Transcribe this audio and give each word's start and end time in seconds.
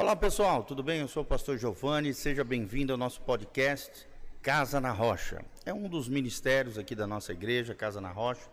Olá 0.00 0.14
pessoal, 0.14 0.62
tudo 0.62 0.80
bem? 0.80 1.00
Eu 1.00 1.08
sou 1.08 1.24
o 1.24 1.26
pastor 1.26 1.58
Giovanni, 1.58 2.14
seja 2.14 2.44
bem-vindo 2.44 2.92
ao 2.92 2.96
nosso 2.96 3.20
podcast 3.22 4.06
Casa 4.40 4.80
na 4.80 4.92
Rocha. 4.92 5.44
É 5.66 5.74
um 5.74 5.88
dos 5.88 6.08
ministérios 6.08 6.78
aqui 6.78 6.94
da 6.94 7.04
nossa 7.04 7.32
igreja, 7.32 7.74
Casa 7.74 8.00
na 8.00 8.12
Rocha, 8.12 8.48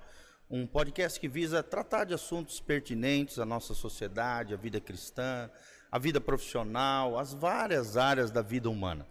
um 0.50 0.66
podcast 0.66 1.20
que 1.20 1.28
visa 1.28 1.62
tratar 1.62 2.06
de 2.06 2.16
assuntos 2.16 2.60
pertinentes 2.60 3.38
à 3.38 3.46
nossa 3.46 3.76
sociedade, 3.76 4.56
à 4.56 4.58
vida 4.58 4.82
cristã, 4.82 5.48
à 5.92 6.00
vida 6.00 6.20
profissional, 6.20 7.16
às 7.16 7.32
várias 7.32 7.96
áreas 7.96 8.32
da 8.32 8.42
vida 8.42 8.68
humana. 8.68 9.06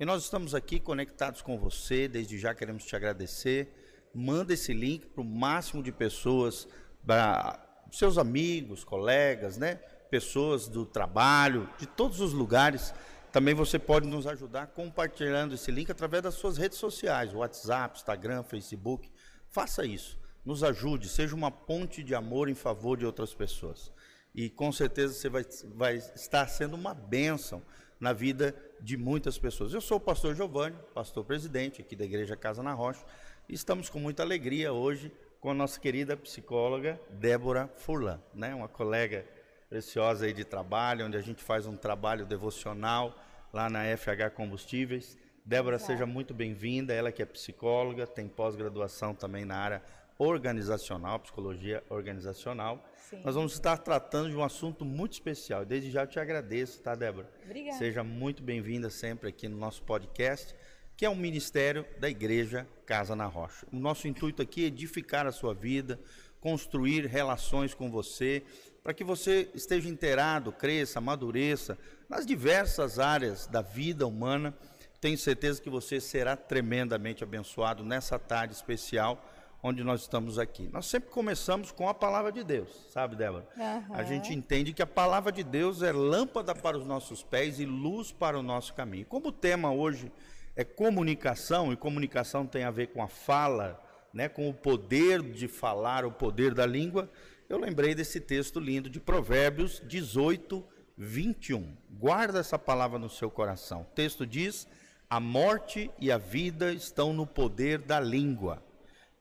E 0.00 0.04
nós 0.04 0.24
estamos 0.24 0.56
aqui 0.56 0.80
conectados 0.80 1.40
com 1.40 1.56
você, 1.56 2.08
desde 2.08 2.36
já 2.36 2.52
queremos 2.52 2.84
te 2.84 2.96
agradecer. 2.96 4.08
Manda 4.12 4.54
esse 4.54 4.72
link 4.72 5.06
para 5.06 5.22
o 5.22 5.24
máximo 5.24 5.84
de 5.84 5.92
pessoas, 5.92 6.66
para 7.06 7.64
seus 7.92 8.18
amigos, 8.18 8.82
colegas, 8.82 9.56
né? 9.56 9.78
Pessoas 10.10 10.68
do 10.68 10.84
trabalho, 10.84 11.68
de 11.78 11.86
todos 11.86 12.20
os 12.20 12.32
lugares. 12.32 12.94
Também 13.32 13.54
você 13.54 13.78
pode 13.78 14.06
nos 14.06 14.26
ajudar 14.26 14.68
compartilhando 14.68 15.54
esse 15.54 15.70
link 15.70 15.90
através 15.90 16.22
das 16.22 16.34
suas 16.34 16.56
redes 16.56 16.78
sociais, 16.78 17.34
WhatsApp, 17.34 17.98
Instagram, 17.98 18.42
Facebook. 18.42 19.10
Faça 19.50 19.84
isso. 19.84 20.18
Nos 20.44 20.62
ajude, 20.62 21.08
seja 21.08 21.34
uma 21.34 21.50
ponte 21.50 22.02
de 22.02 22.14
amor 22.14 22.48
em 22.48 22.54
favor 22.54 22.96
de 22.96 23.04
outras 23.04 23.34
pessoas. 23.34 23.92
E 24.34 24.48
com 24.48 24.70
certeza 24.70 25.14
você 25.14 25.28
vai, 25.28 25.44
vai 25.74 25.96
estar 25.96 26.46
sendo 26.46 26.74
uma 26.74 26.94
bênção 26.94 27.62
na 27.98 28.12
vida 28.12 28.54
de 28.80 28.96
muitas 28.96 29.38
pessoas. 29.38 29.72
Eu 29.72 29.80
sou 29.80 29.96
o 29.96 30.00
pastor 30.00 30.34
Giovanni, 30.34 30.76
pastor 30.94 31.24
presidente 31.24 31.80
aqui 31.80 31.96
da 31.96 32.04
Igreja 32.04 32.36
Casa 32.36 32.62
na 32.62 32.72
Rocha, 32.72 33.04
e 33.48 33.54
estamos 33.54 33.88
com 33.88 33.98
muita 33.98 34.22
alegria 34.22 34.72
hoje 34.72 35.10
com 35.40 35.50
a 35.50 35.54
nossa 35.54 35.78
querida 35.78 36.16
psicóloga 36.16 37.00
Débora 37.10 37.68
Furlan, 37.76 38.20
né? 38.34 38.54
uma 38.54 38.68
colega 38.68 39.24
preciosa 39.68 40.26
aí 40.26 40.32
de 40.32 40.44
trabalho, 40.44 41.06
onde 41.06 41.16
a 41.16 41.20
gente 41.20 41.42
faz 41.42 41.66
um 41.66 41.76
trabalho 41.76 42.24
devocional 42.24 43.16
lá 43.52 43.68
na 43.68 43.84
FH 43.96 44.30
Combustíveis. 44.34 45.16
Débora, 45.44 45.78
seja 45.78 46.06
muito 46.06 46.34
bem-vinda. 46.34 46.92
Ela 46.92 47.12
que 47.12 47.22
é 47.22 47.26
psicóloga, 47.26 48.06
tem 48.06 48.28
pós-graduação 48.28 49.14
também 49.14 49.44
na 49.44 49.56
área 49.56 49.82
organizacional, 50.18 51.18
psicologia 51.20 51.82
organizacional. 51.88 52.84
Sim. 52.96 53.20
Nós 53.24 53.34
vamos 53.34 53.52
estar 53.52 53.76
tratando 53.78 54.30
de 54.30 54.36
um 54.36 54.42
assunto 54.42 54.84
muito 54.84 55.12
especial. 55.12 55.64
Desde 55.64 55.90
já 55.90 56.02
eu 56.02 56.06
te 56.06 56.18
agradeço, 56.18 56.80
tá, 56.80 56.94
Débora? 56.94 57.30
Obrigada. 57.44 57.78
Seja 57.78 58.02
muito 58.02 58.42
bem-vinda 58.42 58.88
sempre 58.90 59.28
aqui 59.28 59.46
no 59.46 59.56
nosso 59.56 59.82
podcast, 59.82 60.54
que 60.96 61.04
é 61.04 61.10
um 61.10 61.14
ministério 61.14 61.84
da 62.00 62.08
Igreja 62.08 62.66
Casa 62.86 63.14
na 63.14 63.26
Rocha. 63.26 63.66
O 63.72 63.76
nosso 63.76 64.08
intuito 64.08 64.40
aqui 64.40 64.64
é 64.64 64.68
edificar 64.68 65.26
a 65.26 65.32
sua 65.32 65.54
vida, 65.54 66.00
construir 66.40 67.06
relações 67.06 67.74
com 67.74 67.90
você, 67.90 68.42
para 68.86 68.94
que 68.94 69.02
você 69.02 69.50
esteja 69.52 69.88
inteirado, 69.88 70.52
cresça, 70.52 71.00
amadureça 71.00 71.76
nas 72.08 72.24
diversas 72.24 73.00
áreas 73.00 73.48
da 73.48 73.60
vida 73.60 74.06
humana. 74.06 74.54
Tenho 75.00 75.18
certeza 75.18 75.60
que 75.60 75.68
você 75.68 76.00
será 76.00 76.36
tremendamente 76.36 77.24
abençoado 77.24 77.82
nessa 77.82 78.16
tarde 78.16 78.54
especial 78.54 79.20
onde 79.60 79.82
nós 79.82 80.02
estamos 80.02 80.38
aqui. 80.38 80.70
Nós 80.72 80.86
sempre 80.86 81.10
começamos 81.10 81.72
com 81.72 81.88
a 81.88 81.94
palavra 81.94 82.30
de 82.30 82.44
Deus, 82.44 82.86
sabe, 82.92 83.16
Débora? 83.16 83.48
Uhum. 83.56 83.96
A 83.96 84.04
gente 84.04 84.32
entende 84.32 84.72
que 84.72 84.82
a 84.82 84.86
palavra 84.86 85.32
de 85.32 85.42
Deus 85.42 85.82
é 85.82 85.90
lâmpada 85.90 86.54
para 86.54 86.78
os 86.78 86.86
nossos 86.86 87.24
pés 87.24 87.58
e 87.58 87.66
luz 87.66 88.12
para 88.12 88.38
o 88.38 88.42
nosso 88.42 88.72
caminho. 88.72 89.04
Como 89.06 89.30
o 89.30 89.32
tema 89.32 89.72
hoje 89.72 90.12
é 90.54 90.62
comunicação, 90.62 91.72
e 91.72 91.76
comunicação 91.76 92.46
tem 92.46 92.62
a 92.62 92.70
ver 92.70 92.92
com 92.92 93.02
a 93.02 93.08
fala, 93.08 93.82
né, 94.14 94.28
com 94.28 94.48
o 94.48 94.54
poder 94.54 95.22
de 95.22 95.48
falar, 95.48 96.04
o 96.04 96.12
poder 96.12 96.54
da 96.54 96.64
língua, 96.64 97.10
eu 97.48 97.58
lembrei 97.58 97.94
desse 97.94 98.20
texto 98.20 98.58
lindo 98.58 98.90
de 98.90 98.98
Provérbios 99.00 99.80
18, 99.86 100.64
21. 100.96 101.76
Guarda 101.90 102.40
essa 102.40 102.58
palavra 102.58 102.98
no 102.98 103.08
seu 103.08 103.30
coração. 103.30 103.82
O 103.82 103.94
texto 103.94 104.26
diz: 104.26 104.66
A 105.08 105.20
morte 105.20 105.90
e 105.98 106.10
a 106.10 106.18
vida 106.18 106.72
estão 106.72 107.12
no 107.12 107.26
poder 107.26 107.78
da 107.78 108.00
língua, 108.00 108.62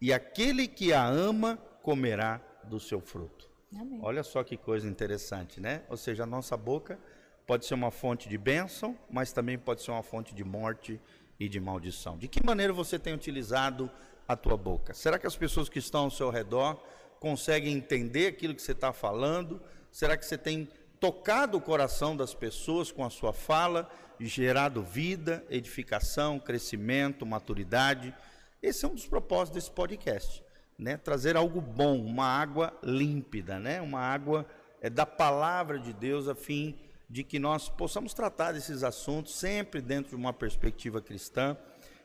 e 0.02 0.12
aquele 0.12 0.68
que 0.68 0.92
a 0.92 1.06
ama 1.06 1.58
comerá 1.84 2.42
do 2.64 2.80
seu 2.80 3.00
fruto. 3.00 3.50
Amém. 3.74 4.00
Olha 4.02 4.24
só 4.24 4.44
que 4.44 4.58
coisa 4.58 4.88
interessante, 4.88 5.60
né? 5.60 5.84
Ou 5.90 5.98
seja, 5.98 6.24
a 6.24 6.28
nossa 6.28 6.58
boca 6.58 7.00
pode 7.46 7.66
ser 7.66 7.74
uma 7.76 7.92
fonte 7.92 8.28
de 8.28 8.38
bênção, 8.38 8.98
mas 9.10 9.32
também 9.32 9.58
pode 9.58 9.84
ser 9.84 9.92
uma 9.92 10.02
fonte 10.02 10.34
de 10.34 10.44
morte 10.44 11.00
e 11.40 11.48
de 11.48 11.60
maldição. 11.60 12.18
De 12.18 12.28
que 12.28 12.44
maneira 12.44 12.74
você 12.74 12.98
tem 12.98 13.14
utilizado 13.14 13.92
a 14.28 14.36
tua 14.36 14.58
boca? 14.58 14.94
Será 14.94 15.20
que 15.20 15.28
as 15.28 15.36
pessoas 15.36 15.70
que 15.70 15.78
estão 15.78 16.06
ao 16.06 16.12
seu 16.12 16.30
redor 16.30 16.82
conseguem 17.20 17.74
entender 17.74 18.28
aquilo 18.28 18.56
que 18.56 18.62
você 18.62 18.72
está 18.72 18.94
falando? 18.94 19.62
Será 19.92 20.18
que 20.18 20.26
você 20.26 20.38
tem 20.38 20.68
tocado 21.00 21.58
o 21.58 21.62
coração 21.62 22.16
das 22.16 22.34
pessoas 22.34 22.92
com 22.92 23.04
a 23.04 23.10
sua 23.10 23.34
fala, 23.34 23.90
gerado 24.20 24.82
vida, 24.82 25.44
edificação, 25.50 26.40
crescimento, 26.40 27.26
maturidade? 27.26 28.14
Esse 28.62 28.86
é 28.86 28.88
um 28.88 28.96
dos 28.96 29.06
propósitos 29.06 29.64
desse 29.64 29.72
podcast, 29.72 30.44
né? 30.78 30.98
Trazer 30.98 31.38
algo 31.38 31.62
bom, 31.62 32.00
uma 32.00 32.26
água 32.26 32.78
límpida, 32.84 33.60
né? 33.60 33.82
Uma 33.82 34.00
água 34.00 34.46
é, 34.82 34.90
da 34.90 35.06
palavra 35.06 35.80
de 35.80 35.94
Deus, 35.94 36.28
a 36.28 36.36
fim 36.36 36.78
de 37.10 37.24
que 37.24 37.40
nós 37.40 37.70
possamos 37.70 38.14
tratar 38.14 38.52
desses 38.52 38.84
assuntos 38.84 39.36
sempre 39.36 39.82
dentro 39.82 40.10
de 40.12 40.16
uma 40.16 40.34
perspectiva 40.34 41.02
cristã 41.02 41.56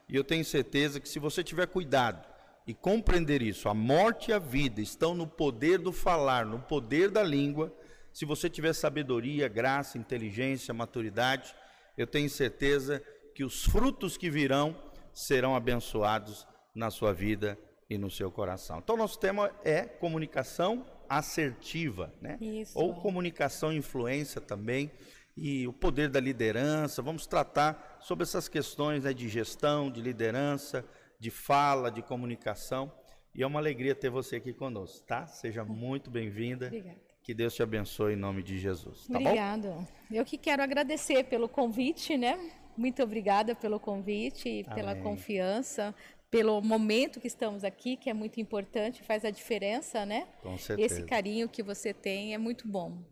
e 0.09 0.17
eu 0.17 0.25
tenho 0.25 0.45
certeza 0.45 1.01
que 1.01 1.09
se 1.09 1.19
você 1.19 1.43
tiver 1.43 1.67
cuidado 1.69 2.27
e 2.71 2.75
compreender 2.75 3.43
isso, 3.43 3.69
a 3.69 3.75
morte 3.75 4.31
e 4.31 4.33
a 4.33 4.39
vida 4.39 4.81
estão 4.81 5.13
no 5.13 5.27
poder 5.27 5.77
do 5.79 5.93
falar, 5.93 6.47
no 6.47 6.61
poder 6.61 7.11
da 7.11 7.21
língua. 7.21 7.75
Se 8.13 8.25
você 8.25 8.49
tiver 8.49 8.73
sabedoria, 8.73 9.49
graça, 9.49 9.99
inteligência, 9.99 10.73
maturidade, 10.73 11.53
eu 11.99 12.07
tenho 12.07 12.31
certeza 12.31 13.03
que 13.35 13.43
os 13.43 13.65
frutos 13.65 14.17
que 14.17 14.31
virão 14.31 14.81
serão 15.13 15.57
abençoados 15.57 16.47
na 16.73 16.93
sua 16.93 17.13
vida 17.13 17.59
e 17.89 17.99
no 17.99 18.09
seu 18.09 18.31
coração. 18.31 18.79
Então, 18.79 18.97
nosso 18.97 19.19
tema 19.19 19.51
é 19.65 19.83
comunicação 19.83 20.87
assertiva, 21.09 22.15
né? 22.23 22.39
Isso. 22.41 22.79
Ou 22.79 22.95
comunicação 22.95 23.73
influência 23.73 24.41
também 24.41 24.93
e 25.37 25.67
o 25.67 25.73
poder 25.73 26.09
da 26.09 26.21
liderança. 26.21 27.03
Vamos 27.03 27.27
tratar 27.27 27.99
sobre 28.01 28.23
essas 28.23 28.49
questões 28.49 29.03
né, 29.03 29.13
de 29.13 29.29
gestão, 29.29 29.91
de 29.91 30.01
liderança, 30.01 30.85
de 31.21 31.31
fala, 31.31 31.91
de 31.91 32.03
comunicação. 32.03 32.91
E 33.35 33.43
é 33.43 33.47
uma 33.47 33.61
alegria 33.61 33.95
ter 33.95 34.09
você 34.11 34.37
aqui 34.37 34.53
conosco, 34.53 35.07
tá? 35.07 35.27
Seja 35.27 35.63
muito 35.65 36.11
bem-vinda. 36.11 36.67
Obrigada. 36.67 36.99
Que 37.23 37.35
Deus 37.35 37.55
te 37.55 37.63
abençoe 37.63 38.15
em 38.15 38.17
nome 38.17 38.43
de 38.43 38.59
Jesus. 38.59 39.07
Tá 39.07 39.19
Obrigado. 39.19 39.87
Eu 40.11 40.25
que 40.25 40.39
quero 40.39 40.63
agradecer 40.63 41.25
pelo 41.25 41.49
convite, 41.49 42.17
né? 42.17 42.51
Muito 42.77 43.03
obrigada 43.03 43.55
pelo 43.55 43.79
convite 43.79 44.49
e 44.49 44.65
pela 44.65 44.97
confiança, 44.97 45.95
pelo 46.31 46.61
momento 46.63 47.21
que 47.21 47.27
estamos 47.27 47.63
aqui, 47.63 47.97
que 47.97 48.09
é 48.09 48.15
muito 48.15 48.41
importante, 48.41 49.03
faz 49.03 49.25
a 49.25 49.31
diferença, 49.31 50.07
né? 50.07 50.27
Com 50.43 50.57
certeza. 50.57 50.95
Esse 50.95 51.05
carinho 51.05 51.49
que 51.49 51.63
você 51.63 51.93
tem 51.93 52.33
é 52.33 52.39
muito 52.39 52.67
bom. 52.67 53.05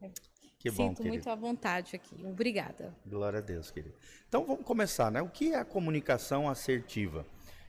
Que 0.58 0.70
bom, 0.70 0.88
Sinto 0.88 1.04
muito 1.04 1.28
à 1.28 1.34
vontade 1.34 1.94
aqui. 1.94 2.16
Obrigada. 2.24 2.96
Glória 3.06 3.38
a 3.38 3.42
Deus, 3.42 3.70
querido. 3.70 3.94
Então 4.26 4.44
vamos 4.44 4.64
começar, 4.64 5.12
né? 5.12 5.20
O 5.20 5.28
que 5.28 5.52
é 5.52 5.56
a 5.56 5.64
comunicação 5.64 6.48
assertiva? 6.48 7.26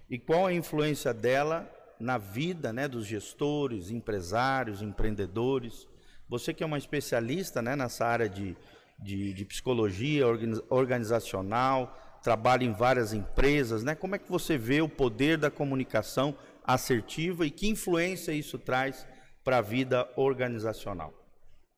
E 0.09 0.17
qual 0.17 0.47
a 0.47 0.53
influência 0.53 1.13
dela 1.13 1.69
na 1.99 2.17
vida, 2.17 2.73
né, 2.73 2.87
dos 2.87 3.05
gestores, 3.05 3.91
empresários, 3.91 4.81
empreendedores? 4.81 5.87
Você 6.27 6.53
que 6.53 6.63
é 6.63 6.65
uma 6.65 6.77
especialista, 6.77 7.61
né, 7.61 7.75
nessa 7.75 8.05
área 8.05 8.27
de, 8.27 8.57
de, 8.97 9.33
de 9.33 9.45
psicologia 9.45 10.25
organizacional, 10.69 11.95
trabalha 12.23 12.63
em 12.63 12.73
várias 12.73 13.13
empresas, 13.13 13.83
né? 13.83 13.95
Como 13.95 14.15
é 14.15 14.19
que 14.19 14.29
você 14.29 14.57
vê 14.57 14.81
o 14.81 14.89
poder 14.89 15.37
da 15.37 15.49
comunicação 15.49 16.35
assertiva 16.63 17.45
e 17.45 17.51
que 17.51 17.67
influência 17.67 18.31
isso 18.31 18.57
traz 18.57 19.07
para 19.43 19.57
a 19.57 19.61
vida 19.61 20.09
organizacional? 20.15 21.13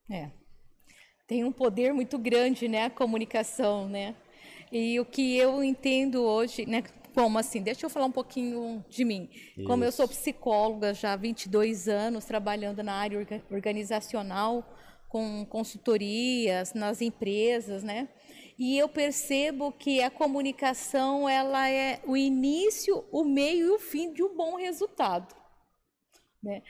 É, 0.09 0.31
tem 1.27 1.43
um 1.43 1.51
poder 1.51 1.93
muito 1.93 2.17
grande, 2.17 2.67
né, 2.67 2.85
a 2.85 2.89
comunicação, 2.89 3.87
né? 3.87 4.15
E 4.71 4.99
o 4.99 5.05
que 5.05 5.37
eu 5.37 5.63
entendo 5.63 6.23
hoje, 6.23 6.65
né, 6.65 6.83
como 7.13 7.37
assim? 7.37 7.61
Deixa 7.61 7.85
eu 7.85 7.89
falar 7.89 8.05
um 8.05 8.11
pouquinho 8.11 8.83
de 8.89 9.03
mim. 9.03 9.29
Isso. 9.31 9.67
Como 9.67 9.83
eu 9.83 9.91
sou 9.91 10.07
psicóloga 10.07 10.93
já 10.93 11.13
há 11.13 11.15
22 11.15 11.87
anos, 11.87 12.25
trabalhando 12.25 12.83
na 12.83 12.93
área 12.93 13.25
organizacional, 13.49 14.65
com 15.09 15.45
consultorias 15.45 16.73
nas 16.73 17.01
empresas, 17.01 17.83
né? 17.83 18.07
E 18.57 18.77
eu 18.77 18.87
percebo 18.87 19.71
que 19.71 20.01
a 20.01 20.09
comunicação 20.09 21.27
ela 21.27 21.69
é 21.69 21.99
o 22.05 22.15
início, 22.15 23.03
o 23.11 23.23
meio 23.23 23.67
e 23.67 23.71
o 23.71 23.79
fim 23.79 24.13
de 24.13 24.23
um 24.23 24.35
bom 24.35 24.55
resultado. 24.55 25.35
Né? 26.41 26.61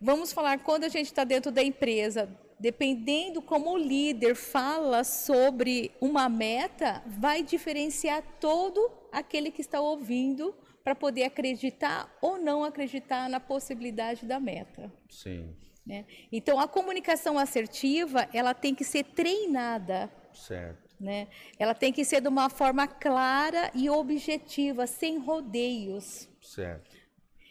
Vamos 0.00 0.32
falar 0.32 0.58
quando 0.58 0.84
a 0.84 0.88
gente 0.88 1.06
está 1.06 1.24
dentro 1.24 1.50
da 1.50 1.62
empresa, 1.62 2.28
dependendo 2.58 3.40
como 3.40 3.72
o 3.72 3.78
líder 3.78 4.34
fala 4.34 5.04
sobre 5.04 5.92
uma 6.00 6.28
meta, 6.28 7.02
vai 7.06 7.42
diferenciar 7.42 8.22
todo 8.40 8.90
aquele 9.12 9.50
que 9.50 9.60
está 9.60 9.80
ouvindo 9.80 10.54
para 10.82 10.94
poder 10.94 11.24
acreditar 11.24 12.10
ou 12.20 12.38
não 12.38 12.64
acreditar 12.64 13.28
na 13.28 13.38
possibilidade 13.38 14.24
da 14.24 14.40
meta. 14.40 14.92
Sim. 15.08 15.54
Né? 15.86 16.04
Então, 16.30 16.58
a 16.58 16.68
comunicação 16.68 17.38
assertiva, 17.38 18.28
ela 18.32 18.52
tem 18.54 18.74
que 18.74 18.84
ser 18.84 19.04
treinada. 19.04 20.10
Certo. 20.32 20.88
Né? 21.00 21.28
Ela 21.58 21.74
tem 21.74 21.92
que 21.92 22.04
ser 22.04 22.20
de 22.20 22.28
uma 22.28 22.50
forma 22.50 22.86
clara 22.86 23.70
e 23.74 23.88
objetiva, 23.88 24.86
sem 24.86 25.18
rodeios. 25.18 26.28
Certo. 26.40 26.97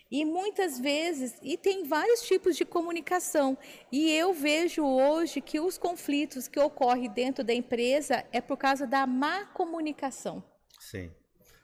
E 0.09 0.23
muitas 0.23 0.79
vezes, 0.79 1.37
e 1.41 1.57
tem 1.57 1.83
vários 1.83 2.21
tipos 2.21 2.55
de 2.55 2.63
comunicação. 2.63 3.57
E 3.91 4.11
eu 4.11 4.33
vejo 4.33 4.83
hoje 4.85 5.41
que 5.41 5.59
os 5.59 5.77
conflitos 5.77 6.47
que 6.47 6.59
ocorrem 6.59 7.09
dentro 7.09 7.43
da 7.43 7.53
empresa 7.53 8.23
é 8.31 8.39
por 8.39 8.57
causa 8.57 8.87
da 8.87 9.05
má 9.05 9.45
comunicação. 9.45 10.43
Sim. 10.79 11.11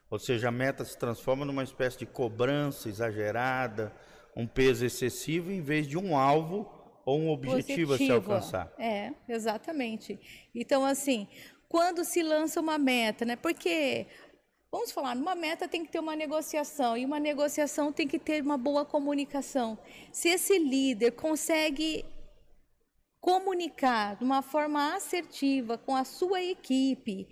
Ou 0.09 0.19
seja, 0.19 0.49
a 0.49 0.51
meta 0.51 0.83
se 0.83 0.97
transforma 0.97 1.45
numa 1.45 1.63
espécie 1.63 1.97
de 1.97 2.05
cobrança 2.05 2.89
exagerada, 2.89 3.95
um 4.35 4.45
peso 4.45 4.85
excessivo, 4.85 5.51
em 5.51 5.61
vez 5.61 5.87
de 5.87 5.97
um 5.97 6.17
alvo 6.17 6.69
ou 7.05 7.19
um 7.19 7.29
objetivo 7.29 7.91
Positivo. 7.91 7.93
a 7.93 7.97
se 7.97 8.11
alcançar. 8.11 8.73
É, 8.77 9.13
exatamente. 9.27 10.19
Então, 10.53 10.85
assim, 10.85 11.27
quando 11.67 12.03
se 12.03 12.21
lança 12.21 12.61
uma 12.61 12.77
meta, 12.77 13.25
né? 13.25 13.35
Porque 13.35 14.05
Vamos 14.73 14.91
falar, 14.91 15.15
numa 15.15 15.35
meta 15.35 15.67
tem 15.67 15.85
que 15.85 15.91
ter 15.91 15.99
uma 15.99 16.15
negociação 16.15 16.97
e 16.97 17.05
uma 17.05 17.19
negociação 17.19 17.93
tem 17.93 18.07
que 18.07 18.17
ter 18.17 18.41
uma 18.41 18.57
boa 18.57 18.83
comunicação. 18.83 19.77
Se 20.11 20.29
esse 20.29 20.57
líder 20.57 21.11
consegue 21.11 22.03
comunicar 23.21 24.15
de 24.15 24.23
uma 24.23 24.41
forma 24.41 24.95
assertiva 24.95 25.77
com 25.77 25.95
a 25.95 26.03
sua 26.03 26.41
equipe, 26.41 27.27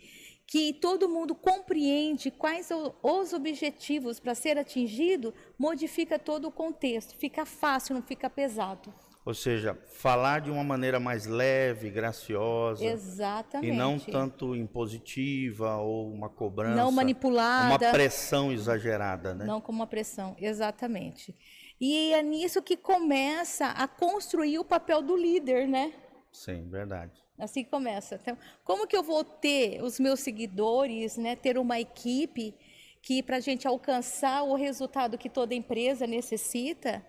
que 0.45 0.71
todo 0.73 1.09
mundo 1.09 1.33
compreende 1.33 2.29
quais 2.29 2.69
os 3.01 3.33
objetivos 3.33 4.19
para 4.19 4.35
ser 4.35 4.59
atingido, 4.59 5.33
modifica 5.57 6.19
todo 6.19 6.47
o 6.47 6.51
contexto, 6.51 7.17
fica 7.17 7.43
fácil, 7.43 7.95
não 7.95 8.03
fica 8.03 8.29
pesado. 8.29 8.93
Ou 9.23 9.35
seja, 9.35 9.77
falar 9.87 10.41
de 10.41 10.49
uma 10.49 10.63
maneira 10.63 10.99
mais 10.99 11.27
leve, 11.27 11.91
graciosa. 11.91 12.83
Exatamente. 12.83 13.71
E 13.71 13.75
não 13.75 13.99
tanto 13.99 14.55
impositiva 14.55 15.75
ou 15.77 16.11
uma 16.11 16.27
cobrança. 16.27 16.75
Não 16.75 16.91
manipulada. 16.91 17.67
Uma 17.67 17.91
pressão 17.91 18.51
exagerada, 18.51 19.35
né? 19.35 19.45
Não 19.45 19.61
como 19.61 19.79
uma 19.79 19.87
pressão, 19.87 20.35
exatamente. 20.39 21.35
E 21.79 22.13
é 22.13 22.23
nisso 22.23 22.61
que 22.63 22.75
começa 22.75 23.67
a 23.67 23.87
construir 23.87 24.57
o 24.57 24.65
papel 24.65 25.03
do 25.03 25.15
líder, 25.15 25.67
né? 25.67 25.93
Sim, 26.31 26.67
verdade. 26.69 27.21
Assim 27.37 27.63
começa. 27.63 28.15
Então, 28.21 28.37
como 28.63 28.87
que 28.87 28.95
eu 28.95 29.03
vou 29.03 29.23
ter 29.23 29.83
os 29.83 29.99
meus 29.99 30.19
seguidores, 30.19 31.17
né? 31.17 31.35
Ter 31.35 31.57
uma 31.59 31.79
equipe 31.79 32.55
que 33.01 33.21
para 33.21 33.37
a 33.37 33.39
gente 33.39 33.67
alcançar 33.67 34.43
o 34.43 34.55
resultado 34.55 35.17
que 35.17 35.29
toda 35.29 35.55
empresa 35.55 36.05
necessita, 36.05 37.03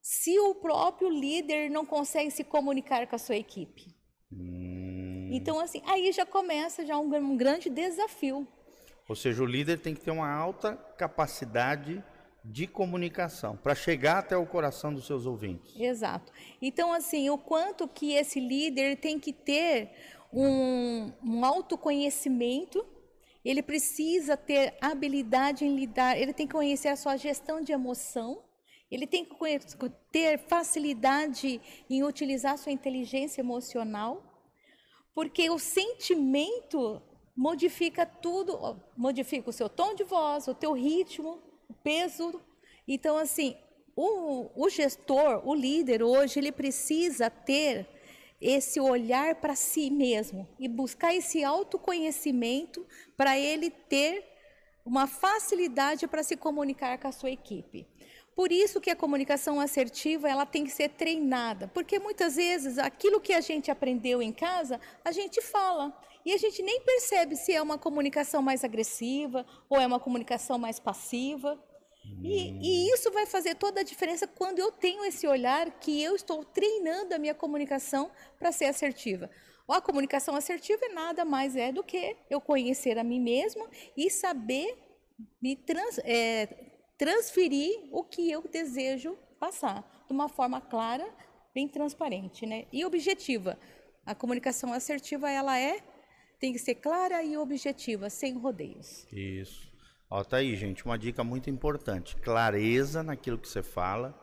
se 0.00 0.38
o 0.38 0.54
próprio 0.54 1.10
líder 1.10 1.70
não 1.70 1.84
consegue 1.84 2.30
se 2.30 2.44
comunicar 2.44 3.06
com 3.06 3.16
a 3.16 3.18
sua 3.18 3.36
equipe. 3.36 3.94
Hum. 4.32 5.28
Então, 5.32 5.60
assim, 5.60 5.82
aí 5.86 6.10
já 6.12 6.26
começa 6.26 6.84
já 6.84 6.98
um, 6.98 7.14
um 7.14 7.36
grande 7.36 7.68
desafio. 7.68 8.46
Ou 9.08 9.16
seja, 9.16 9.42
o 9.42 9.46
líder 9.46 9.78
tem 9.78 9.94
que 9.94 10.00
ter 10.00 10.10
uma 10.10 10.30
alta 10.30 10.76
capacidade 10.96 12.02
de 12.44 12.66
comunicação 12.66 13.56
para 13.56 13.74
chegar 13.74 14.18
até 14.18 14.36
o 14.36 14.46
coração 14.46 14.94
dos 14.94 15.06
seus 15.06 15.26
ouvintes. 15.26 15.78
Exato. 15.78 16.32
Então, 16.60 16.92
assim, 16.92 17.28
o 17.28 17.36
quanto 17.36 17.86
que 17.86 18.14
esse 18.14 18.40
líder 18.40 18.96
tem 18.96 19.18
que 19.18 19.32
ter 19.32 19.90
um, 20.32 21.12
um 21.22 21.44
autoconhecimento, 21.44 22.84
ele 23.44 23.62
precisa 23.62 24.36
ter 24.36 24.74
habilidade 24.80 25.64
em 25.64 25.76
lidar, 25.76 26.18
ele 26.18 26.32
tem 26.32 26.46
que 26.46 26.54
conhecer 26.54 26.88
a 26.88 26.96
sua 26.96 27.16
gestão 27.16 27.60
de 27.60 27.72
emoção, 27.72 28.42
ele 28.90 29.06
tem 29.06 29.24
que 29.24 29.34
ter 30.10 30.38
facilidade 30.38 31.60
em 31.88 32.02
utilizar 32.02 32.58
sua 32.58 32.72
inteligência 32.72 33.40
emocional, 33.40 34.22
porque 35.14 35.48
o 35.48 35.58
sentimento 35.58 37.00
modifica 37.36 38.04
tudo, 38.04 38.80
modifica 38.96 39.50
o 39.50 39.52
seu 39.52 39.68
tom 39.68 39.94
de 39.94 40.04
voz, 40.04 40.48
o 40.48 40.54
teu 40.54 40.72
ritmo, 40.72 41.42
o 41.68 41.74
peso. 41.74 42.40
Então, 42.86 43.16
assim, 43.16 43.56
o, 43.96 44.50
o 44.54 44.68
gestor, 44.68 45.46
o 45.46 45.54
líder 45.54 46.02
hoje, 46.02 46.38
ele 46.38 46.52
precisa 46.52 47.30
ter 47.30 47.88
esse 48.40 48.80
olhar 48.80 49.36
para 49.36 49.54
si 49.54 49.90
mesmo 49.90 50.48
e 50.58 50.66
buscar 50.66 51.14
esse 51.14 51.44
autoconhecimento 51.44 52.86
para 53.16 53.38
ele 53.38 53.70
ter 53.70 54.24
uma 54.84 55.06
facilidade 55.06 56.08
para 56.08 56.22
se 56.22 56.36
comunicar 56.36 56.98
com 56.98 57.08
a 57.08 57.12
sua 57.12 57.30
equipe. 57.30 57.86
Por 58.40 58.50
isso 58.50 58.80
que 58.80 58.88
a 58.88 58.96
comunicação 58.96 59.60
assertiva 59.60 60.26
ela 60.26 60.46
tem 60.46 60.64
que 60.64 60.70
ser 60.70 60.88
treinada, 60.88 61.68
porque 61.74 61.98
muitas 61.98 62.36
vezes 62.36 62.78
aquilo 62.78 63.20
que 63.20 63.34
a 63.34 63.40
gente 63.42 63.70
aprendeu 63.70 64.22
em 64.22 64.32
casa, 64.32 64.80
a 65.04 65.12
gente 65.12 65.42
fala 65.42 65.94
e 66.24 66.32
a 66.32 66.38
gente 66.38 66.62
nem 66.62 66.80
percebe 66.80 67.36
se 67.36 67.52
é 67.52 67.60
uma 67.60 67.76
comunicação 67.76 68.40
mais 68.40 68.64
agressiva 68.64 69.44
ou 69.68 69.78
é 69.78 69.86
uma 69.86 70.00
comunicação 70.00 70.58
mais 70.58 70.80
passiva. 70.80 71.62
E, 72.22 72.56
e, 72.62 72.90
isso 72.90 73.12
vai 73.12 73.26
fazer 73.26 73.56
toda 73.56 73.82
a 73.82 73.84
diferença 73.84 74.26
quando 74.26 74.58
eu 74.58 74.72
tenho 74.72 75.04
esse 75.04 75.26
olhar 75.26 75.78
que 75.78 76.02
eu 76.02 76.16
estou 76.16 76.42
treinando 76.42 77.14
a 77.14 77.18
minha 77.18 77.34
comunicação 77.34 78.10
para 78.38 78.50
ser 78.52 78.64
assertiva. 78.64 79.28
A 79.68 79.82
comunicação 79.82 80.34
assertiva 80.34 80.88
nada 80.94 81.26
mais 81.26 81.56
é 81.56 81.70
do 81.70 81.84
que 81.84 82.16
eu 82.30 82.40
conhecer 82.40 82.98
a 82.98 83.04
mim 83.04 83.20
mesma 83.20 83.68
e 83.94 84.08
saber 84.10 84.78
me 85.42 85.54
trans, 85.56 85.98
é, 85.98 86.69
transferir 87.00 87.88
o 87.90 88.04
que 88.04 88.30
eu 88.30 88.42
desejo 88.42 89.16
passar 89.38 90.04
de 90.06 90.12
uma 90.12 90.28
forma 90.28 90.60
clara, 90.60 91.08
bem 91.54 91.66
transparente, 91.66 92.44
né? 92.44 92.66
E 92.70 92.84
objetiva. 92.84 93.58
A 94.04 94.14
comunicação 94.14 94.70
assertiva 94.70 95.30
ela 95.30 95.58
é 95.58 95.78
tem 96.38 96.52
que 96.52 96.58
ser 96.58 96.74
clara 96.74 97.22
e 97.22 97.38
objetiva, 97.38 98.10
sem 98.10 98.36
rodeios. 98.36 99.06
Isso. 99.10 99.72
Ó, 100.10 100.22
tá 100.22 100.38
aí, 100.38 100.54
gente, 100.54 100.84
uma 100.84 100.98
dica 100.98 101.24
muito 101.24 101.48
importante: 101.48 102.16
clareza 102.16 103.02
naquilo 103.02 103.38
que 103.38 103.48
você 103.48 103.62
fala 103.62 104.14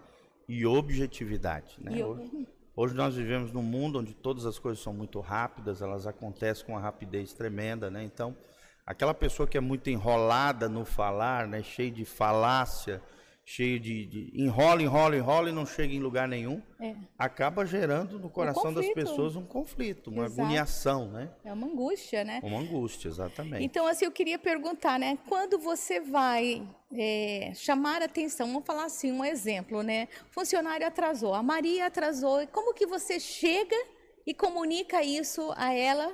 e 0.48 0.64
objetividade, 0.64 1.78
né? 1.80 2.06
Hoje, 2.06 2.48
hoje 2.76 2.94
nós 2.94 3.16
vivemos 3.16 3.52
num 3.52 3.64
mundo 3.64 3.98
onde 3.98 4.14
todas 4.14 4.46
as 4.46 4.60
coisas 4.60 4.84
são 4.84 4.94
muito 4.94 5.20
rápidas, 5.20 5.82
elas 5.82 6.06
acontecem 6.06 6.64
com 6.64 6.74
uma 6.74 6.82
rapidez 6.82 7.34
tremenda, 7.34 7.90
né? 7.90 8.04
Então, 8.04 8.38
Aquela 8.88 9.14
pessoa 9.14 9.46
que 9.46 9.58
é 9.58 9.62
muito 9.62 9.90
enrolada 9.90 10.70
no 10.70 10.86
falar, 10.86 11.46
né, 11.46 11.62
cheio 11.62 11.92
de 11.92 12.06
falácia, 12.06 13.02
cheio 13.44 13.78
de, 13.80 14.06
de 14.06 14.32
enrola, 14.34 14.82
enrola, 14.82 15.16
enrola 15.16 15.50
e 15.50 15.54
não 15.54 15.66
chega 15.66 15.94
em 15.94 16.00
lugar 16.00 16.26
nenhum, 16.26 16.62
é. 16.80 16.96
acaba 17.18 17.66
gerando 17.66 18.18
no 18.18 18.30
coração 18.30 18.72
um 18.72 18.74
das 18.74 18.90
pessoas 18.94 19.36
um 19.36 19.46
conflito, 19.46 20.10
uma 20.10 20.26
Exato. 20.26 20.42
agoniação, 20.42 21.08
né? 21.10 21.30
É 21.46 21.52
uma 21.52 21.68
angústia, 21.68 22.24
né? 22.24 22.42
Uma 22.44 22.60
angústia, 22.60 23.10
exatamente. 23.10 23.64
Então, 23.64 23.86
assim, 23.88 24.06
eu 24.06 24.12
queria 24.12 24.40
perguntar, 24.40 24.98
né? 24.98 25.18
Quando 25.30 25.58
você 25.58 26.02
vai 26.02 26.66
é, 26.94 27.52
chamar 27.56 28.02
atenção, 28.02 28.48
vamos 28.48 28.66
falar 28.66 28.86
assim, 28.86 29.12
um 29.14 29.24
exemplo, 29.24 29.82
né? 29.82 30.08
Funcionário 30.32 30.88
atrasou, 30.88 31.34
a 31.34 31.44
Maria 31.44 31.88
atrasou, 31.88 32.46
como 32.48 32.74
que 32.74 32.86
você 32.86 33.18
chega 33.18 33.78
e 34.26 34.34
comunica 34.34 35.04
isso 35.04 35.54
a 35.58 35.74
ela 35.74 36.14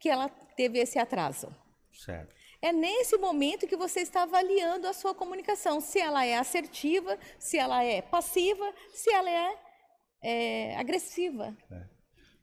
que 0.00 0.08
ela 0.08 0.28
teve 0.56 0.80
esse 0.80 0.98
atraso? 0.98 1.61
Certo. 1.92 2.34
É 2.60 2.72
nesse 2.72 3.16
momento 3.18 3.66
que 3.66 3.76
você 3.76 4.00
está 4.00 4.22
avaliando 4.22 4.86
a 4.86 4.92
sua 4.92 5.14
comunicação, 5.14 5.80
se 5.80 5.98
ela 5.98 6.24
é 6.24 6.36
assertiva, 6.36 7.18
se 7.38 7.58
ela 7.58 7.82
é 7.82 8.00
passiva, 8.00 8.72
se 8.94 9.12
ela 9.12 9.28
é, 9.30 9.54
é 10.22 10.76
agressiva. 10.76 11.56
É. 11.70 11.82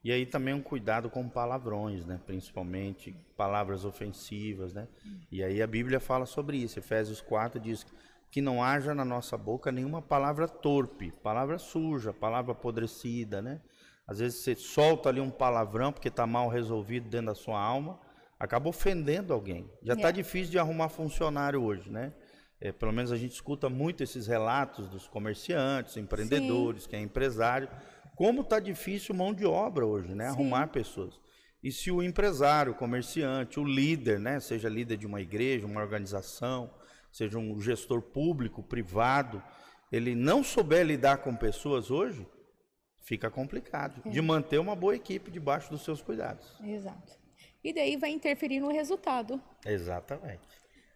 E 0.04 0.12
aí 0.12 0.26
também 0.26 0.54
um 0.54 0.62
cuidado 0.62 1.10
com 1.10 1.28
palavrões, 1.28 2.06
né? 2.06 2.20
Principalmente 2.26 3.14
palavras 3.36 3.84
ofensivas, 3.84 4.74
né? 4.74 4.88
E 5.32 5.44
aí 5.44 5.62
a 5.62 5.68
Bíblia 5.68 6.00
fala 6.00 6.26
sobre 6.26 6.58
isso. 6.58 6.80
Efésios 6.80 7.22
4 7.22 7.60
diz 7.60 7.86
que 8.32 8.42
não 8.42 8.64
haja 8.64 8.94
na 8.94 9.04
nossa 9.04 9.38
boca 9.38 9.72
nenhuma 9.72 10.02
palavra 10.02 10.48
torpe, 10.48 11.12
palavra 11.24 11.58
suja, 11.58 12.14
palavra 12.14 12.52
apodrecida, 12.52 13.42
né? 13.42 13.62
Às 14.08 14.20
vezes 14.20 14.40
você 14.40 14.56
solta 14.56 15.10
ali 15.10 15.20
um 15.20 15.32
palavrão 15.32 15.92
porque 15.92 16.08
está 16.08 16.26
mal 16.26 16.48
resolvido 16.48 17.10
dentro 17.10 17.28
da 17.28 17.36
sua 17.36 17.62
alma 17.62 18.00
acaba 18.40 18.70
ofendendo 18.70 19.34
alguém. 19.34 19.70
Já 19.84 19.94
está 19.94 20.10
é. 20.10 20.14
difícil 20.14 20.52
de 20.52 20.58
arrumar 20.58 20.90
funcionário 20.90 21.62
hoje, 21.62 21.92
né? 21.92 22.14
É, 22.62 22.72
pelo 22.72 22.92
menos 22.92 23.12
a 23.12 23.18
gente 23.18 23.34
escuta 23.34 23.70
muito 23.70 24.04
esses 24.04 24.28
relatos 24.28 24.88
dos 24.90 25.08
comerciantes, 25.08 25.98
empreendedores, 25.98 26.84
Sim. 26.84 26.90
que 26.90 26.96
é 26.96 27.02
empresário. 27.02 27.70
Como 28.16 28.42
está 28.42 28.60
difícil 28.60 29.14
mão 29.16 29.34
de 29.34 29.46
obra 29.46 29.86
hoje, 29.86 30.16
né? 30.16 30.26
Sim. 30.26 30.32
Arrumar 30.32 30.68
pessoas. 30.68 31.20
E 31.62 31.72
se 31.72 31.92
o 31.92 32.02
empresário, 32.02 32.72
o 32.72 32.76
comerciante, 32.76 33.60
o 33.60 33.64
líder, 33.66 34.20
né? 34.20 34.40
Seja 34.40 34.70
líder 34.70 34.98
de 34.98 35.06
uma 35.06 35.22
igreja, 35.22 35.66
uma 35.66 35.82
organização, 35.82 36.74
seja 37.12 37.38
um 37.38 37.60
gestor 37.62 38.02
público, 38.02 38.64
privado, 38.64 39.44
ele 39.92 40.16
não 40.16 40.44
souber 40.44 40.86
lidar 40.86 41.18
com 41.18 41.36
pessoas 41.36 41.92
hoje, 41.92 42.26
fica 43.02 43.30
complicado 43.30 44.02
é. 44.06 44.10
de 44.10 44.22
manter 44.22 44.60
uma 44.60 44.76
boa 44.76 44.96
equipe 44.96 45.32
debaixo 45.32 45.70
dos 45.70 45.84
seus 45.84 46.02
cuidados. 46.02 46.56
Exato 46.62 47.20
e 47.64 47.74
daí 47.74 47.98
vai 47.98 48.12
interferir 48.12 48.60
no 48.60 48.72
resultado. 48.72 49.42
Exatamente. 49.66 50.40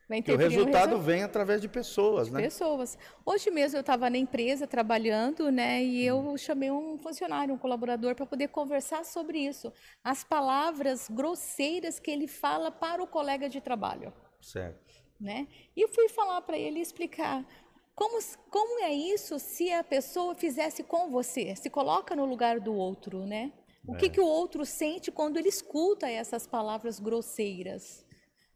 vai 0.07 0.19
interferir. 0.19 0.49
Que 0.49 0.55
o 0.55 0.59
resultado 0.59 0.99
vem 0.99 1.23
através 1.23 1.61
de 1.61 1.67
pessoas, 1.67 2.29
né? 2.29 2.41
Pessoas. 2.41 2.97
Hoje 3.25 3.51
mesmo 3.51 3.77
eu 3.77 3.81
estava 3.81 4.09
na 4.09 4.17
empresa 4.17 4.65
trabalhando, 4.65 5.51
né? 5.51 5.83
E 5.83 6.05
eu 6.05 6.17
hum. 6.17 6.37
chamei 6.37 6.71
um 6.71 6.97
funcionário, 6.97 7.53
um 7.53 7.57
colaborador, 7.57 8.15
para 8.15 8.25
poder 8.25 8.49
conversar 8.49 9.03
sobre 9.05 9.39
isso. 9.39 9.71
As 10.03 10.23
palavras 10.23 11.09
grosseiras 11.09 11.99
que 11.99 12.11
ele 12.11 12.27
fala 12.27 12.71
para 12.71 13.01
o 13.01 13.07
colega 13.07 13.49
de 13.49 13.59
trabalho. 13.59 14.13
Certo. 14.41 14.93
Né? 15.19 15.47
E 15.75 15.87
fui 15.87 16.09
falar 16.09 16.41
para 16.41 16.57
ele 16.57 16.81
explicar 16.81 17.45
como, 17.95 18.19
como 18.49 18.83
é 18.83 18.91
isso 18.91 19.37
se 19.37 19.71
a 19.71 19.83
pessoa 19.83 20.33
fizesse 20.33 20.83
com 20.83 21.09
você? 21.09 21.55
Se 21.55 21.69
coloca 21.69 22.15
no 22.15 22.25
lugar 22.25 22.59
do 22.59 22.73
outro, 22.73 23.25
né? 23.25 23.51
O 23.85 23.95
é. 23.95 23.99
que, 23.99 24.09
que 24.09 24.19
o 24.19 24.25
outro 24.25 24.65
sente 24.65 25.11
quando 25.11 25.37
ele 25.37 25.49
escuta 25.49 26.09
essas 26.09 26.47
palavras 26.47 26.99
grosseiras? 26.99 28.05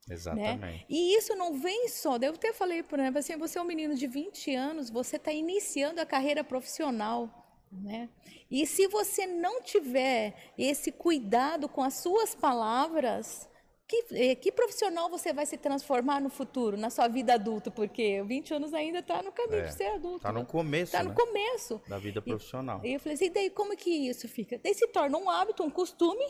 Né? 0.07 0.15
Exatamente. 0.15 0.59
Né? 0.59 0.85
E 0.89 1.17
isso 1.17 1.35
não 1.35 1.59
vem 1.59 1.89
só. 1.89 2.17
Eu 2.17 2.33
até 2.33 2.53
falei 2.53 2.81
para 2.81 3.07
ele, 3.07 3.17
assim, 3.17 3.37
você 3.37 3.59
é 3.59 3.61
um 3.61 3.65
menino 3.65 3.95
de 3.95 4.07
20 4.07 4.55
anos, 4.55 4.89
você 4.89 5.17
está 5.17 5.31
iniciando 5.31 5.99
a 5.99 6.05
carreira 6.05 6.43
profissional. 6.43 7.29
Né? 7.71 8.09
E 8.49 8.65
se 8.65 8.87
você 8.87 9.27
não 9.27 9.61
tiver 9.61 10.53
esse 10.57 10.91
cuidado 10.91 11.67
com 11.67 11.83
as 11.83 11.95
suas 11.95 12.33
palavras, 12.33 13.49
que, 13.87 14.05
eh, 14.11 14.35
que, 14.35 14.51
profissional 14.51 15.09
você 15.09 15.31
vai 15.31 15.45
se 15.45 15.57
transformar 15.57 16.19
no 16.19 16.29
futuro, 16.29 16.75
na 16.75 16.89
sua 16.89 17.07
vida 17.07 17.33
adulta? 17.35 17.71
Porque 17.71 18.21
20 18.21 18.53
anos 18.55 18.73
ainda 18.73 18.99
está 18.99 19.23
no 19.23 19.31
caminho 19.31 19.61
é, 19.61 19.67
de 19.67 19.73
ser 19.73 19.85
adulto. 19.85 20.17
Está 20.17 20.31
no 20.33 20.39
né? 20.39 20.45
começo. 20.45 20.83
Está 20.83 21.03
né? 21.03 21.09
no 21.09 21.15
começo. 21.15 21.81
Da 21.87 21.97
vida 21.97 22.21
profissional. 22.21 22.81
E, 22.83 22.89
e 22.89 22.93
eu 22.95 22.99
falei 22.99 23.15
assim, 23.15 23.25
e 23.25 23.29
daí 23.29 23.49
como 23.49 23.75
que 23.77 23.89
isso 23.89 24.27
fica? 24.27 24.59
Daí 24.61 24.73
se 24.73 24.87
torna 24.87 25.17
um 25.17 25.29
hábito, 25.29 25.63
um 25.63 25.69
costume, 25.69 26.25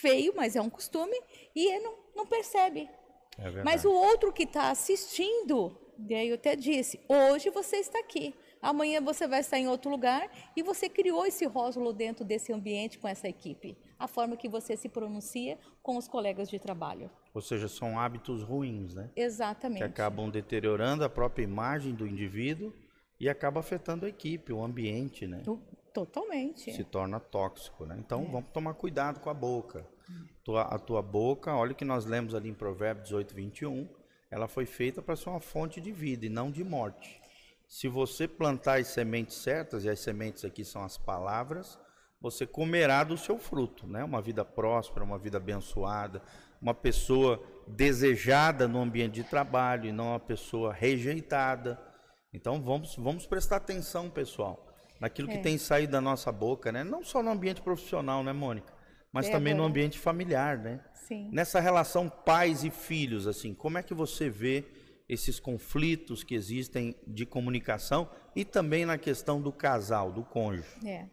feio, 0.00 0.32
mas 0.36 0.56
é 0.56 0.60
um 0.60 0.68
costume, 0.68 1.16
e 1.54 1.78
não, 1.78 1.94
não 2.16 2.26
percebe. 2.26 2.90
É 3.38 3.62
mas 3.62 3.84
o 3.84 3.92
outro 3.92 4.32
que 4.32 4.42
está 4.42 4.70
assistindo, 4.70 5.78
daí 5.96 6.30
eu 6.30 6.34
até 6.34 6.56
disse, 6.56 6.98
hoje 7.08 7.48
você 7.50 7.76
está 7.76 8.00
aqui. 8.00 8.34
Amanhã 8.60 9.00
você 9.00 9.26
vai 9.26 9.40
estar 9.40 9.58
em 9.58 9.68
outro 9.68 9.90
lugar 9.90 10.30
e 10.56 10.62
você 10.62 10.88
criou 10.88 11.26
esse 11.26 11.44
rótulo 11.46 11.92
dentro 11.92 12.24
desse 12.24 12.52
ambiente 12.52 12.98
com 12.98 13.08
essa 13.08 13.28
equipe. 13.28 13.76
A 14.02 14.08
forma 14.08 14.36
que 14.36 14.48
você 14.48 14.76
se 14.76 14.88
pronuncia 14.88 15.56
com 15.80 15.96
os 15.96 16.08
colegas 16.08 16.50
de 16.50 16.58
trabalho. 16.58 17.08
Ou 17.32 17.40
seja, 17.40 17.68
são 17.68 18.00
hábitos 18.00 18.42
ruins, 18.42 18.94
né? 18.94 19.08
Exatamente. 19.14 19.78
Que 19.78 19.84
acabam 19.84 20.28
deteriorando 20.28 21.04
a 21.04 21.08
própria 21.08 21.44
imagem 21.44 21.94
do 21.94 22.04
indivíduo 22.04 22.74
e 23.20 23.28
acaba 23.28 23.60
afetando 23.60 24.04
a 24.04 24.08
equipe, 24.08 24.52
o 24.52 24.64
ambiente, 24.64 25.24
né? 25.28 25.44
Totalmente. 25.94 26.72
Se 26.72 26.82
torna 26.82 27.20
tóxico, 27.20 27.86
né? 27.86 27.96
Então 27.96 28.22
é. 28.22 28.26
vamos 28.26 28.50
tomar 28.50 28.74
cuidado 28.74 29.20
com 29.20 29.30
a 29.30 29.34
boca. 29.34 29.86
Tua, 30.42 30.62
a 30.62 30.80
tua 30.80 31.00
boca, 31.00 31.54
olha 31.54 31.70
o 31.70 31.74
que 31.76 31.84
nós 31.84 32.04
lemos 32.04 32.34
ali 32.34 32.48
em 32.48 32.54
Provérbios 32.54 33.04
18, 33.04 33.32
21, 33.32 33.88
ela 34.28 34.48
foi 34.48 34.66
feita 34.66 35.00
para 35.00 35.14
ser 35.14 35.28
uma 35.28 35.38
fonte 35.38 35.80
de 35.80 35.92
vida 35.92 36.26
e 36.26 36.28
não 36.28 36.50
de 36.50 36.64
morte. 36.64 37.20
Se 37.68 37.86
você 37.86 38.26
plantar 38.26 38.80
as 38.80 38.88
sementes 38.88 39.36
certas, 39.36 39.84
e 39.84 39.88
as 39.88 40.00
sementes 40.00 40.44
aqui 40.44 40.64
são 40.64 40.82
as 40.82 40.98
palavras, 40.98 41.78
você 42.22 42.46
comerá 42.46 43.02
do 43.02 43.18
seu 43.18 43.36
fruto, 43.36 43.84
né? 43.86 44.04
Uma 44.04 44.22
vida 44.22 44.44
próspera, 44.44 45.04
uma 45.04 45.18
vida 45.18 45.38
abençoada, 45.38 46.22
uma 46.60 46.72
pessoa 46.72 47.42
desejada 47.66 48.68
no 48.68 48.80
ambiente 48.80 49.14
de 49.14 49.24
trabalho 49.24 49.88
e 49.88 49.92
não 49.92 50.10
uma 50.10 50.20
pessoa 50.20 50.72
rejeitada. 50.72 51.78
Então 52.32 52.62
vamos, 52.62 52.94
vamos 52.94 53.26
prestar 53.26 53.56
atenção, 53.56 54.08
pessoal, 54.08 54.72
naquilo 55.00 55.28
é. 55.30 55.36
que 55.36 55.42
tem 55.42 55.58
saído 55.58 55.92
da 55.92 56.00
nossa 56.00 56.30
boca, 56.30 56.70
né? 56.70 56.84
Não 56.84 57.02
só 57.02 57.22
no 57.22 57.30
ambiente 57.30 57.60
profissional, 57.60 58.22
né, 58.22 58.32
Mônica? 58.32 58.72
Mas 59.12 59.26
é 59.26 59.32
também 59.32 59.52
no 59.52 59.64
ambiente 59.64 59.98
familiar, 59.98 60.56
né? 60.56 60.80
Sim. 60.94 61.28
Nessa 61.32 61.58
relação 61.58 62.08
pais 62.08 62.62
e 62.62 62.70
filhos, 62.70 63.26
assim, 63.26 63.52
como 63.52 63.76
é 63.76 63.82
que 63.82 63.92
você 63.92 64.30
vê 64.30 64.64
esses 65.08 65.40
conflitos 65.40 66.22
que 66.22 66.34
existem 66.34 66.94
de 67.06 67.26
comunicação 67.26 68.08
e 68.34 68.44
também 68.44 68.86
na 68.86 68.96
questão 68.96 69.42
do 69.42 69.52
casal, 69.52 70.10
do 70.10 70.22
cônjuge. 70.22 70.86
É. 70.86 71.06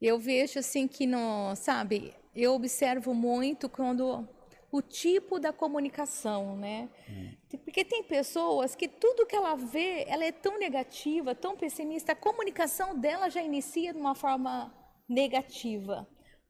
Eu 0.00 0.18
vejo 0.18 0.58
assim 0.58 0.88
que 0.88 1.06
não, 1.06 1.54
sabe, 1.54 2.14
eu 2.34 2.54
observo 2.54 3.12
muito 3.12 3.68
quando 3.68 4.26
o 4.72 4.80
tipo 4.80 5.38
da 5.38 5.52
comunicação, 5.52 6.56
né? 6.56 6.88
Hum. 7.08 7.32
Porque 7.64 7.84
tem 7.84 8.02
pessoas 8.02 8.74
que 8.74 8.88
tudo 8.88 9.26
que 9.26 9.34
ela 9.34 9.54
vê, 9.56 10.04
ela 10.06 10.24
é 10.24 10.32
tão 10.32 10.58
negativa, 10.58 11.34
tão 11.34 11.56
pessimista, 11.56 12.12
a 12.12 12.16
comunicação 12.16 12.96
dela 12.96 13.28
já 13.28 13.42
inicia 13.42 13.92
de 13.92 13.98
uma 13.98 14.14
forma 14.14 14.72
negativa. 15.08 16.08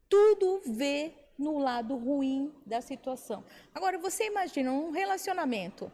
Tudo 0.09 0.61
vê 0.67 1.13
no 1.39 1.59
lado 1.59 1.97
ruim 1.97 2.53
da 2.67 2.81
situação. 2.83 3.43
Agora, 3.75 3.99
você 3.99 4.27
imagina 4.27 4.71
um 4.71 4.91
relacionamento 4.91 5.91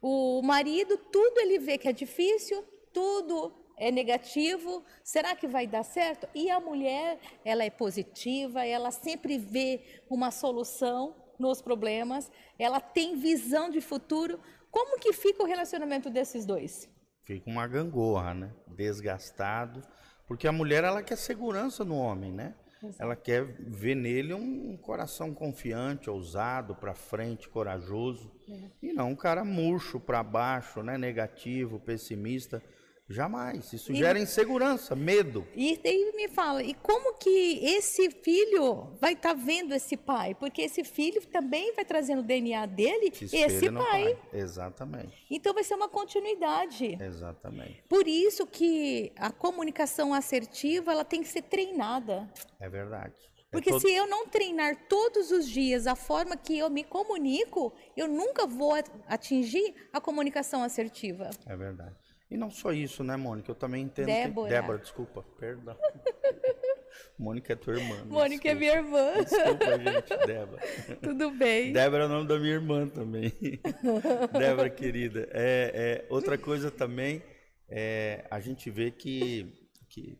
o 0.00 0.42
marido, 0.42 0.96
tudo 1.10 1.40
ele 1.40 1.58
vê 1.58 1.78
que 1.78 1.88
é 1.88 1.92
difícil, 1.92 2.62
tudo 2.92 3.52
é 3.76 3.90
negativo, 3.90 4.84
será 5.04 5.36
que 5.36 5.46
vai 5.46 5.66
dar 5.66 5.82
certo? 5.82 6.26
E 6.34 6.50
a 6.50 6.58
mulher, 6.58 7.18
ela 7.44 7.64
é 7.64 7.70
positiva, 7.70 8.64
ela 8.64 8.90
sempre 8.90 9.38
vê 9.38 10.00
uma 10.08 10.30
solução 10.30 11.14
nos 11.38 11.60
problemas, 11.60 12.30
ela 12.58 12.80
tem 12.80 13.16
visão 13.16 13.68
de 13.68 13.80
futuro. 13.80 14.40
Como 14.70 14.98
que 14.98 15.12
fica 15.12 15.42
o 15.42 15.46
relacionamento 15.46 16.08
desses 16.08 16.46
dois? 16.46 16.88
Fica 17.24 17.50
uma 17.50 17.66
gangorra, 17.66 18.32
né? 18.32 18.52
Desgastado, 18.68 19.82
porque 20.26 20.46
a 20.46 20.52
mulher 20.52 20.84
ela 20.84 21.02
quer 21.02 21.16
segurança 21.16 21.84
no 21.84 21.96
homem, 21.96 22.32
né? 22.32 22.54
Exato. 22.82 23.02
Ela 23.02 23.16
quer 23.16 23.44
ver 23.58 23.94
nele 23.94 24.34
um 24.34 24.76
coração 24.76 25.34
confiante, 25.34 26.10
ousado, 26.10 26.74
para 26.74 26.94
frente, 26.94 27.48
corajoso. 27.48 28.30
É. 28.48 28.70
E 28.82 28.92
não 28.92 29.10
um 29.10 29.16
cara 29.16 29.44
murcho, 29.44 29.98
para 29.98 30.22
baixo, 30.22 30.82
né? 30.82 30.98
negativo, 30.98 31.80
pessimista. 31.80 32.62
Jamais. 33.08 33.72
Isso 33.72 33.92
e, 33.92 33.96
gera 33.96 34.18
insegurança, 34.18 34.96
medo. 34.96 35.46
E 35.54 35.78
daí 35.82 36.12
me 36.16 36.28
fala, 36.28 36.62
e 36.62 36.74
como 36.74 37.14
que 37.14 37.64
esse 37.64 38.10
filho 38.10 38.96
vai 39.00 39.12
estar 39.12 39.34
tá 39.34 39.40
vendo 39.40 39.72
esse 39.72 39.96
pai? 39.96 40.34
Porque 40.34 40.62
esse 40.62 40.82
filho 40.82 41.24
também 41.26 41.72
vai 41.74 41.84
trazendo 41.84 42.20
o 42.20 42.24
DNA 42.24 42.66
dele, 42.66 43.12
esse 43.12 43.70
pai. 43.70 44.14
pai. 44.14 44.18
Exatamente. 44.32 45.24
Então 45.30 45.54
vai 45.54 45.62
ser 45.62 45.74
uma 45.74 45.88
continuidade. 45.88 46.98
Exatamente. 47.00 47.84
Por 47.88 48.08
isso 48.08 48.44
que 48.46 49.12
a 49.16 49.30
comunicação 49.30 50.12
assertiva 50.12 50.90
ela 50.90 51.04
tem 51.04 51.22
que 51.22 51.28
ser 51.28 51.42
treinada. 51.42 52.28
É 52.58 52.68
verdade. 52.68 53.14
É 53.38 53.52
Porque 53.52 53.68
é 53.68 53.72
todo... 53.72 53.82
se 53.82 53.94
eu 53.94 54.08
não 54.08 54.26
treinar 54.26 54.88
todos 54.88 55.30
os 55.30 55.48
dias 55.48 55.86
a 55.86 55.94
forma 55.94 56.36
que 56.36 56.58
eu 56.58 56.68
me 56.68 56.82
comunico, 56.82 57.72
eu 57.96 58.08
nunca 58.08 58.46
vou 58.46 58.72
atingir 59.06 59.74
a 59.92 60.00
comunicação 60.00 60.64
assertiva. 60.64 61.30
É 61.46 61.56
verdade. 61.56 62.05
E 62.30 62.36
não 62.36 62.50
só 62.50 62.72
isso, 62.72 63.04
né, 63.04 63.16
Mônica? 63.16 63.50
Eu 63.50 63.54
também 63.54 63.84
entendo 63.84 64.06
Débora. 64.06 64.48
que... 64.48 64.54
Débora, 64.54 64.78
desculpa, 64.78 65.22
perdão. 65.38 65.76
Mônica 67.18 67.52
é 67.52 67.56
tua 67.56 67.74
irmã. 67.74 68.04
Mônica 68.04 68.48
é 68.48 68.54
minha 68.54 68.72
irmã. 68.72 69.12
Desculpa, 69.22 69.78
gente, 69.78 70.26
Débora. 70.26 70.62
Tudo 71.02 71.30
bem. 71.30 71.72
Débora 71.72 72.04
é 72.04 72.06
o 72.06 72.08
nome 72.08 72.28
da 72.28 72.38
minha 72.38 72.54
irmã 72.54 72.88
também. 72.88 73.32
Débora, 74.36 74.68
querida. 74.68 75.28
É, 75.30 76.04
é, 76.04 76.06
outra 76.10 76.36
coisa 76.36 76.70
também, 76.70 77.22
é, 77.68 78.26
a 78.30 78.40
gente 78.40 78.70
vê 78.70 78.90
que... 78.90 79.52
que 79.88 80.18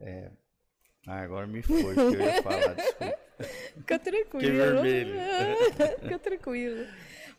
é, 0.00 0.30
ah, 1.06 1.20
agora 1.20 1.46
me 1.46 1.62
foi 1.62 1.94
que 1.94 2.00
eu 2.00 2.20
ia 2.20 2.42
falar, 2.42 2.74
desculpa. 2.74 3.18
Fica 3.74 3.98
tranquilo. 3.98 4.40
Que 4.40 4.50
vermelho. 4.50 5.14
Fica 6.00 6.18
tranquilo. 6.18 6.86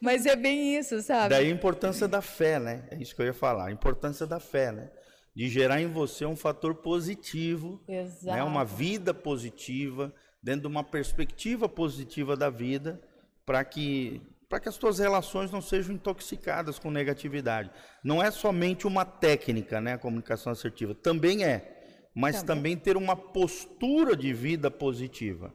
Mas 0.05 0.25
é 0.27 0.35
bem 0.35 0.77
isso, 0.77 1.01
sabe? 1.01 1.29
Daí 1.29 1.47
a 1.47 1.49
importância 1.49 2.07
da 2.07 2.21
fé, 2.21 2.59
né? 2.59 2.87
É 2.91 2.95
isso 2.95 3.15
que 3.15 3.21
eu 3.21 3.25
ia 3.25 3.33
falar. 3.33 3.67
A 3.67 3.71
importância 3.71 4.27
da 4.27 4.39
fé, 4.39 4.71
né? 4.71 4.91
De 5.35 5.49
gerar 5.49 5.81
em 5.81 5.87
você 5.87 6.25
um 6.25 6.35
fator 6.35 6.75
positivo, 6.75 7.83
Exato. 7.87 8.37
né? 8.37 8.43
uma 8.43 8.63
vida 8.63 9.13
positiva, 9.13 10.13
dentro 10.41 10.61
de 10.61 10.67
uma 10.67 10.83
perspectiva 10.83 11.67
positiva 11.67 12.37
da 12.37 12.49
vida, 12.49 13.01
para 13.45 13.65
que 13.65 14.21
para 14.47 14.59
que 14.59 14.69
as 14.69 14.75
suas 14.75 14.99
relações 14.99 15.49
não 15.49 15.59
sejam 15.59 15.95
intoxicadas 15.95 16.77
com 16.77 16.91
negatividade. 16.91 17.71
Não 18.03 18.21
é 18.21 18.29
somente 18.29 18.85
uma 18.85 19.03
técnica, 19.03 19.81
né, 19.81 19.93
a 19.93 19.97
comunicação 19.97 20.51
assertiva, 20.51 20.93
também 20.93 21.43
é, 21.43 22.07
mas 22.13 22.43
também, 22.43 22.75
também 22.75 22.77
ter 22.77 22.95
uma 22.95 23.15
postura 23.15 24.15
de 24.15 24.31
vida 24.33 24.69
positiva. 24.69 25.51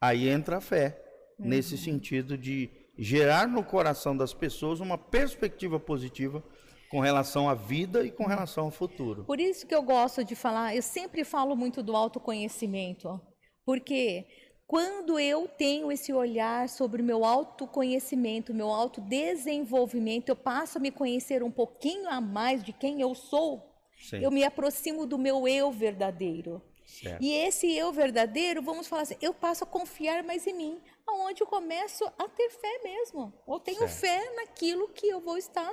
Aí 0.00 0.28
entra 0.28 0.58
a 0.58 0.60
fé, 0.60 1.02
uhum. 1.38 1.48
nesse 1.48 1.76
sentido 1.76 2.38
de 2.38 2.70
gerar 2.98 3.46
no 3.46 3.62
coração 3.62 4.16
das 4.16 4.34
pessoas 4.34 4.80
uma 4.80 4.98
perspectiva 4.98 5.78
positiva 5.78 6.42
com 6.90 7.00
relação 7.00 7.48
à 7.48 7.54
vida 7.54 8.04
e 8.04 8.10
com 8.10 8.26
relação 8.26 8.64
ao 8.64 8.70
futuro. 8.70 9.24
Por 9.24 9.38
isso 9.38 9.66
que 9.66 9.74
eu 9.74 9.82
gosto 9.82 10.24
de 10.24 10.34
falar, 10.34 10.74
eu 10.74 10.82
sempre 10.82 11.22
falo 11.22 11.54
muito 11.54 11.82
do 11.82 11.94
autoconhecimento, 11.94 13.20
porque 13.64 14.26
quando 14.66 15.18
eu 15.18 15.46
tenho 15.46 15.92
esse 15.92 16.12
olhar 16.12 16.68
sobre 16.68 17.00
o 17.00 17.04
meu 17.04 17.24
autoconhecimento, 17.24 18.52
meu 18.52 18.70
autodesenvolvimento, 18.70 20.30
eu 20.30 20.36
passo 20.36 20.78
a 20.78 20.80
me 20.80 20.90
conhecer 20.90 21.42
um 21.42 21.50
pouquinho 21.50 22.08
a 22.08 22.20
mais 22.20 22.64
de 22.64 22.72
quem 22.72 23.00
eu 23.00 23.14
sou, 23.14 23.62
Sim. 23.98 24.18
eu 24.22 24.30
me 24.30 24.44
aproximo 24.44 25.06
do 25.06 25.18
meu 25.18 25.46
eu 25.46 25.70
verdadeiro. 25.70 26.62
Certo. 26.84 27.22
E 27.22 27.34
esse 27.34 27.70
eu 27.76 27.92
verdadeiro, 27.92 28.62
vamos 28.62 28.86
falar 28.88 29.02
assim, 29.02 29.16
eu 29.20 29.34
passo 29.34 29.64
a 29.64 29.66
confiar 29.66 30.22
mais 30.22 30.46
em 30.46 30.54
mim, 30.54 30.80
aonde 31.08 31.42
eu 31.42 31.46
começo 31.46 32.04
a 32.18 32.28
ter 32.28 32.50
fé 32.50 32.80
mesmo. 32.82 33.32
Ou 33.46 33.58
tenho 33.58 33.88
certo. 33.88 34.00
fé 34.00 34.34
naquilo 34.36 34.88
que 34.88 35.08
eu 35.08 35.20
vou 35.20 35.36
estar. 35.36 35.72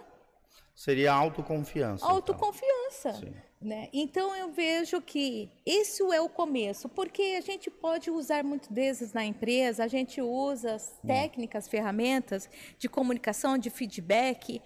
Seria 0.74 1.14
autoconfiança. 1.14 2.04
Então. 2.04 2.16
Autoconfiança. 2.16 3.10
Então. 3.10 3.46
Né? 3.62 3.90
Então 3.94 4.36
eu 4.36 4.52
vejo 4.52 5.02
que 5.02 5.50
isso 5.66 6.14
é 6.14 6.22
o 6.22 6.30
começo, 6.30 6.88
porque 6.90 7.36
a 7.38 7.42
gente 7.42 7.72
pode 7.72 8.12
usar 8.12 8.44
muitas 8.44 8.70
vezes 8.70 9.14
na 9.14 9.26
empresa, 9.26 9.84
a 9.84 9.88
gente 9.88 10.22
usa 10.22 10.76
as 10.76 11.00
hum. 11.04 11.08
técnicas, 11.08 11.66
hum. 11.66 11.70
ferramentas 11.72 12.50
de 12.78 12.88
comunicação, 12.88 13.58
de 13.58 13.70
feedback, 13.70 14.62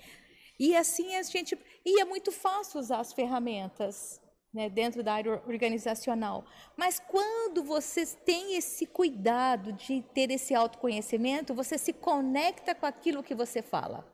e 0.60 0.76
assim 0.76 1.16
a 1.16 1.24
gente. 1.24 1.58
E 1.86 2.02
é 2.02 2.06
muito 2.06 2.32
fácil 2.32 2.80
usar 2.80 3.00
as 3.00 3.14
ferramentas 3.14 4.20
né, 4.54 4.70
dentro 4.70 5.04
da 5.04 5.14
área 5.14 5.42
organizacional. 5.48 6.46
Mas 6.76 7.00
quando 7.00 7.64
você 7.64 8.06
tem 8.06 8.56
esse 8.56 8.86
cuidado 8.86 9.74
de 9.74 10.02
ter 10.14 10.32
esse 10.32 10.54
autoconhecimento, 10.56 11.54
você 11.54 11.78
se 11.78 11.94
conecta 11.94 12.74
com 12.74 12.86
aquilo 12.86 13.24
que 13.24 13.36
você 13.36 13.62
fala. 13.62 14.06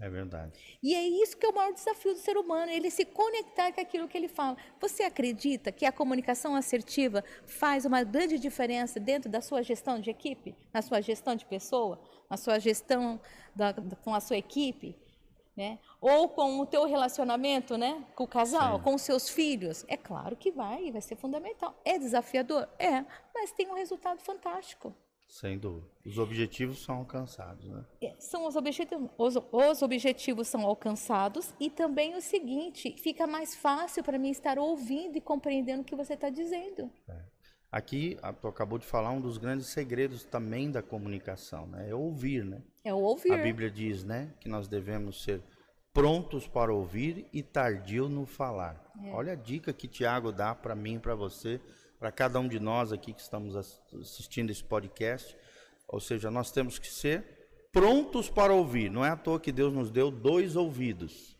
É 0.00 0.10
verdade. 0.10 0.78
E 0.82 0.92
é 0.92 1.06
isso 1.06 1.36
que 1.36 1.46
é 1.46 1.48
o 1.48 1.54
maior 1.54 1.72
desafio 1.72 2.12
do 2.14 2.18
ser 2.18 2.36
humano, 2.36 2.70
ele 2.70 2.90
se 2.90 3.04
conectar 3.04 3.72
com 3.72 3.80
aquilo 3.80 4.08
que 4.08 4.18
ele 4.18 4.26
fala. 4.26 4.56
Você 4.80 5.04
acredita 5.04 5.70
que 5.70 5.86
a 5.86 5.92
comunicação 5.92 6.56
assertiva 6.56 7.22
faz 7.46 7.84
uma 7.84 8.02
grande 8.02 8.38
diferença 8.38 8.98
dentro 8.98 9.30
da 9.30 9.40
sua 9.40 9.62
gestão 9.62 10.00
de 10.00 10.10
equipe, 10.10 10.56
na 10.72 10.82
sua 10.82 11.00
gestão 11.00 11.36
de 11.36 11.46
pessoa, 11.46 12.00
na 12.28 12.36
sua 12.36 12.58
gestão 12.58 13.20
da, 13.54 13.72
com 14.02 14.12
a 14.12 14.20
sua 14.20 14.36
equipe? 14.36 14.96
Né? 15.56 15.78
Ou 16.00 16.28
com 16.28 16.60
o 16.60 16.66
teu 16.66 16.84
relacionamento, 16.84 17.76
né? 17.76 18.04
Com 18.14 18.24
o 18.24 18.28
casal, 18.28 18.78
Sim. 18.78 18.82
com 18.82 18.94
os 18.94 19.02
seus 19.02 19.28
filhos. 19.28 19.84
É 19.88 19.96
claro 19.96 20.36
que 20.36 20.50
vai, 20.50 20.90
vai 20.90 21.00
ser 21.00 21.16
fundamental. 21.16 21.78
É 21.84 21.98
desafiador? 21.98 22.68
É, 22.78 23.04
mas 23.34 23.52
tem 23.52 23.70
um 23.70 23.74
resultado 23.74 24.20
fantástico. 24.20 24.94
Sem 25.28 25.58
dúvida. 25.58 25.86
Os 26.06 26.18
objetivos 26.18 26.84
são 26.84 26.98
alcançados, 26.98 27.68
né? 27.68 27.84
É, 28.00 28.14
são 28.20 28.46
os 28.46 28.54
objetivos, 28.54 29.10
os, 29.18 29.34
os 29.50 29.82
objetivos 29.82 30.46
são 30.46 30.62
alcançados 30.62 31.52
e 31.58 31.68
também 31.68 32.14
o 32.14 32.20
seguinte, 32.20 32.94
fica 32.98 33.26
mais 33.26 33.56
fácil 33.56 34.04
para 34.04 34.18
mim 34.18 34.30
estar 34.30 34.58
ouvindo 34.58 35.16
e 35.16 35.20
compreendendo 35.20 35.82
o 35.82 35.84
que 35.84 35.96
você 35.96 36.14
está 36.14 36.30
dizendo. 36.30 36.88
É. 37.08 37.33
Aqui, 37.74 38.16
tu 38.40 38.46
acabou 38.46 38.78
de 38.78 38.86
falar 38.86 39.10
um 39.10 39.20
dos 39.20 39.36
grandes 39.36 39.66
segredos 39.66 40.22
também 40.22 40.70
da 40.70 40.80
comunicação, 40.80 41.66
né? 41.66 41.90
É 41.90 41.92
ouvir, 41.92 42.44
né? 42.44 42.62
É 42.84 42.94
ouvir. 42.94 43.32
A 43.32 43.36
Bíblia 43.36 43.68
diz, 43.68 44.04
né, 44.04 44.32
que 44.38 44.48
nós 44.48 44.68
devemos 44.68 45.24
ser 45.24 45.42
prontos 45.92 46.46
para 46.46 46.72
ouvir 46.72 47.26
e 47.32 47.42
tardio 47.42 48.08
no 48.08 48.26
falar. 48.26 48.80
É. 49.02 49.10
Olha 49.10 49.32
a 49.32 49.34
dica 49.34 49.72
que 49.72 49.88
Tiago 49.88 50.30
dá 50.30 50.54
para 50.54 50.76
mim, 50.76 51.00
para 51.00 51.16
você, 51.16 51.60
para 51.98 52.12
cada 52.12 52.38
um 52.38 52.46
de 52.46 52.60
nós 52.60 52.92
aqui 52.92 53.12
que 53.12 53.20
estamos 53.20 53.56
assistindo 53.56 54.50
esse 54.50 54.62
podcast. 54.62 55.36
Ou 55.88 55.98
seja, 55.98 56.30
nós 56.30 56.52
temos 56.52 56.78
que 56.78 56.86
ser 56.86 57.24
prontos 57.72 58.30
para 58.30 58.54
ouvir. 58.54 58.88
Não 58.88 59.04
é 59.04 59.10
à 59.10 59.16
toa 59.16 59.40
que 59.40 59.50
Deus 59.50 59.74
nos 59.74 59.90
deu 59.90 60.12
dois 60.12 60.54
ouvidos 60.54 61.33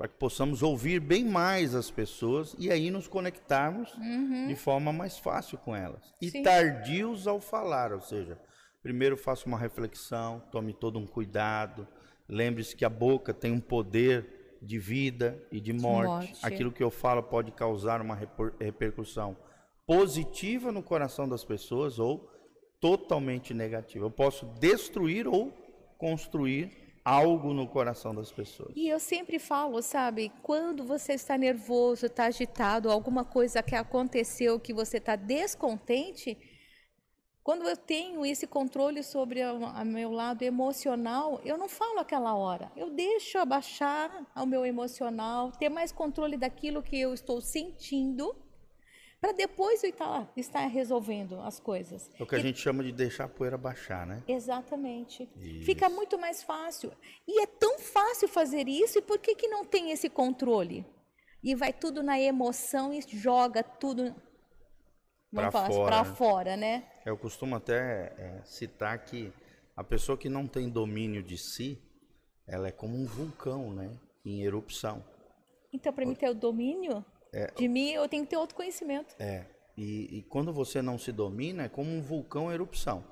para 0.00 0.08
que 0.08 0.14
possamos 0.14 0.62
ouvir 0.62 0.98
bem 0.98 1.26
mais 1.26 1.74
as 1.74 1.90
pessoas 1.90 2.56
e 2.58 2.70
aí 2.70 2.90
nos 2.90 3.06
conectarmos 3.06 3.92
uhum. 3.96 4.46
de 4.48 4.56
forma 4.56 4.90
mais 4.94 5.18
fácil 5.18 5.58
com 5.58 5.76
elas. 5.76 6.14
E 6.22 6.30
Sim. 6.30 6.42
tardios 6.42 7.26
ao 7.26 7.38
falar, 7.38 7.92
ou 7.92 8.00
seja, 8.00 8.40
primeiro 8.82 9.14
faça 9.14 9.44
uma 9.44 9.58
reflexão, 9.58 10.42
tome 10.50 10.72
todo 10.72 10.98
um 10.98 11.06
cuidado, 11.06 11.86
lembre-se 12.26 12.74
que 12.74 12.82
a 12.82 12.88
boca 12.88 13.34
tem 13.34 13.52
um 13.52 13.60
poder 13.60 14.56
de 14.62 14.78
vida 14.78 15.38
e 15.52 15.60
de 15.60 15.74
morte. 15.74 16.28
morte. 16.28 16.46
Aquilo 16.46 16.72
que 16.72 16.82
eu 16.82 16.90
falo 16.90 17.22
pode 17.22 17.52
causar 17.52 18.00
uma 18.00 18.18
repercussão 18.58 19.36
positiva 19.86 20.72
no 20.72 20.82
coração 20.82 21.28
das 21.28 21.44
pessoas 21.44 21.98
ou 21.98 22.26
totalmente 22.80 23.52
negativa. 23.52 24.06
Eu 24.06 24.10
posso 24.10 24.46
destruir 24.58 25.28
ou 25.28 25.52
construir 25.98 26.89
algo 27.04 27.52
no 27.52 27.66
coração 27.66 28.14
das 28.14 28.30
pessoas. 28.30 28.72
E 28.74 28.88
eu 28.88 29.00
sempre 29.00 29.38
falo, 29.38 29.80
sabe, 29.82 30.30
quando 30.42 30.84
você 30.84 31.14
está 31.14 31.36
nervoso, 31.36 32.06
está 32.06 32.26
agitado, 32.26 32.90
alguma 32.90 33.24
coisa 33.24 33.62
que 33.62 33.74
aconteceu 33.74 34.60
que 34.60 34.72
você 34.72 34.98
está 34.98 35.16
descontente, 35.16 36.36
quando 37.42 37.68
eu 37.68 37.76
tenho 37.76 38.24
esse 38.24 38.46
controle 38.46 39.02
sobre 39.02 39.42
o 39.44 39.84
meu 39.84 40.10
lado 40.10 40.42
emocional, 40.42 41.40
eu 41.44 41.56
não 41.56 41.68
falo 41.68 41.98
aquela 41.98 42.34
hora. 42.34 42.70
Eu 42.76 42.90
deixo 42.90 43.38
abaixar 43.38 44.26
o 44.36 44.46
meu 44.46 44.64
emocional, 44.66 45.50
ter 45.52 45.70
mais 45.70 45.90
controle 45.90 46.36
daquilo 46.36 46.82
que 46.82 47.00
eu 47.00 47.14
estou 47.14 47.40
sentindo 47.40 48.36
para 49.20 49.32
depois 49.32 49.84
eu 49.84 49.90
estar, 49.90 50.32
estar 50.34 50.66
resolvendo 50.66 51.40
as 51.40 51.60
coisas. 51.60 52.10
É 52.18 52.22
o 52.22 52.26
que 52.26 52.34
a 52.34 52.38
e... 52.38 52.42
gente 52.42 52.58
chama 52.58 52.82
de 52.82 52.90
deixar 52.90 53.24
a 53.24 53.28
poeira 53.28 53.58
baixar, 53.58 54.06
né? 54.06 54.22
Exatamente. 54.26 55.28
Isso. 55.36 55.66
Fica 55.66 55.90
muito 55.90 56.18
mais 56.18 56.42
fácil. 56.42 56.90
E 57.28 57.42
é 57.42 57.46
tão 57.46 57.78
fácil 57.78 58.28
fazer 58.28 58.66
isso, 58.66 58.98
e 58.98 59.02
por 59.02 59.18
que, 59.18 59.34
que 59.34 59.46
não 59.46 59.64
tem 59.64 59.90
esse 59.90 60.08
controle? 60.08 60.86
E 61.42 61.54
vai 61.54 61.72
tudo 61.72 62.02
na 62.02 62.18
emoção 62.18 62.92
e 62.94 63.02
joga 63.02 63.62
tudo 63.62 64.14
para 65.32 65.50
fora. 65.50 66.02
Né? 66.02 66.04
fora, 66.04 66.56
né? 66.56 66.90
Eu 67.04 67.16
costumo 67.16 67.56
até 67.56 68.14
é, 68.18 68.42
citar 68.44 69.04
que 69.04 69.32
a 69.76 69.84
pessoa 69.84 70.16
que 70.16 70.28
não 70.28 70.46
tem 70.46 70.68
domínio 70.68 71.22
de 71.22 71.36
si, 71.36 71.78
ela 72.46 72.68
é 72.68 72.72
como 72.72 72.96
um 72.96 73.06
vulcão, 73.06 73.72
né? 73.72 73.98
Em 74.24 74.42
erupção. 74.42 75.04
Então, 75.72 75.92
para 75.92 76.04
mim 76.04 76.14
ter 76.14 76.28
o 76.28 76.34
domínio, 76.34 77.04
é, 77.32 77.50
de 77.56 77.68
mim, 77.68 77.90
eu 77.90 78.08
tenho 78.08 78.24
que 78.24 78.30
ter 78.30 78.36
outro 78.36 78.56
conhecimento. 78.56 79.14
É. 79.18 79.44
E, 79.76 80.18
e, 80.18 80.22
quando 80.22 80.52
você 80.52 80.82
não 80.82 80.98
se 80.98 81.12
domina, 81.12 81.64
é 81.64 81.68
como 81.68 81.90
um 81.90 82.02
vulcão 82.02 82.50
em 82.50 82.54
erupção. 82.54 83.04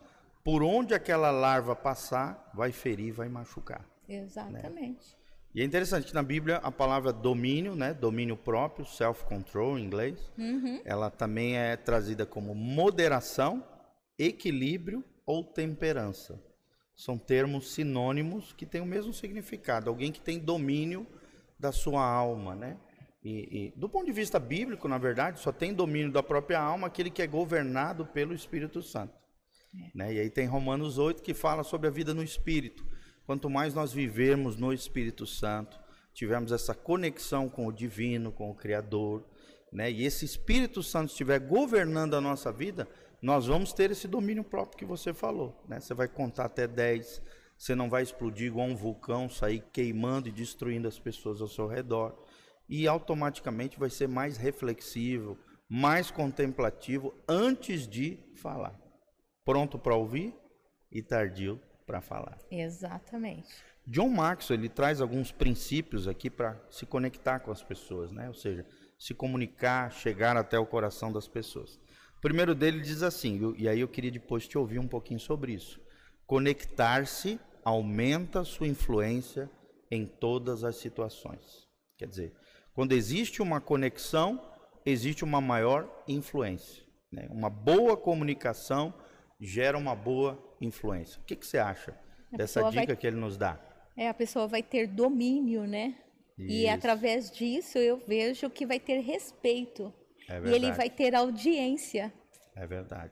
Por 0.44 0.62
onde 0.62 0.94
aquela 0.94 1.30
larva 1.30 1.74
passar, 1.74 2.50
vai 2.54 2.72
ferir, 2.72 3.12
vai 3.12 3.28
machucar. 3.28 3.84
Exatamente. 4.08 5.12
Né? 5.12 5.18
E 5.54 5.62
é 5.62 5.64
interessante 5.64 6.06
que 6.06 6.14
na 6.14 6.22
Bíblia 6.22 6.56
a 6.58 6.70
palavra 6.70 7.12
domínio, 7.12 7.74
né, 7.74 7.94
domínio 7.94 8.36
próprio, 8.36 8.84
self-control 8.84 9.78
em 9.78 9.84
inglês, 9.84 10.30
uhum. 10.36 10.80
ela 10.84 11.10
também 11.10 11.56
é 11.56 11.76
trazida 11.76 12.26
como 12.26 12.54
moderação, 12.54 13.64
equilíbrio 14.18 15.02
ou 15.24 15.42
temperança. 15.42 16.40
São 16.94 17.16
termos 17.16 17.72
sinônimos 17.72 18.52
que 18.52 18.66
têm 18.66 18.80
o 18.80 18.86
mesmo 18.86 19.12
significado. 19.12 19.88
Alguém 19.88 20.12
que 20.12 20.20
tem 20.20 20.38
domínio 20.38 21.06
da 21.58 21.72
sua 21.72 22.04
alma, 22.04 22.54
né? 22.54 22.76
E, 23.28 23.66
e, 23.66 23.72
do 23.78 23.90
ponto 23.90 24.06
de 24.06 24.12
vista 24.12 24.40
bíblico, 24.40 24.88
na 24.88 24.96
verdade, 24.96 25.38
só 25.38 25.52
tem 25.52 25.74
domínio 25.74 26.10
da 26.10 26.22
própria 26.22 26.58
alma 26.58 26.86
aquele 26.86 27.10
que 27.10 27.20
é 27.20 27.26
governado 27.26 28.06
pelo 28.06 28.32
Espírito 28.32 28.80
Santo. 28.80 29.12
É. 29.74 29.90
Né? 29.94 30.14
E 30.14 30.20
aí 30.20 30.30
tem 30.30 30.46
Romanos 30.46 30.96
8 30.96 31.22
que 31.22 31.34
fala 31.34 31.62
sobre 31.62 31.88
a 31.88 31.90
vida 31.90 32.14
no 32.14 32.22
Espírito. 32.22 32.86
Quanto 33.26 33.50
mais 33.50 33.74
nós 33.74 33.92
vivermos 33.92 34.56
no 34.56 34.72
Espírito 34.72 35.26
Santo, 35.26 35.78
tivermos 36.14 36.52
essa 36.52 36.74
conexão 36.74 37.50
com 37.50 37.66
o 37.66 37.72
divino, 37.72 38.32
com 38.32 38.50
o 38.50 38.54
Criador, 38.54 39.22
né? 39.70 39.90
e 39.90 40.06
esse 40.06 40.24
Espírito 40.24 40.82
Santo 40.82 41.10
estiver 41.10 41.38
governando 41.38 42.14
a 42.14 42.22
nossa 42.22 42.50
vida, 42.50 42.88
nós 43.20 43.46
vamos 43.46 43.74
ter 43.74 43.90
esse 43.90 44.08
domínio 44.08 44.42
próprio 44.42 44.78
que 44.78 44.86
você 44.86 45.12
falou. 45.12 45.62
Né? 45.68 45.80
Você 45.80 45.92
vai 45.92 46.08
contar 46.08 46.46
até 46.46 46.66
10, 46.66 47.20
você 47.58 47.74
não 47.74 47.90
vai 47.90 48.02
explodir 48.02 48.46
igual 48.46 48.66
um 48.66 48.74
vulcão, 48.74 49.28
sair 49.28 49.62
queimando 49.70 50.30
e 50.30 50.32
destruindo 50.32 50.88
as 50.88 50.98
pessoas 50.98 51.42
ao 51.42 51.48
seu 51.48 51.66
redor 51.66 52.16
e 52.68 52.86
automaticamente 52.86 53.78
vai 53.78 53.90
ser 53.90 54.08
mais 54.08 54.36
reflexivo, 54.36 55.38
mais 55.68 56.10
contemplativo 56.10 57.14
antes 57.28 57.86
de 57.86 58.18
falar. 58.36 58.78
Pronto 59.44 59.78
para 59.78 59.96
ouvir 59.96 60.34
e 60.92 61.02
tardio 61.02 61.60
para 61.86 62.00
falar. 62.00 62.38
Exatamente. 62.50 63.48
John 63.86 64.10
Maxwell 64.10 64.60
ele 64.60 64.68
traz 64.68 65.00
alguns 65.00 65.32
princípios 65.32 66.06
aqui 66.06 66.28
para 66.28 66.60
se 66.70 66.84
conectar 66.84 67.40
com 67.40 67.50
as 67.50 67.62
pessoas, 67.62 68.12
né? 68.12 68.28
Ou 68.28 68.34
seja, 68.34 68.66
se 68.98 69.14
comunicar, 69.14 69.90
chegar 69.90 70.36
até 70.36 70.58
o 70.58 70.66
coração 70.66 71.10
das 71.10 71.26
pessoas. 71.26 71.80
O 72.18 72.20
primeiro 72.20 72.54
dele 72.54 72.80
diz 72.80 73.02
assim, 73.02 73.54
e 73.56 73.68
aí 73.68 73.80
eu 73.80 73.88
queria 73.88 74.10
depois 74.10 74.46
te 74.46 74.58
ouvir 74.58 74.78
um 74.78 74.88
pouquinho 74.88 75.20
sobre 75.20 75.52
isso. 75.52 75.80
Conectar-se 76.26 77.40
aumenta 77.64 78.44
sua 78.44 78.66
influência 78.66 79.50
em 79.90 80.04
todas 80.04 80.64
as 80.64 80.76
situações. 80.76 81.66
Quer 81.96 82.08
dizer, 82.08 82.34
quando 82.78 82.92
existe 82.92 83.42
uma 83.42 83.60
conexão, 83.60 84.40
existe 84.86 85.24
uma 85.24 85.40
maior 85.40 86.04
influência. 86.06 86.84
Né? 87.10 87.26
Uma 87.28 87.50
boa 87.50 87.96
comunicação 87.96 88.94
gera 89.40 89.76
uma 89.76 89.96
boa 89.96 90.40
influência. 90.60 91.20
O 91.20 91.24
que, 91.24 91.34
que 91.34 91.44
você 91.44 91.58
acha 91.58 91.98
a 92.32 92.36
dessa 92.36 92.62
dica 92.70 92.86
vai... 92.86 92.96
que 92.96 93.04
ele 93.04 93.16
nos 93.16 93.36
dá? 93.36 93.58
É, 93.96 94.08
a 94.08 94.14
pessoa 94.14 94.46
vai 94.46 94.62
ter 94.62 94.86
domínio, 94.86 95.66
né? 95.66 95.96
Isso. 96.38 96.52
E 96.52 96.68
através 96.68 97.32
disso 97.32 97.78
eu 97.78 98.00
vejo 98.06 98.48
que 98.48 98.64
vai 98.64 98.78
ter 98.78 99.00
respeito. 99.00 99.92
É 100.28 100.40
e 100.48 100.54
ele 100.54 100.70
vai 100.70 100.88
ter 100.88 101.16
audiência. 101.16 102.12
É 102.54 102.64
verdade. 102.64 103.10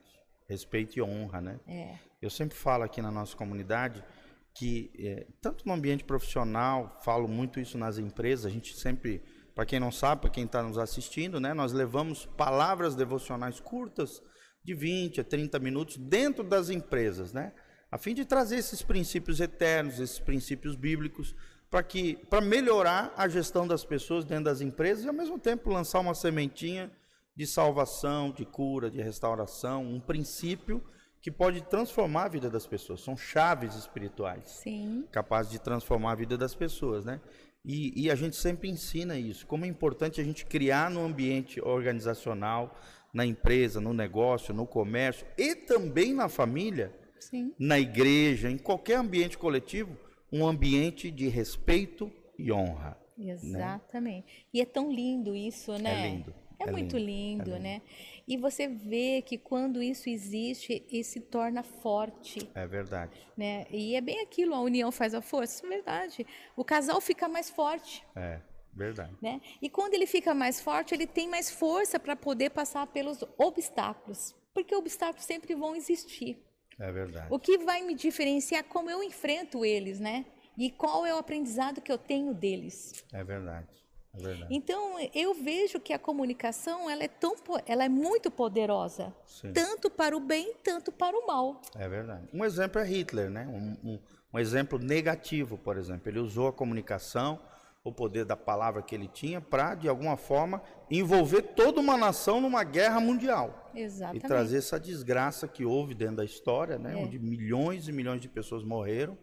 Respeito 0.49 0.97
e 0.97 1.03
honra, 1.03 1.41
né? 1.41 1.59
É. 1.67 1.99
Eu 2.23 2.31
sempre 2.31 2.57
falo 2.57 2.85
aqui 2.85 3.03
na 3.03 3.11
nossa 3.11 3.37
comunidade 3.37 4.05
que, 4.55 4.93
é, 4.97 5.27
tanto 5.41 5.67
no 5.67 5.75
ambiente 5.75 6.05
profissional, 6.05 7.01
falo 7.05 7.27
muito 7.27 7.59
isso 7.59 7.77
nas 7.77 7.99
empresas, 7.99 8.47
a 8.47 8.49
gente 8.49 8.77
sempre 8.77 9.25
para 9.57 9.65
quem 9.65 9.81
não 9.81 9.91
sabe, 9.91 10.21
para 10.21 10.31
quem 10.31 10.45
está 10.45 10.63
nos 10.63 10.77
assistindo, 10.77 11.41
né, 11.41 11.55
nós 11.55 11.73
levamos 11.73 12.27
palavras 12.37 12.95
devocionais 12.95 13.59
curtas, 13.59 14.23
de 14.63 14.75
20 14.75 15.23
a 15.23 15.25
30 15.25 15.59
minutos, 15.59 15.97
dentro 15.97 16.45
das 16.45 16.69
empresas, 16.69 17.33
né, 17.33 17.55
a 17.91 17.97
fim 17.97 18.13
de 18.13 18.27
trazer 18.27 18.57
esses 18.57 18.83
princípios 18.83 19.41
eternos, 19.41 19.99
esses 19.99 20.19
princípios 20.19 20.77
bíblicos, 20.77 21.35
para 21.71 21.83
que 21.83 22.17
para 22.29 22.43
melhorar 22.43 23.15
a 23.17 23.27
gestão 23.29 23.67
das 23.67 23.83
pessoas 23.83 24.27
dentro 24.27 24.45
das 24.45 24.61
empresas 24.61 25.05
e 25.05 25.09
ao 25.09 25.15
mesmo 25.15 25.39
tempo 25.39 25.71
lançar 25.71 26.01
uma 26.01 26.15
sementinha 26.15 26.93
de 27.35 27.47
salvação, 27.47 28.33
de 28.33 28.45
cura, 28.45 28.91
de 28.91 29.01
restauração, 29.01 29.85
um 29.85 30.01
princípio 30.01 30.85
que 31.21 31.31
pode 31.31 31.63
transformar 31.63 32.25
a 32.25 32.29
vida 32.29 32.49
das 32.49 32.67
pessoas. 32.67 33.01
São 33.01 33.17
chaves 33.17 33.75
espirituais. 33.75 34.49
Sim. 34.49 35.05
Capazes 35.11 35.51
de 35.51 35.59
transformar 35.59 36.13
a 36.13 36.15
vida 36.15 36.39
das 36.39 36.55
pessoas, 36.55 37.05
né? 37.05 37.21
E, 37.67 38.05
e, 38.05 38.11
a 38.11 38.15
gente 38.15 38.37
sempre 38.37 38.69
ensina 38.69 39.19
isso. 39.19 39.45
Como 39.45 39.65
é 39.65 39.69
importante 39.69 40.21
a 40.21 40.25
gente 40.25 40.47
criar 40.47 40.89
no 40.89 41.05
ambiente 41.05 41.61
organizacional, 41.61 42.79
na 43.13 43.27
empresa, 43.27 43.81
no 43.81 43.93
negócio, 43.93 44.55
no 44.55 44.67
comércio 44.67 45.27
e 45.37 45.57
também 45.57 46.15
na 46.15 46.29
família, 46.29 46.93
Sim. 47.19 47.53
na 47.59 47.81
igreja, 47.81 48.49
em 48.49 48.57
qualquer 48.57 48.99
ambiente 48.99 49.37
coletivo, 49.37 49.97
um 50.33 50.47
ambiente 50.47 51.11
de 51.11 51.27
respeito 51.27 52.13
e 52.39 52.53
honra. 52.53 52.97
Né? 53.19 53.33
Exatamente. 53.33 54.27
Né? 54.27 54.45
E 54.55 54.61
é 54.61 54.65
tão 54.65 54.93
lindo 54.93 55.35
isso, 55.35 55.73
né? 55.79 56.07
É 56.07 56.11
lindo. 56.11 56.35
É, 56.59 56.69
é 56.69 56.71
muito 56.71 56.97
lindo, 56.97 57.07
lindo, 57.07 57.51
é 57.51 57.55
lindo, 57.55 57.59
né? 57.59 57.83
E 58.27 58.37
você 58.37 58.67
vê 58.67 59.23
que 59.23 59.39
quando 59.39 59.81
isso 59.81 60.09
existe, 60.09 60.85
isso 60.91 61.13
se 61.13 61.21
torna 61.21 61.63
forte. 61.63 62.51
É 62.55 62.67
verdade. 62.67 63.17
Né? 63.37 63.67
E 63.71 63.95
é 63.95 64.01
bem 64.01 64.21
aquilo, 64.21 64.55
a 64.55 64.61
união 64.61 64.91
faz 64.91 65.15
a 65.15 65.23
força, 65.23 65.65
é 65.65 65.69
verdade. 65.69 66.27
O 66.57 66.65
casal 66.65 67.01
fica 67.01 67.29
mais 67.29 67.49
forte. 67.49 68.05
É, 68.17 68.41
verdade. 68.75 69.17
Né? 69.23 69.41
E 69.63 69.71
quando 69.71 69.95
ele 69.95 70.07
fica 70.07 70.35
mais 70.35 70.61
forte, 70.61 70.93
ele 70.93 71.07
tem 71.07 71.29
mais 71.29 71.51
força 71.51 72.01
para 72.01 72.17
poder 72.17 72.51
passar 72.51 72.87
pelos 72.89 73.23
obstáculos. 73.39 74.35
Porque 74.53 74.75
obstáculos 74.75 75.25
sempre 75.25 75.55
vão 75.55 75.77
existir. 75.77 76.43
É 76.79 76.91
verdade. 76.91 77.29
O 77.31 77.39
que 77.39 77.59
vai 77.59 77.83
me 77.83 77.95
diferenciar 77.95 78.61
é 78.61 78.63
como 78.63 78.91
eu 78.91 79.03
enfrento 79.03 79.65
eles, 79.65 80.01
né? 80.01 80.27
E 80.59 80.71
qual 80.71 81.07
é 81.07 81.15
o 81.15 81.19
aprendizado 81.19 81.81
que 81.81 81.93
eu 81.93 81.99
tenho 81.99 82.35
deles. 82.35 83.05
É 83.13 83.23
verdade. 83.23 83.69
Verdade. 84.17 84.55
Então 84.55 84.97
eu 85.15 85.35
vejo 85.35 85.79
que 85.79 85.93
a 85.93 85.99
comunicação 85.99 86.89
ela 86.89 87.05
é 87.05 87.09
tão 87.09 87.35
ela 87.67 87.85
é 87.85 87.89
muito 87.89 88.31
poderosa, 88.31 89.15
Sim. 89.27 89.53
tanto 89.53 89.91
para 89.91 90.17
o 90.17 90.21
bem, 90.21 90.55
tanto 90.63 90.91
para 90.91 91.17
o 91.17 91.27
mal. 91.27 91.61
É 91.75 91.89
verdade. 91.89 92.29
Um 92.33 92.45
exemplo 92.45 92.81
é 92.81 92.85
Hitler, 92.85 93.31
né? 93.31 93.47
Um, 93.47 93.91
um, 93.91 93.99
um 94.35 94.39
exemplo 94.39 94.79
negativo, 94.79 95.59
por 95.59 95.77
exemplo, 95.77 96.09
ele 96.09 96.19
usou 96.19 96.49
a 96.49 96.53
comunicação 96.53 97.41
o 97.89 97.93
poder 97.93 98.25
da 98.25 98.37
palavra 98.37 98.83
que 98.83 98.97
ele 98.97 99.07
tinha 99.07 99.41
para, 99.41 99.77
de 99.77 99.89
alguma 99.89 100.17
forma, 100.17 100.61
envolver 100.91 101.43
toda 101.43 101.81
uma 101.81 101.97
nação 101.97 102.41
numa 102.41 102.65
guerra 102.65 102.99
mundial. 102.99 103.71
Exatamente. 103.73 104.25
E 104.25 104.27
trazer 104.27 104.59
essa 104.59 104.81
desgraça 104.81 105.47
que 105.47 105.65
houve 105.65 105.95
dentro 105.95 106.17
da 106.17 106.25
história, 106.25 106.81
né, 106.81 106.95
é. 106.95 106.97
onde 106.97 107.17
milhões 107.17 107.87
e 107.87 107.93
milhões 107.93 108.21
de 108.21 108.29
pessoas 108.29 108.65
morreram, 108.65 109.17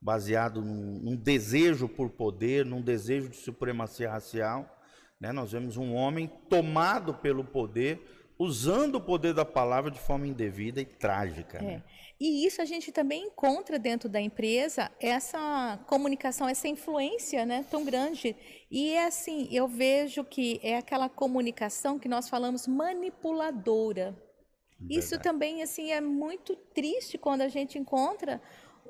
baseado 0.00 0.62
num, 0.62 0.98
num, 0.98 1.16
desejo 1.16 1.88
por 1.88 2.10
poder, 2.10 2.64
num 2.64 2.80
desejo 2.80 3.28
de 3.28 3.36
supremacia 3.36 4.10
racial. 4.10 4.78
Né? 5.20 5.32
Nós 5.32 5.52
vemos 5.52 5.76
um 5.76 5.92
homem 5.94 6.26
tomado 6.48 7.14
pelo 7.14 7.44
poder, 7.44 8.00
usando 8.38 8.94
o 8.94 9.00
poder 9.00 9.34
da 9.34 9.44
palavra 9.44 9.90
de 9.90 10.00
forma 10.00 10.26
indevida 10.26 10.80
e 10.80 10.86
trágica. 10.86 11.58
É. 11.58 11.62
Né? 11.62 11.84
E 12.18 12.46
isso 12.46 12.60
a 12.60 12.66
gente 12.66 12.92
também 12.92 13.24
encontra 13.24 13.78
dentro 13.78 14.08
da 14.08 14.20
empresa, 14.20 14.90
essa 15.00 15.78
comunicação, 15.86 16.48
essa 16.48 16.68
influência 16.68 17.46
né, 17.46 17.64
tão 17.70 17.84
grande. 17.84 18.36
E 18.70 18.92
é 18.92 19.06
assim, 19.06 19.48
eu 19.50 19.66
vejo 19.66 20.22
que 20.24 20.60
é 20.62 20.76
aquela 20.76 21.08
comunicação 21.08 21.98
que 21.98 22.08
nós 22.08 22.28
falamos 22.28 22.66
manipuladora. 22.66 24.14
Verdade. 24.78 24.98
Isso 24.98 25.18
também 25.18 25.62
assim 25.62 25.92
é 25.92 26.00
muito 26.00 26.56
triste 26.56 27.18
quando 27.18 27.42
a 27.42 27.48
gente 27.48 27.78
encontra 27.78 28.40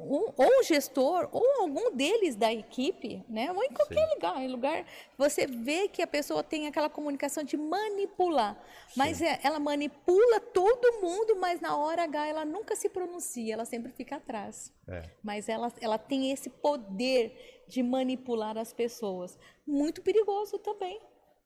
um, 0.01 0.33
ou 0.37 0.63
gestor 0.63 1.29
ou 1.33 1.63
algum 1.63 1.95
deles 1.95 2.37
da 2.37 2.53
equipe, 2.53 3.25
né? 3.29 3.53
Ou 3.53 3.63
em 3.63 3.71
qualquer 3.71 4.07
Sim. 4.07 4.15
lugar, 4.15 4.43
em 4.43 4.49
lugar 4.49 4.87
você 5.17 5.47
vê 5.47 5.89
que 5.89 6.03
a 6.03 6.07
pessoa 6.07 6.43
tem 6.43 6.67
aquela 6.67 6.89
comunicação 6.89 7.45
de 7.45 7.57
manipular, 7.57 8.61
mas 8.97 9.21
é, 9.21 9.39
ela 9.43 9.59
manipula 9.59 10.41
todo 10.41 11.01
mundo, 11.01 11.37
mas 11.37 11.61
na 11.61 11.77
hora 11.77 12.05
H 12.05 12.27
ela 12.27 12.45
nunca 12.45 12.75
se 12.75 12.89
pronuncia, 12.89 13.55
ela 13.55 13.65
sempre 13.65 13.93
fica 13.93 14.17
atrás. 14.17 14.73
É. 14.89 15.03
Mas 15.23 15.49
ela, 15.49 15.73
ela 15.81 15.99
tem 15.99 16.33
esse 16.33 16.49
poder 16.49 17.65
de 17.69 17.83
manipular 17.83 18.59
as 18.59 18.73
pessoas, 18.73 19.39
muito 19.67 20.03
perigoso 20.03 20.59
também. 20.59 21.01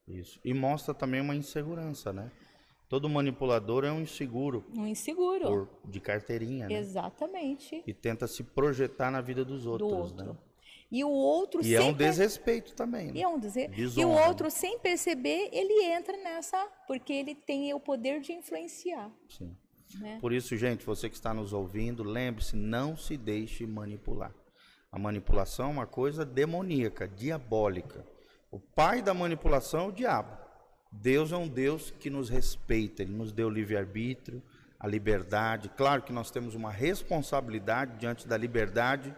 Isso. 0.06 0.40
E 0.44 0.52
mostra 0.54 0.94
também 0.94 1.20
uma 1.20 1.34
insegurança, 1.34 2.12
né? 2.12 2.30
Todo 2.88 3.08
manipulador 3.08 3.84
é 3.84 3.90
um 3.90 4.00
inseguro. 4.00 4.64
Um 4.76 4.86
inseguro. 4.86 5.46
Por, 5.46 5.90
de 5.90 6.00
carteirinha, 6.00 6.68
né? 6.68 6.74
Exatamente. 6.74 7.82
E 7.86 7.92
tenta 7.94 8.26
se 8.26 8.42
projetar 8.42 9.10
na 9.10 9.20
vida 9.20 9.44
dos 9.44 9.66
outros, 9.66 9.90
do 9.90 9.96
outro. 9.96 10.24
né? 10.24 10.36
E 10.90 11.02
o 11.02 11.10
outro 11.10 11.64
E 11.64 11.74
é 11.74 11.82
um 11.82 11.92
desrespeito 11.92 12.74
também. 12.74 13.06
Né? 13.08 13.12
E 13.16 13.22
é 13.22 13.28
um 13.28 13.38
desrespeito. 13.38 13.98
E 14.00 14.04
o 14.04 14.10
outro, 14.10 14.50
sem 14.50 14.78
perceber, 14.78 15.48
ele 15.52 15.82
entra 15.84 16.16
nessa, 16.18 16.56
porque 16.86 17.12
ele 17.12 17.34
tem 17.34 17.72
o 17.74 17.80
poder 17.80 18.20
de 18.20 18.32
influenciar. 18.32 19.10
Sim. 19.28 19.56
Né? 19.98 20.18
Por 20.20 20.32
isso, 20.32 20.56
gente, 20.56 20.84
você 20.84 21.08
que 21.08 21.16
está 21.16 21.32
nos 21.34 21.52
ouvindo, 21.52 22.04
lembre-se, 22.04 22.54
não 22.54 22.96
se 22.96 23.16
deixe 23.16 23.66
manipular. 23.66 24.32
A 24.92 24.98
manipulação 24.98 25.70
é 25.70 25.72
uma 25.72 25.86
coisa 25.86 26.24
demoníaca, 26.24 27.08
diabólica. 27.08 28.06
O 28.50 28.60
pai 28.60 29.02
da 29.02 29.12
manipulação 29.12 29.86
é 29.86 29.88
o 29.88 29.92
diabo. 29.92 30.43
Deus 31.00 31.32
é 31.32 31.36
um 31.36 31.48
Deus 31.48 31.90
que 31.98 32.08
nos 32.08 32.28
respeita, 32.28 33.02
Ele 33.02 33.12
nos 33.12 33.32
deu 33.32 33.48
livre-arbítrio, 33.50 34.42
a 34.78 34.86
liberdade. 34.86 35.68
Claro 35.70 36.02
que 36.02 36.12
nós 36.12 36.30
temos 36.30 36.54
uma 36.54 36.70
responsabilidade 36.70 37.98
diante 37.98 38.28
da 38.28 38.36
liberdade 38.36 39.14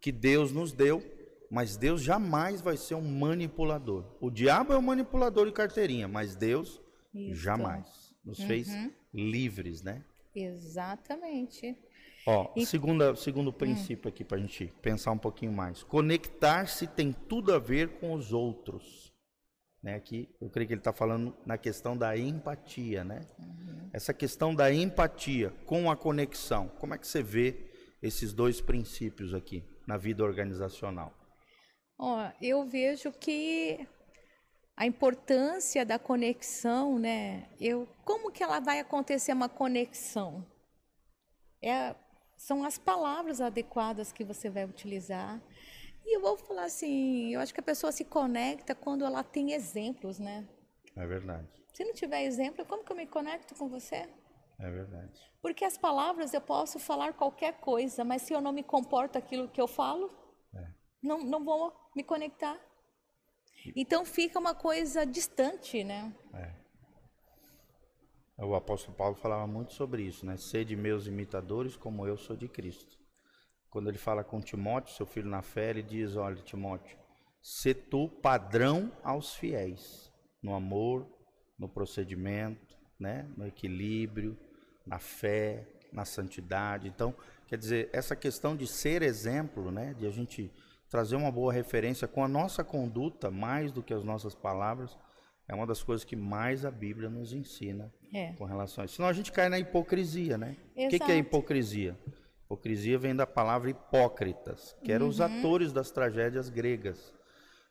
que 0.00 0.10
Deus 0.10 0.50
nos 0.50 0.72
deu, 0.72 1.02
mas 1.50 1.76
Deus 1.76 2.02
jamais 2.02 2.60
vai 2.60 2.76
ser 2.76 2.94
um 2.94 3.02
manipulador. 3.02 4.04
O 4.20 4.30
diabo 4.30 4.72
é 4.72 4.78
um 4.78 4.82
manipulador 4.82 5.46
de 5.46 5.52
carteirinha, 5.52 6.08
mas 6.08 6.34
Deus 6.34 6.80
Isso. 7.14 7.34
jamais 7.34 8.14
nos 8.24 8.38
uhum. 8.38 8.46
fez 8.46 8.68
livres, 9.12 9.82
né? 9.82 10.02
Exatamente. 10.34 11.76
Ó, 12.26 12.52
e... 12.56 12.64
segunda, 12.64 13.14
segundo 13.16 13.52
princípio 13.52 14.08
aqui 14.08 14.24
para 14.24 14.36
a 14.36 14.40
gente 14.40 14.72
pensar 14.80 15.10
um 15.10 15.18
pouquinho 15.18 15.52
mais. 15.52 15.82
Conectar-se 15.82 16.86
tem 16.86 17.12
tudo 17.12 17.52
a 17.52 17.58
ver 17.58 17.88
com 17.98 18.12
os 18.12 18.32
outros. 18.32 19.09
Né, 19.82 19.94
aqui 19.94 20.28
eu 20.40 20.50
creio 20.50 20.68
que 20.68 20.74
ele 20.74 20.80
está 20.80 20.92
falando 20.92 21.34
na 21.46 21.56
questão 21.56 21.96
da 21.96 22.16
empatia, 22.16 23.02
né? 23.02 23.20
Uhum. 23.38 23.88
Essa 23.94 24.12
questão 24.12 24.54
da 24.54 24.70
empatia 24.70 25.50
com 25.64 25.90
a 25.90 25.96
conexão, 25.96 26.68
como 26.78 26.92
é 26.92 26.98
que 26.98 27.06
você 27.06 27.22
vê 27.22 27.70
esses 28.02 28.34
dois 28.34 28.60
princípios 28.60 29.32
aqui 29.32 29.64
na 29.86 29.96
vida 29.96 30.22
organizacional? 30.22 31.14
Ó, 31.98 32.30
eu 32.42 32.66
vejo 32.66 33.10
que 33.10 33.86
a 34.76 34.86
importância 34.86 35.84
da 35.84 35.98
conexão, 35.98 36.98
né? 36.98 37.48
Eu, 37.60 37.86
como 38.04 38.30
que 38.30 38.42
ela 38.42 38.60
vai 38.60 38.80
acontecer 38.80 39.32
uma 39.32 39.48
conexão? 39.48 40.46
É, 41.62 41.94
são 42.36 42.64
as 42.64 42.78
palavras 42.78 43.42
adequadas 43.42 44.12
que 44.12 44.24
você 44.24 44.48
vai 44.48 44.64
utilizar 44.64 45.38
e 46.10 46.16
eu 46.16 46.20
vou 46.20 46.36
falar 46.36 46.64
assim, 46.64 47.32
eu 47.32 47.40
acho 47.40 47.54
que 47.54 47.60
a 47.60 47.62
pessoa 47.62 47.92
se 47.92 48.04
conecta 48.04 48.74
quando 48.74 49.04
ela 49.04 49.22
tem 49.22 49.52
exemplos, 49.52 50.18
né? 50.18 50.48
É 50.96 51.06
verdade. 51.06 51.48
Se 51.72 51.84
não 51.84 51.94
tiver 51.94 52.24
exemplo, 52.24 52.66
como 52.66 52.84
que 52.84 52.90
eu 52.90 52.96
me 52.96 53.06
conecto 53.06 53.54
com 53.54 53.68
você? 53.68 54.08
É 54.58 54.70
verdade. 54.70 55.20
Porque 55.40 55.64
as 55.64 55.78
palavras 55.78 56.34
eu 56.34 56.40
posso 56.40 56.80
falar 56.80 57.14
qualquer 57.14 57.60
coisa, 57.60 58.04
mas 58.04 58.22
se 58.22 58.32
eu 58.32 58.40
não 58.40 58.52
me 58.52 58.64
comporto 58.64 59.16
aquilo 59.16 59.48
que 59.48 59.60
eu 59.60 59.68
falo, 59.68 60.10
é. 60.52 60.66
não, 61.00 61.22
não 61.22 61.44
vou 61.44 61.72
me 61.94 62.02
conectar. 62.02 62.60
Então 63.76 64.04
fica 64.04 64.38
uma 64.38 64.54
coisa 64.54 65.06
distante, 65.06 65.84
né? 65.84 66.12
É. 66.34 66.60
O 68.44 68.54
apóstolo 68.54 68.96
Paulo 68.96 69.14
falava 69.14 69.46
muito 69.46 69.74
sobre 69.74 70.02
isso, 70.02 70.26
né? 70.26 70.36
Sede 70.36 70.74
meus 70.74 71.06
imitadores 71.06 71.76
como 71.76 72.04
eu 72.04 72.16
sou 72.16 72.34
de 72.34 72.48
Cristo 72.48 72.99
quando 73.70 73.88
ele 73.88 73.98
fala 73.98 74.24
com 74.24 74.40
Timóteo, 74.40 74.94
seu 74.94 75.06
filho 75.06 75.28
na 75.28 75.42
fé, 75.42 75.70
ele 75.70 75.82
diz: 75.82 76.16
Olha, 76.16 76.36
Timóteo, 76.36 76.98
se 77.40 77.72
tu 77.72 78.08
padrão 78.08 78.92
aos 79.02 79.34
fiéis, 79.34 80.12
no 80.42 80.54
amor, 80.54 81.06
no 81.58 81.68
procedimento, 81.68 82.76
né, 82.98 83.26
no 83.36 83.46
equilíbrio, 83.46 84.36
na 84.86 84.98
fé, 84.98 85.66
na 85.92 86.04
santidade. 86.04 86.88
Então, 86.88 87.14
quer 87.46 87.56
dizer, 87.56 87.88
essa 87.92 88.16
questão 88.16 88.56
de 88.56 88.66
ser 88.66 89.02
exemplo, 89.02 89.70
né, 89.70 89.94
de 89.94 90.06
a 90.06 90.10
gente 90.10 90.50
trazer 90.88 91.16
uma 91.16 91.30
boa 91.30 91.52
referência 91.52 92.08
com 92.08 92.24
a 92.24 92.28
nossa 92.28 92.64
conduta, 92.64 93.30
mais 93.30 93.70
do 93.72 93.82
que 93.82 93.94
as 93.94 94.04
nossas 94.04 94.34
palavras, 94.34 94.98
é 95.46 95.54
uma 95.54 95.66
das 95.66 95.82
coisas 95.82 96.04
que 96.04 96.16
mais 96.16 96.64
a 96.64 96.70
Bíblia 96.70 97.08
nos 97.08 97.32
ensina 97.32 97.92
é. 98.12 98.32
com 98.34 98.44
relação 98.44 98.82
a 98.82 98.84
isso. 98.84 98.96
Senão 98.96 99.08
a 99.08 99.12
gente 99.12 99.32
cai 99.32 99.48
na 99.48 99.58
hipocrisia, 99.58 100.38
né? 100.38 100.56
O 100.76 100.88
que, 100.88 100.98
que 100.98 101.12
é 101.12 101.16
hipocrisia? 101.18 101.98
Hipocrisia 102.50 102.98
vem 102.98 103.14
da 103.14 103.28
palavra 103.28 103.70
hipócritas, 103.70 104.76
que 104.82 104.90
eram 104.90 105.06
uhum. 105.06 105.10
os 105.10 105.20
atores 105.20 105.72
das 105.72 105.92
tragédias 105.92 106.48
gregas. 106.48 107.14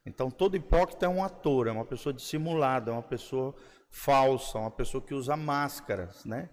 Então 0.05 0.31
todo 0.31 0.55
hipócrita 0.55 1.05
é 1.05 1.09
um 1.09 1.21
ator, 1.21 1.67
é 1.67 1.71
uma 1.71 1.83
pessoa 1.83 2.13
dissimulada, 2.13 2.89
é 2.89 2.93
uma 2.93 3.03
pessoa 3.03 3.53
falsa, 3.91 4.57
uma 4.57 4.71
pessoa 4.71 5.03
que 5.03 5.13
usa 5.13 5.35
máscaras, 5.35 6.23
né? 6.23 6.49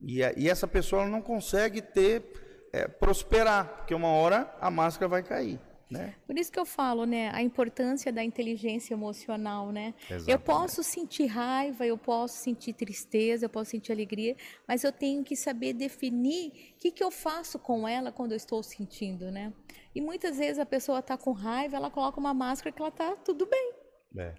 E, 0.00 0.18
e 0.36 0.48
essa 0.48 0.66
pessoa 0.66 1.06
não 1.06 1.22
consegue 1.22 1.80
ter 1.80 2.68
é, 2.72 2.88
prosperar, 2.88 3.76
porque 3.76 3.94
uma 3.94 4.08
hora 4.08 4.52
a 4.60 4.72
máscara 4.72 5.08
vai 5.08 5.22
cair. 5.22 5.60
Né? 5.90 6.14
Por 6.26 6.38
isso 6.38 6.52
que 6.52 6.58
eu 6.58 6.66
falo, 6.66 7.06
né, 7.06 7.30
a 7.32 7.42
importância 7.42 8.12
da 8.12 8.22
inteligência 8.22 8.92
emocional, 8.92 9.72
né? 9.72 9.94
Exatamente. 10.02 10.30
Eu 10.30 10.38
posso 10.38 10.82
sentir 10.82 11.24
raiva, 11.24 11.86
eu 11.86 11.96
posso 11.96 12.36
sentir 12.36 12.74
tristeza, 12.74 13.46
eu 13.46 13.48
posso 13.48 13.70
sentir 13.70 13.92
alegria, 13.92 14.36
mas 14.66 14.84
eu 14.84 14.92
tenho 14.92 15.24
que 15.24 15.34
saber 15.34 15.72
definir 15.72 16.48
o 16.76 16.78
que, 16.78 16.90
que 16.90 17.02
eu 17.02 17.10
faço 17.10 17.58
com 17.58 17.88
ela 17.88 18.12
quando 18.12 18.32
eu 18.32 18.36
estou 18.36 18.62
sentindo, 18.62 19.30
né? 19.30 19.50
E 19.94 20.00
muitas 20.00 20.36
vezes 20.36 20.58
a 20.58 20.66
pessoa 20.66 20.98
está 20.98 21.16
com 21.16 21.32
raiva, 21.32 21.76
ela 21.76 21.90
coloca 21.90 22.20
uma 22.20 22.34
máscara 22.34 22.70
que 22.70 22.82
ela 22.82 22.90
está 22.90 23.16
tudo 23.16 23.46
bem. 23.46 23.72
É. 24.18 24.34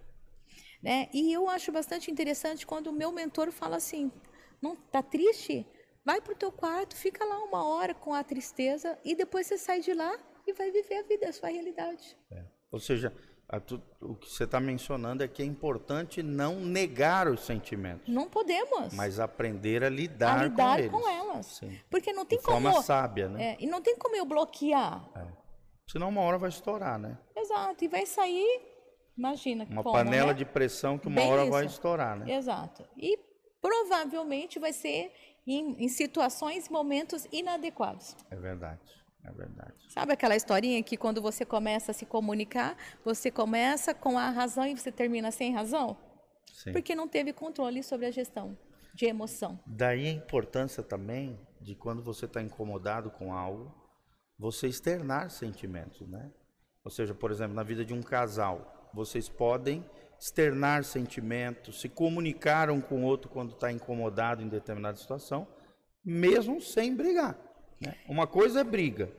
Né? 0.83 1.09
E 1.11 1.33
eu 1.33 1.49
acho 1.49 1.71
bastante 1.71 2.11
interessante 2.11 2.65
quando 2.65 2.87
o 2.87 2.93
meu 2.93 3.11
mentor 3.11 3.51
fala 3.51 3.77
assim, 3.77 4.11
não 4.61 4.75
tá 4.75 5.01
triste? 5.01 5.65
Vai 6.05 6.21
para 6.21 6.33
o 6.33 6.35
teu 6.35 6.51
quarto, 6.51 6.95
fica 6.95 7.25
lá 7.25 7.39
uma 7.43 7.67
hora 7.67 7.93
com 7.93 8.13
a 8.13 8.23
tristeza 8.23 8.97
e 9.03 9.15
depois 9.15 9.47
você 9.47 9.57
sai 9.57 9.79
de 9.81 9.93
lá 9.93 10.17
e 10.49 10.53
vai 10.53 10.71
viver 10.71 10.95
a 10.97 11.03
vida, 11.03 11.29
a 11.29 11.33
sua 11.33 11.49
realidade. 11.49 12.17
É. 12.31 12.43
Ou 12.71 12.79
seja, 12.79 13.13
tu, 13.65 13.81
o 14.01 14.15
que 14.15 14.29
você 14.29 14.43
está 14.43 14.59
mencionando 14.59 15.23
é 15.23 15.27
que 15.27 15.41
é 15.41 15.45
importante 15.45 16.21
não 16.21 16.59
negar 16.59 17.27
os 17.27 17.41
sentimentos. 17.41 18.07
Não 18.07 18.29
podemos. 18.29 18.93
Mas 18.93 19.19
aprender 19.19 19.83
a 19.83 19.89
lidar, 19.89 20.39
a 20.39 20.43
lidar 20.43 20.75
com, 20.75 20.79
eles. 20.79 20.91
com 20.91 21.09
elas. 21.09 21.45
Sim. 21.45 21.79
Porque 21.89 22.13
não 22.13 22.25
tem 22.25 22.37
De 22.37 22.43
como. 22.43 22.69
forma 22.69 22.83
sábia, 22.83 23.27
né? 23.29 23.53
É, 23.53 23.57
e 23.59 23.67
não 23.67 23.81
tem 23.81 23.95
como 23.97 24.15
eu 24.15 24.25
bloquear. 24.25 25.09
É. 25.15 25.25
Senão 25.87 26.09
uma 26.09 26.21
hora 26.21 26.37
vai 26.37 26.49
estourar, 26.49 26.99
né? 26.99 27.17
Exato. 27.35 27.83
E 27.83 27.87
vai 27.87 28.05
sair, 28.05 28.61
imagina. 29.17 29.65
Uma 29.69 29.81
como, 29.81 29.95
panela 29.95 30.27
né? 30.27 30.33
de 30.33 30.45
pressão 30.45 30.99
que 30.99 31.07
uma 31.07 31.15
Bem 31.15 31.31
hora 31.31 31.41
isso. 31.41 31.51
vai 31.51 31.65
estourar, 31.65 32.19
né? 32.19 32.31
Exato. 32.35 32.85
E 32.95 33.17
provavelmente 33.59 34.59
vai 34.59 34.71
ser 34.71 35.11
em, 35.47 35.83
em 35.83 35.89
situações, 35.89 36.69
momentos 36.69 37.27
inadequados. 37.31 38.15
É 38.29 38.35
verdade. 38.35 38.79
É 39.23 39.31
verdade. 39.31 39.73
Sabe 39.89 40.13
aquela 40.13 40.35
historinha 40.35 40.81
que 40.81 40.97
quando 40.97 41.21
você 41.21 41.45
começa 41.45 41.91
a 41.91 41.93
se 41.93 42.05
comunicar, 42.05 42.77
você 43.03 43.29
começa 43.29 43.93
com 43.93 44.17
a 44.17 44.29
razão 44.29 44.65
e 44.65 44.77
você 44.77 44.91
termina 44.91 45.31
sem 45.31 45.53
razão? 45.53 45.97
Sim. 46.53 46.71
Porque 46.71 46.95
não 46.95 47.07
teve 47.07 47.33
controle 47.33 47.83
sobre 47.83 48.05
a 48.05 48.11
gestão 48.11 48.57
de 48.93 49.05
emoção. 49.05 49.59
Daí 49.65 50.07
a 50.07 50.11
importância 50.11 50.81
também 50.81 51.39
de 51.61 51.75
quando 51.75 52.01
você 52.01 52.25
está 52.25 52.41
incomodado 52.41 53.11
com 53.11 53.33
algo, 53.33 53.73
você 54.37 54.67
externar 54.67 55.29
sentimentos, 55.29 56.07
né? 56.07 56.31
Ou 56.83 56.89
seja, 56.89 57.13
por 57.13 57.29
exemplo, 57.29 57.53
na 57.53 57.63
vida 57.63 57.83
de 57.83 57.93
um 57.93 58.01
casal, 58.01 58.89
vocês 58.93 59.27
podem 59.29 59.85
externar 60.19 60.83
sentimentos, 60.83 61.79
se 61.79 61.87
comunicar 61.87 62.69
um 62.69 62.81
com 62.81 63.03
o 63.03 63.05
outro 63.05 63.29
quando 63.29 63.53
está 63.53 63.71
incomodado 63.71 64.41
em 64.41 64.49
determinada 64.49 64.97
situação, 64.97 65.47
mesmo 66.03 66.61
sem 66.61 66.95
brigar. 66.95 67.37
Né? 67.79 67.95
Uma 68.07 68.27
coisa 68.27 68.61
é 68.61 68.63
briga, 68.63 69.11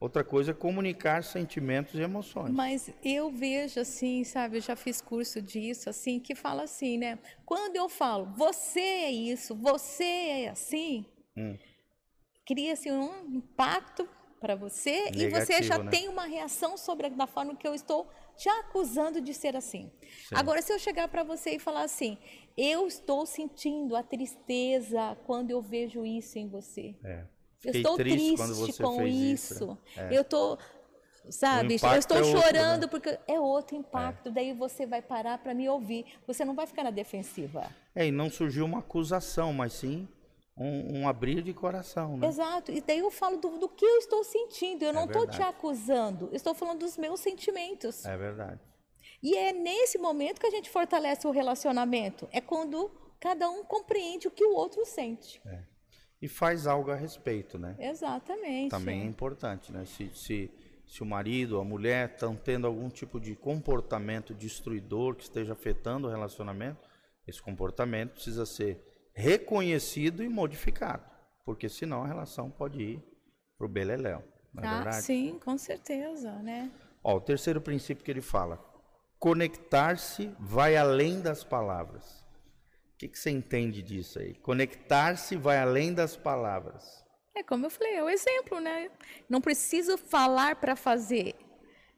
outra 0.00 0.24
coisa 0.24 0.50
é 0.50 0.54
comunicar 0.54 1.22
sentimentos 1.22 1.94
e 1.94 2.00
emoções. 2.00 2.50
Mas 2.50 2.90
eu 3.04 3.30
vejo 3.30 3.80
assim, 3.80 4.24
sabe, 4.24 4.58
eu 4.58 4.60
já 4.60 4.76
fiz 4.76 5.00
curso 5.00 5.40
disso, 5.40 5.88
assim, 5.88 6.18
que 6.18 6.34
fala 6.34 6.64
assim, 6.64 6.98
né? 6.98 7.18
Quando 7.44 7.76
eu 7.76 7.88
falo, 7.88 8.26
você 8.36 8.80
é 8.80 9.10
isso, 9.10 9.54
você 9.54 10.04
é 10.04 10.48
assim, 10.48 11.06
hum. 11.36 11.56
cria-se 12.44 12.90
um 12.90 13.26
impacto 13.34 14.08
para 14.40 14.54
você 14.54 15.10
Negativo, 15.10 15.24
e 15.24 15.30
você 15.30 15.62
já 15.62 15.78
né? 15.78 15.90
tem 15.90 16.08
uma 16.08 16.24
reação 16.24 16.76
sobre 16.76 17.06
a, 17.06 17.10
da 17.10 17.26
forma 17.26 17.56
que 17.56 17.66
eu 17.66 17.74
estou 17.74 18.08
te 18.36 18.48
acusando 18.48 19.20
de 19.20 19.34
ser 19.34 19.56
assim. 19.56 19.90
Sim. 20.00 20.34
Agora, 20.34 20.62
se 20.62 20.72
eu 20.72 20.78
chegar 20.78 21.08
para 21.08 21.24
você 21.24 21.56
e 21.56 21.58
falar 21.58 21.82
assim, 21.82 22.16
eu 22.56 22.86
estou 22.86 23.26
sentindo 23.26 23.96
a 23.96 24.02
tristeza 24.02 25.16
quando 25.26 25.50
eu 25.50 25.60
vejo 25.60 26.06
isso 26.06 26.38
em 26.38 26.48
você. 26.48 26.94
É. 27.02 27.24
Eu 27.64 27.72
estou 27.72 27.96
triste, 27.96 28.36
triste 28.36 28.82
com 28.82 29.02
isso. 29.06 29.54
isso. 29.54 29.78
É. 29.96 30.16
Eu 30.16 30.22
estou, 30.22 30.58
sabe, 31.28 31.76
eu 31.82 31.98
estou 31.98 32.18
é 32.18 32.24
chorando 32.24 32.84
outro, 32.84 32.86
né? 32.86 32.86
porque 32.86 33.18
é 33.26 33.40
outro 33.40 33.76
impacto. 33.76 34.28
É. 34.28 34.32
Daí 34.32 34.52
você 34.52 34.86
vai 34.86 35.02
parar 35.02 35.38
para 35.38 35.54
me 35.54 35.68
ouvir. 35.68 36.06
Você 36.26 36.44
não 36.44 36.54
vai 36.54 36.66
ficar 36.66 36.84
na 36.84 36.90
defensiva. 36.90 37.68
É, 37.94 38.06
e 38.06 38.12
não 38.12 38.30
surgiu 38.30 38.64
uma 38.64 38.78
acusação, 38.78 39.52
mas 39.52 39.72
sim 39.72 40.08
um, 40.56 41.00
um 41.00 41.08
abrir 41.08 41.42
de 41.42 41.52
coração, 41.52 42.16
né? 42.16 42.26
Exato. 42.26 42.70
E 42.72 42.80
daí 42.80 42.98
eu 42.98 43.10
falo 43.10 43.36
do, 43.36 43.58
do 43.58 43.68
que 43.68 43.84
eu 43.84 43.98
estou 43.98 44.22
sentindo. 44.22 44.84
Eu 44.84 44.90
é 44.90 44.92
não 44.92 45.04
estou 45.04 45.26
te 45.26 45.42
acusando. 45.42 46.28
Estou 46.32 46.54
falando 46.54 46.80
dos 46.80 46.96
meus 46.96 47.20
sentimentos. 47.20 48.04
É 48.04 48.16
verdade. 48.16 48.60
E 49.20 49.36
é 49.36 49.52
nesse 49.52 49.98
momento 49.98 50.40
que 50.40 50.46
a 50.46 50.50
gente 50.50 50.70
fortalece 50.70 51.26
o 51.26 51.30
relacionamento. 51.32 52.28
É 52.30 52.40
quando 52.40 52.90
cada 53.18 53.50
um 53.50 53.64
compreende 53.64 54.28
o 54.28 54.30
que 54.30 54.44
o 54.44 54.54
outro 54.54 54.84
sente. 54.84 55.40
É 55.44 55.77
e 56.20 56.28
faz 56.28 56.66
algo 56.66 56.90
a 56.90 56.94
respeito, 56.94 57.58
né? 57.58 57.76
Exatamente. 57.78 58.70
Também 58.70 59.02
é 59.02 59.04
importante, 59.04 59.72
né? 59.72 59.84
Se, 59.84 60.10
se, 60.14 60.50
se 60.86 61.02
o 61.02 61.06
marido 61.06 61.56
ou 61.56 61.60
a 61.60 61.64
mulher 61.64 62.10
estão 62.10 62.34
tendo 62.34 62.66
algum 62.66 62.88
tipo 62.88 63.20
de 63.20 63.36
comportamento 63.36 64.34
destruidor 64.34 65.14
que 65.14 65.22
esteja 65.22 65.52
afetando 65.52 66.08
o 66.08 66.10
relacionamento, 66.10 66.88
esse 67.26 67.40
comportamento 67.40 68.14
precisa 68.14 68.44
ser 68.46 68.82
reconhecido 69.12 70.22
e 70.22 70.28
modificado, 70.28 71.04
porque 71.44 71.68
senão 71.68 72.02
a 72.02 72.06
relação 72.06 72.50
pode 72.50 72.80
ir 72.80 73.02
para 73.56 73.66
o 73.66 73.70
beleléu. 73.70 74.24
Não 74.52 74.62
é 74.62 74.66
ah, 74.66 74.74
verdade? 74.76 75.02
sim, 75.02 75.38
com 75.44 75.58
certeza, 75.58 76.32
né? 76.42 76.70
Ó, 77.02 77.16
o 77.16 77.20
terceiro 77.20 77.60
princípio 77.60 78.04
que 78.04 78.10
ele 78.10 78.20
fala: 78.20 78.58
conectar-se 79.18 80.34
vai 80.38 80.76
além 80.76 81.20
das 81.20 81.44
palavras. 81.44 82.17
O 82.98 83.00
que, 83.00 83.06
que 83.06 83.16
você 83.16 83.30
entende 83.30 83.80
disso 83.80 84.18
aí? 84.18 84.34
Conectar-se 84.34 85.36
vai 85.36 85.56
além 85.58 85.94
das 85.94 86.16
palavras. 86.16 87.04
É 87.32 87.44
como 87.44 87.64
eu 87.64 87.70
falei, 87.70 87.94
é 87.94 88.02
o 88.02 88.10
exemplo, 88.10 88.58
né? 88.58 88.90
Não 89.28 89.40
preciso 89.40 89.96
falar 89.96 90.56
para 90.56 90.74
fazer. 90.74 91.36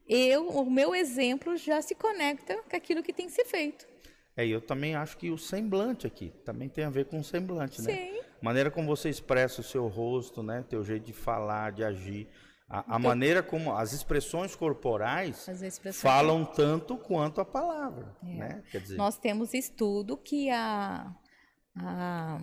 Eu, 0.07 0.49
o 0.51 0.71
meu 0.71 0.95
exemplo 0.95 1.57
já 1.57 1.81
se 1.81 1.95
conecta 1.95 2.63
com 2.69 2.77
aquilo 2.77 3.03
que 3.03 3.15
tem 3.15 3.29
que 3.29 3.33
ser 3.33 3.47
feito. 3.47 3.89
É, 4.37 4.47
eu 4.47 4.61
também 4.61 4.95
acho 4.95 5.17
que 5.17 5.31
o 5.31 5.39
semblante 5.39 6.07
aqui 6.07 6.35
também 6.45 6.69
tem 6.69 6.85
a 6.85 6.91
ver 6.91 7.07
com 7.07 7.19
o 7.19 7.25
semblante, 7.25 7.81
né? 7.81 7.95
Sim. 7.95 8.21
Maneira 8.43 8.71
como 8.71 8.87
você 8.87 9.09
expressa 9.09 9.63
o 9.63 9.65
seu 9.65 9.89
rosto, 9.89 10.43
né? 10.43 10.67
Teu 10.69 10.85
jeito 10.85 11.07
de 11.07 11.15
falar, 11.15 11.73
de 11.73 11.83
agir. 11.83 12.29
A, 12.71 12.79
a 12.79 12.83
então, 12.83 13.01
maneira 13.01 13.43
como 13.43 13.75
as 13.75 13.93
expressões 13.93 14.55
corporais 14.55 15.49
as 15.49 15.61
expressões 15.61 16.01
falam 16.01 16.45
tanto 16.45 16.97
quanto 16.97 17.41
a 17.41 17.45
palavra. 17.45 18.15
É. 18.23 18.27
Né? 18.27 18.63
Dizer, 18.71 18.97
Nós 18.97 19.19
temos 19.19 19.53
estudo 19.53 20.17
que 20.17 20.49
a, 20.51 21.13
a, 21.77 22.39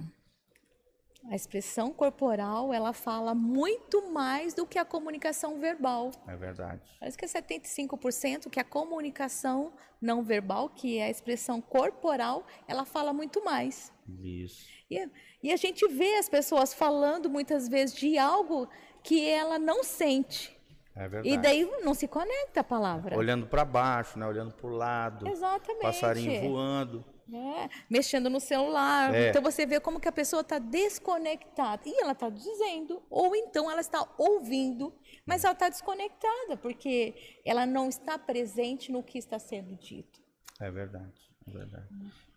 a 1.30 1.36
expressão 1.36 1.94
corporal 1.94 2.74
ela 2.74 2.92
fala 2.92 3.34
muito 3.34 4.12
mais 4.12 4.54
do 4.54 4.68
que 4.68 4.78
a 4.78 4.84
comunicação 4.84 5.62
verbal. 5.62 6.12
É 6.28 6.36
verdade. 6.36 6.82
Parece 7.00 7.18
que 7.18 7.24
é 7.24 7.28
75% 7.30 8.50
que 8.50 8.60
a 8.60 8.66
comunicação 8.66 9.72
não 10.02 10.24
verbal, 10.24 10.70
que 10.70 10.98
é 10.98 11.06
a 11.06 11.10
expressão 11.10 11.62
corporal, 11.62 12.46
ela 12.68 12.84
fala 12.84 13.14
muito 13.14 13.44
mais. 13.46 13.94
Isso. 14.22 14.68
E, 14.90 15.10
e 15.44 15.52
a 15.52 15.58
gente 15.58 15.88
vê 15.88 16.16
as 16.16 16.30
pessoas 16.30 16.74
falando 16.74 17.30
muitas 17.30 17.68
vezes 17.68 17.96
de 17.96 18.18
algo 18.18 18.70
que 19.08 19.26
ela 19.26 19.58
não 19.58 19.86
sente. 19.86 20.54
É 20.94 21.08
verdade. 21.08 21.30
E 21.30 21.38
daí 21.38 21.66
não 21.82 21.94
se 21.94 22.10
conecta 22.10 22.60
a 22.60 22.64
palavra. 22.64 23.18
Olhando 23.18 23.48
para 23.48 23.64
baixo, 23.64 24.20
né? 24.20 24.28
Olhando 24.28 24.54
para 24.54 24.68
o 24.68 24.70
lado. 24.70 25.28
Exatamente. 25.30 25.82
Passarinho 25.82 26.42
voando. 26.42 27.06
É, 27.32 27.70
mexendo 27.90 28.30
no 28.30 28.42
celular. 28.42 29.16
É. 29.16 29.30
Então 29.30 29.42
você 29.42 29.66
vê 29.66 29.80
como 29.80 29.98
que 29.98 30.10
a 30.10 30.12
pessoa 30.12 30.42
está 30.42 30.60
desconectada. 30.60 31.84
E 31.86 32.02
ela 32.02 32.12
está 32.12 32.30
dizendo, 32.30 33.02
ou 33.10 33.34
então 33.34 33.72
ela 33.72 33.80
está 33.80 34.06
ouvindo, 34.18 34.94
mas 35.26 35.46
ela 35.46 35.54
está 35.54 35.70
desconectada, 35.70 36.58
porque 36.62 37.40
ela 37.46 37.66
não 37.66 37.88
está 37.88 38.20
presente 38.20 38.92
no 38.92 39.02
que 39.02 39.18
está 39.18 39.40
sendo 39.40 39.74
dito. 39.78 40.20
É 40.60 40.70
verdade, 40.70 41.32
é 41.48 41.52
verdade. 41.52 41.88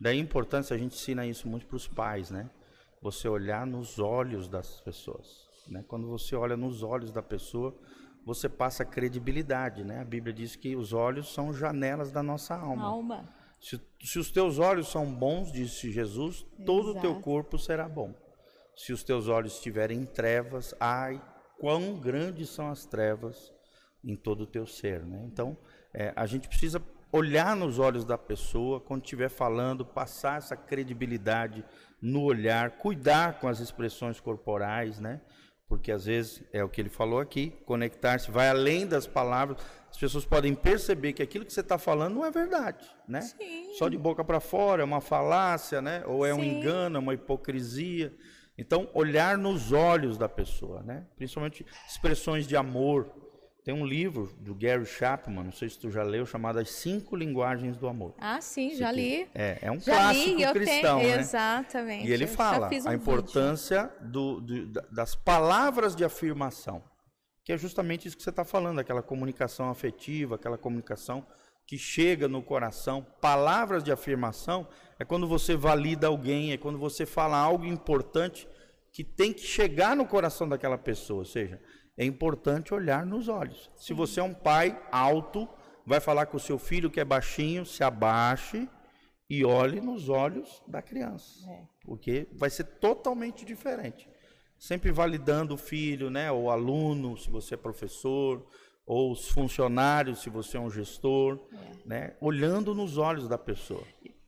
Daí 0.01 0.19
a 0.19 0.23
importância, 0.23 0.77
a 0.77 0.79
gente 0.79 0.95
ensina 0.95 1.27
isso 1.27 1.49
muito 1.49 1.67
para 1.67 1.77
os 1.77 1.89
pais, 1.89 2.31
né? 2.31 2.49
Você 3.03 3.27
olhar 3.29 3.67
nos 3.67 3.99
olhos 3.99 4.49
das 4.49 4.81
pessoas. 4.81 5.50
Né? 5.69 5.85
Quando 5.87 6.09
você 6.09 6.35
olha 6.35 6.57
nos 6.57 6.83
olhos 6.83 7.13
da 7.13 7.23
pessoa, 7.23 7.77
você 8.25 8.49
passa 8.49 8.85
credibilidade. 8.85 9.85
Né? 9.85 10.01
A 10.01 10.05
Bíblia 10.05 10.33
diz 10.33 10.57
que 10.57 10.77
os 10.77 10.93
olhos 10.93 11.33
são 11.33 11.53
janelas 11.53 12.11
da 12.11 12.23
nossa 12.23 12.55
alma. 12.55 12.85
alma. 12.85 13.29
Se, 13.61 13.81
se 14.03 14.19
os 14.19 14.31
teus 14.31 14.59
olhos 14.59 14.89
são 14.89 15.13
bons, 15.13 15.53
disse 15.53 15.93
Jesus, 15.93 16.47
todo 16.65 16.93
o 16.93 17.01
teu 17.01 17.21
corpo 17.21 17.59
será 17.59 17.89
bom. 17.89 18.15
Se 18.75 18.93
os 18.93 19.03
teus 19.03 19.29
olhos 19.29 19.55
estiverem 19.55 20.01
em 20.01 20.07
trevas, 20.07 20.75
ai, 20.81 21.21
quão 21.59 22.01
grandes 22.01 22.49
são 22.49 22.71
as 22.71 22.87
trevas 22.87 23.53
em 24.03 24.17
todo 24.17 24.43
o 24.43 24.47
teu 24.47 24.67
ser. 24.67 25.05
Né? 25.05 25.23
Então, 25.27 25.57
é, 25.93 26.13
a 26.17 26.25
gente 26.25 26.49
precisa 26.49 26.83
olhar 27.13 27.55
nos 27.57 27.79
olhos 27.79 28.05
da 28.05 28.17
pessoa 28.17 28.81
quando 28.81 29.03
estiver 29.03 29.29
falando, 29.29 29.85
passar 29.85 30.39
essa 30.39 30.57
credibilidade 30.57 31.65
no 32.01 32.23
olhar, 32.23 32.79
cuidar 32.79 33.41
com 33.41 33.49
as 33.49 33.61
expressões 33.61 34.21
corporais, 34.21 34.99
né? 34.99 35.21
Porque 35.71 35.93
às 35.93 36.05
vezes 36.05 36.43
é 36.53 36.65
o 36.65 36.69
que 36.69 36.81
ele 36.81 36.89
falou 36.89 37.21
aqui, 37.21 37.55
conectar-se 37.65 38.29
vai 38.29 38.49
além 38.49 38.89
das 38.89 39.07
palavras. 39.07 39.57
As 39.89 39.97
pessoas 39.97 40.25
podem 40.25 40.53
perceber 40.53 41.13
que 41.13 41.23
aquilo 41.23 41.45
que 41.45 41.53
você 41.53 41.61
está 41.61 41.79
falando 41.79 42.17
não 42.17 42.27
é 42.27 42.31
verdade, 42.31 42.85
né? 43.07 43.21
Sim. 43.21 43.73
Só 43.79 43.89
de 43.89 43.97
boca 43.97 44.25
para 44.25 44.41
fora 44.41 44.83
é 44.83 44.85
uma 44.85 45.01
falácia, 45.01 45.81
né? 45.81 46.03
Ou 46.07 46.27
é 46.27 46.35
um 46.35 46.41
Sim. 46.41 46.59
engano, 46.59 46.97
é 46.97 46.99
uma 46.99 47.15
hipocrisia. 47.15 48.13
Então, 48.59 48.91
olhar 48.93 49.39
nos 49.39 49.71
olhos 49.71 50.19
da 50.19 50.29
pessoa, 50.29 50.83
né? 50.83 51.07
Principalmente 51.17 51.65
expressões 51.89 52.49
de 52.49 52.57
amor. 52.57 53.30
Tem 53.65 53.75
um 53.75 53.85
livro 53.85 54.33
do 54.41 54.55
Gary 54.55 54.87
Chapman, 54.87 55.45
não 55.45 55.53
sei 55.53 55.69
se 55.69 55.79
tu 55.79 55.91
já 55.91 56.03
leu, 56.03 56.25
chamado 56.25 56.59
As 56.59 56.71
Cinco 56.71 57.15
Linguagens 57.15 57.77
do 57.77 57.87
Amor. 57.89 58.15
Ah, 58.19 58.41
sim, 58.41 58.75
já 58.75 58.91
li. 58.91 59.29
É, 59.35 59.59
é 59.61 59.71
um 59.71 59.79
Já 59.79 59.93
clássico 59.97 60.37
li, 60.37 60.43
eu 60.43 60.53
cristão, 60.53 60.99
tenho. 61.01 61.15
né? 61.15 61.21
Exatamente. 61.21 62.09
E 62.09 62.13
ele 62.13 62.27
fala 62.27 62.71
um 62.73 62.89
a 62.89 62.95
importância 62.95 63.93
do- 64.01 64.41
do- 64.41 64.67
da- 64.67 64.85
das 64.91 65.15
palavras 65.15 65.95
de 65.95 66.03
afirmação, 66.05 66.83
que 67.45 67.53
é 67.53 67.59
justamente 67.59 68.09
isso 68.09 68.17
que 68.17 68.23
você 68.23 68.31
está 68.31 68.45
falando, 68.47 68.79
aquela 68.79 69.03
comunicação 69.03 69.69
afetiva, 69.69 70.37
aquela 70.37 70.57
comunicação 70.57 71.27
que 71.67 71.77
chega 71.77 72.27
no 72.27 72.43
coração. 72.43 73.07
Palavras 73.21 73.85
de 73.85 73.93
afirmação 73.93 74.67
é 74.99 75.05
quando 75.05 75.29
você 75.29 75.55
valida 75.55 76.07
alguém, 76.07 76.53
é 76.53 76.57
quando 76.57 76.79
você 76.79 77.05
fala 77.05 77.37
algo 77.37 77.67
importante 77.67 78.49
que 78.93 79.05
tem 79.05 79.33
que 79.35 79.43
chegar 79.43 79.95
no 79.95 80.07
coração 80.07 80.49
daquela 80.49 80.79
pessoa. 80.79 81.19
Ou 81.21 81.25
seja, 81.25 81.61
é 82.01 82.05
importante 82.07 82.73
olhar 82.73 83.05
nos 83.05 83.29
olhos. 83.29 83.71
Se 83.77 83.93
você 83.93 84.21
é 84.21 84.23
um 84.23 84.33
pai 84.33 84.81
alto, 84.91 85.47
vai 85.85 86.01
falar 86.01 86.25
com 86.25 86.39
o 86.39 86.41
seu 86.41 86.59
filho 86.59 86.91
que 86.91 86.99
é 86.99 87.05
baixinho, 87.05 87.67
se 87.67 87.85
abaixe 87.85 88.67
e 89.29 89.45
olhe 89.45 89.83
nos 89.83 90.09
olhos 90.09 90.63
da 90.67 90.81
criança. 90.81 91.47
É. 91.47 91.61
Porque 91.85 92.27
vai 92.33 92.49
ser 92.49 92.65
totalmente 92.65 93.45
diferente. 93.45 94.09
Sempre 94.59 94.91
validando 94.91 95.53
o 95.55 95.59
filho, 95.59 96.09
né, 96.09 96.33
ou 96.33 96.45
o 96.45 96.51
aluno, 96.51 97.19
se 97.19 97.29
você 97.29 97.53
é 97.53 97.59
professor, 97.59 98.47
ou 98.87 99.13
os 99.13 99.29
funcionários, 99.29 100.23
se 100.23 100.31
você 100.31 100.57
é 100.57 100.61
um 100.61 100.71
gestor, 100.71 101.39
né, 101.85 102.15
olhando 102.19 102.75
nos 102.75 102.97
olhos 102.97 103.29
da 103.29 103.37
pessoa. 103.37 103.85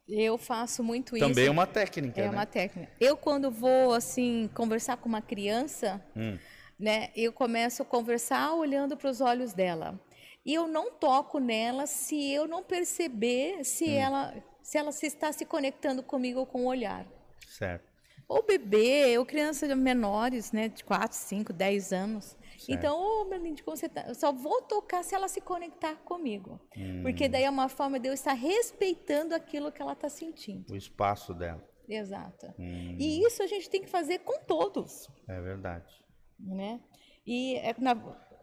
Eu 0.07 0.37
faço 0.37 0.85
muito 0.85 1.17
isso. 1.17 1.27
Também 1.27 1.47
é 1.47 1.51
uma 1.51 1.67
técnica, 1.67 2.21
É 2.21 2.25
né? 2.25 2.31
uma 2.31 2.45
técnica. 2.45 2.93
Eu, 3.01 3.17
quando 3.17 3.51
vou, 3.51 3.95
assim, 3.95 4.51
conversar 4.55 4.99
com 4.99 5.09
uma 5.09 5.23
criança, 5.23 6.05
Hum. 6.15 6.37
Né, 6.83 7.11
eu 7.15 7.33
começo 7.33 7.83
a 7.83 7.85
conversar 7.87 8.55
olhando 8.55 8.97
para 8.97 9.09
os 9.09 9.21
olhos 9.21 9.53
dela. 9.53 9.99
E 10.45 10.53
eu 10.53 10.67
não 10.67 10.91
toco 10.91 11.39
nela 11.39 11.87
se 11.87 12.33
eu 12.33 12.49
não 12.49 12.63
perceber 12.65 13.63
se, 13.65 13.85
Hum. 13.85 13.95
ela, 13.95 14.35
se 14.63 14.77
ela 14.77 14.91
se 14.91 15.07
está 15.07 15.33
se 15.33 15.45
conectando 15.45 16.03
comigo 16.03 16.45
com 16.45 16.63
o 16.65 16.67
olhar. 16.67 17.07
Certo. 17.47 17.93
Ou 18.29 18.43
bebê, 18.45 19.17
ou 19.19 19.25
crianças 19.27 19.75
menores, 19.77 20.51
né, 20.53 20.69
de 20.69 20.83
4, 20.85 21.17
5, 21.17 21.53
10 21.53 21.93
anos. 21.93 22.37
Então, 22.69 22.99
ô, 22.99 23.25
meu 23.27 23.39
lindo, 23.43 23.63
como 23.63 23.77
você 23.77 23.89
tá? 23.89 24.05
Eu 24.09 24.15
só 24.15 24.33
vou 24.33 24.63
tocar 24.63 25.03
se 25.05 25.15
ela 25.15 25.29
se 25.29 25.41
conectar 25.41 25.97
comigo. 25.97 26.61
Porque 27.03 27.29
daí 27.29 27.45
é 27.45 27.51
uma 27.51 27.69
forma 27.69 27.99
de 28.01 28.09
eu 28.09 28.13
estar 28.15 28.33
respeitando 28.33 29.35
aquilo 29.35 29.71
que 29.71 29.83
ela 29.83 29.93
está 29.93 30.09
sentindo. 30.09 30.73
O 30.73 30.77
espaço 30.77 31.35
dela. 31.35 31.63
Exato. 31.89 32.47
Hum. 32.59 32.97
E 32.99 33.25
isso 33.27 33.43
a 33.43 33.47
gente 33.47 33.69
tem 33.69 33.83
que 33.83 33.89
fazer 33.91 34.21
com 34.21 34.39
todos, 34.45 35.09
É 35.29 35.41
verdade. 35.41 36.02
Né? 36.43 36.81
E 37.27 37.57
é 37.57 37.75
na- 37.79 37.95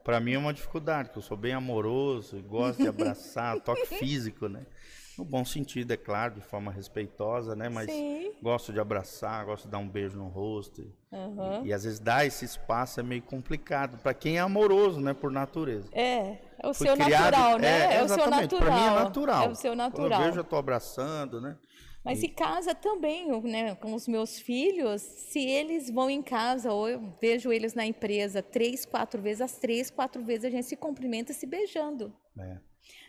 Para 0.03 0.19
mim 0.19 0.33
é 0.33 0.38
uma 0.38 0.53
dificuldade, 0.53 1.09
porque 1.09 1.19
eu 1.19 1.23
sou 1.23 1.38
bem 1.38 1.53
amoroso, 1.53 2.38
e 2.38 2.41
gosto 2.41 2.81
de 2.81 2.88
abraçar, 2.89 3.59
toque 3.62 3.85
físico, 3.85 4.47
né? 4.47 4.65
No 5.17 5.25
bom 5.25 5.43
sentido, 5.43 5.91
é 5.91 5.97
claro, 5.97 6.35
de 6.35 6.41
forma 6.41 6.71
respeitosa, 6.71 7.53
né? 7.53 7.67
Mas 7.67 7.91
Sim. 7.91 8.31
gosto 8.41 8.71
de 8.71 8.79
abraçar, 8.79 9.45
gosto 9.45 9.65
de 9.65 9.71
dar 9.71 9.77
um 9.77 9.88
beijo 9.89 10.17
no 10.17 10.29
rosto. 10.29 10.81
E, 10.81 10.95
Aham. 11.13 11.62
e 11.65 11.73
às 11.73 11.83
vezes 11.83 11.99
dar 11.99 12.25
esse 12.25 12.45
espaço 12.45 13.01
é 13.01 13.03
meio 13.03 13.21
complicado 13.21 13.97
para 14.01 14.13
quem 14.13 14.38
é 14.38 14.39
amoroso, 14.39 15.01
né? 15.01 15.13
Por 15.13 15.29
natureza. 15.29 15.89
É, 15.91 16.38
é 16.57 16.67
o 16.67 16.73
Fui 16.73 16.88
seu 16.88 16.95
criado- 16.95 17.31
natural, 17.35 17.59
né? 17.59 17.95
É, 17.97 18.03
o 18.03 18.07
seu 18.07 18.15
exatamente, 18.15 18.53
natural. 18.53 18.62
Para 18.62 18.75
mim 18.75 18.81
é 18.88 18.89
natural. 19.03 19.43
É 19.43 19.49
o 19.49 19.55
seu 19.55 19.71
Quando 19.73 19.77
natural. 19.77 20.21
eu 20.21 20.25
vejo, 20.27 20.39
eu 20.39 20.43
tô 20.45 20.55
abraçando, 20.55 21.41
né? 21.41 21.57
Mas 22.03 22.23
em 22.23 22.29
casa 22.29 22.73
também, 22.73 23.27
né, 23.41 23.75
com 23.75 23.93
os 23.93 24.07
meus 24.07 24.39
filhos, 24.39 25.01
se 25.01 25.39
eles 25.39 25.89
vão 25.89 26.09
em 26.09 26.21
casa 26.21 26.71
ou 26.71 26.88
eu 26.88 27.13
vejo 27.21 27.51
eles 27.51 27.73
na 27.73 27.85
empresa 27.85 28.41
três, 28.41 28.85
quatro 28.85 29.21
vezes, 29.21 29.41
as 29.41 29.57
três, 29.57 29.89
quatro 29.89 30.23
vezes 30.23 30.45
a 30.45 30.49
gente 30.49 30.65
se 30.65 30.77
cumprimenta 30.77 31.33
se 31.33 31.45
beijando. 31.45 32.13
É, 32.39 32.57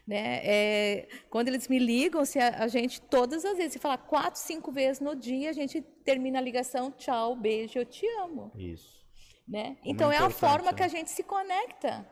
Né? 0.07 0.41
É, 0.43 1.09
quando 1.31 1.49
eles 1.49 1.69
me 1.69 1.79
ligam, 1.79 2.25
se 2.25 2.39
a, 2.41 2.65
a 2.65 2.69
gente, 2.69 3.01
todas 3.01 3.45
as 3.45 3.57
vezes, 3.57 3.75
se 3.75 3.79
falar 3.79 3.99
quatro, 3.99 4.41
cinco 4.41 4.73
vezes 4.73 5.01
no 5.01 5.15
dia, 5.15 5.51
a 5.51 5.53
gente 5.53 5.81
termina 6.05 6.39
a 6.39 6.43
ligação, 6.43 6.91
tchau, 6.91 7.37
beijo, 7.37 7.79
eu 7.79 7.87
te 7.87 8.07
amo. 8.23 8.51
isso. 8.57 9.01
Né? 9.47 9.77
Como 9.77 9.79
Então 9.85 10.13
é 10.13 10.17
é 10.17 10.19
a 10.19 10.31
forma 10.31 10.73
que 10.73 10.81
né? 10.81 10.87
a 10.87 10.89
gente 10.89 11.11
se 11.11 11.23
conecta. 11.23 12.07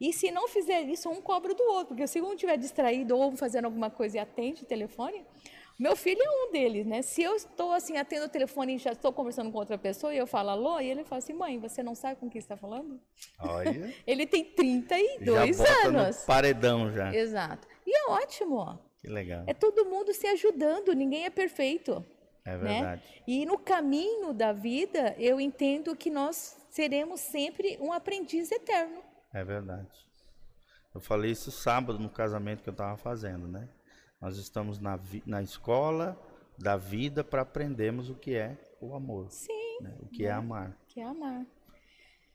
E 0.00 0.12
se 0.12 0.30
não 0.30 0.48
fizer 0.48 0.82
isso, 0.82 1.08
um 1.08 1.20
cobra 1.20 1.54
do 1.54 1.62
outro. 1.62 1.88
Porque 1.88 2.06
se 2.06 2.20
um 2.20 2.34
estiver 2.34 2.58
distraído 2.58 3.16
ou 3.16 3.36
fazendo 3.36 3.66
alguma 3.66 3.90
coisa 3.90 4.16
e 4.16 4.20
atende 4.20 4.62
o 4.62 4.66
telefone, 4.66 5.24
meu 5.78 5.96
filho 5.96 6.20
é 6.22 6.30
um 6.30 6.52
deles, 6.52 6.86
né? 6.86 7.02
Se 7.02 7.22
eu 7.22 7.34
estou 7.34 7.72
assim, 7.72 7.96
atendo 7.96 8.26
o 8.26 8.28
telefone 8.28 8.76
e 8.76 8.78
já 8.78 8.92
estou 8.92 9.12
conversando 9.12 9.50
com 9.50 9.58
outra 9.58 9.76
pessoa 9.76 10.14
e 10.14 10.18
eu 10.18 10.26
falo 10.26 10.50
alô, 10.50 10.80
e 10.80 10.88
ele 10.88 11.04
fala 11.04 11.18
assim, 11.18 11.32
mãe, 11.32 11.58
você 11.58 11.82
não 11.82 11.94
sabe 11.94 12.20
com 12.20 12.30
quem 12.30 12.38
está 12.38 12.56
falando? 12.56 13.00
Olha, 13.40 13.92
Ele 14.06 14.26
tem 14.26 14.44
32 14.44 15.56
já 15.56 15.64
bota 15.64 15.88
anos. 15.88 16.20
no 16.20 16.26
paredão 16.26 16.92
já. 16.92 17.14
Exato. 17.14 17.66
E 17.86 17.96
é 17.96 18.10
ótimo. 18.10 18.56
ó. 18.56 18.78
Que 19.00 19.08
legal. 19.08 19.44
É 19.46 19.52
todo 19.52 19.84
mundo 19.84 20.14
se 20.14 20.26
ajudando, 20.28 20.94
ninguém 20.94 21.24
é 21.24 21.30
perfeito. 21.30 22.04
É 22.44 22.56
né? 22.56 22.74
verdade. 22.74 23.02
E 23.26 23.44
no 23.44 23.58
caminho 23.58 24.32
da 24.32 24.52
vida, 24.52 25.14
eu 25.18 25.40
entendo 25.40 25.96
que 25.96 26.10
nós 26.10 26.56
seremos 26.70 27.20
sempre 27.20 27.78
um 27.80 27.92
aprendiz 27.92 28.52
eterno. 28.52 29.02
É 29.32 29.42
verdade. 29.42 29.88
Eu 30.94 31.00
falei 31.00 31.32
isso 31.32 31.50
sábado 31.50 31.98
no 31.98 32.08
casamento 32.08 32.62
que 32.62 32.68
eu 32.68 32.72
estava 32.72 32.96
fazendo, 32.96 33.48
né? 33.48 33.68
Nós 34.24 34.38
estamos 34.38 34.78
na, 34.78 34.98
na 35.26 35.42
escola 35.42 36.18
da 36.58 36.78
vida 36.78 37.22
para 37.22 37.42
aprendermos 37.42 38.08
o 38.08 38.14
que 38.14 38.34
é 38.34 38.56
o 38.80 38.94
amor, 38.94 39.30
Sim, 39.30 39.52
né? 39.82 39.94
o 40.00 40.06
que 40.08 40.24
é 40.24 40.30
amar. 40.30 40.74
que 40.88 40.98
é 40.98 41.04
amar. 41.04 41.44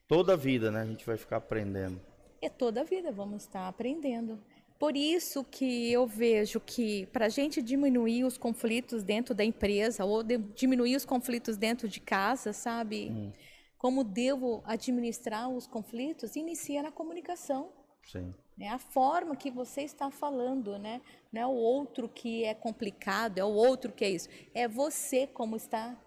Toda 0.07 0.33
a 0.33 0.35
vida, 0.35 0.69
né? 0.69 0.81
A 0.81 0.85
gente 0.85 1.03
vai 1.03 1.17
ficar 1.17 1.37
aprendendo. 1.37 1.99
É 2.43 2.47
toda 2.47 2.81
a 2.81 2.83
vida, 2.83 3.11
vamos 3.11 3.41
estar 3.41 3.67
aprendendo. 3.67 4.39
Por 4.77 4.95
isso 4.95 5.43
que 5.43 5.91
eu 5.91 6.05
vejo 6.05 6.59
que 6.59 7.07
para 7.07 7.25
a 7.25 7.29
gente 7.29 7.59
diminuir 7.59 8.23
os 8.23 8.37
conflitos 8.37 9.01
dentro 9.01 9.33
da 9.33 9.43
empresa 9.43 10.05
ou 10.05 10.21
de- 10.21 10.37
diminuir 10.37 10.95
os 10.95 11.05
conflitos 11.05 11.57
dentro 11.57 11.87
de 11.87 11.99
casa, 11.99 12.53
sabe? 12.53 13.09
Hum. 13.09 13.33
Como 13.79 14.03
devo 14.03 14.61
administrar 14.63 15.49
os 15.49 15.65
conflitos? 15.65 16.35
Inicia 16.35 16.83
na 16.83 16.91
comunicação. 16.91 17.71
Sim. 18.05 18.33
né? 18.57 18.69
A 18.69 18.79
forma 18.79 19.35
que 19.35 19.51
você 19.51 19.81
está 19.81 20.09
falando, 20.09 20.77
né? 20.79 21.01
Não 21.31 21.41
é 21.41 21.45
o 21.45 21.51
outro 21.51 22.09
que 22.09 22.43
é 22.43 22.53
complicado, 22.53 23.37
é 23.37 23.43
o 23.43 23.53
outro 23.53 23.91
que 23.91 24.03
é 24.03 24.09
isso. 24.09 24.29
É 24.53 24.67
você 24.67 25.27
como 25.27 25.55
está 25.55 25.97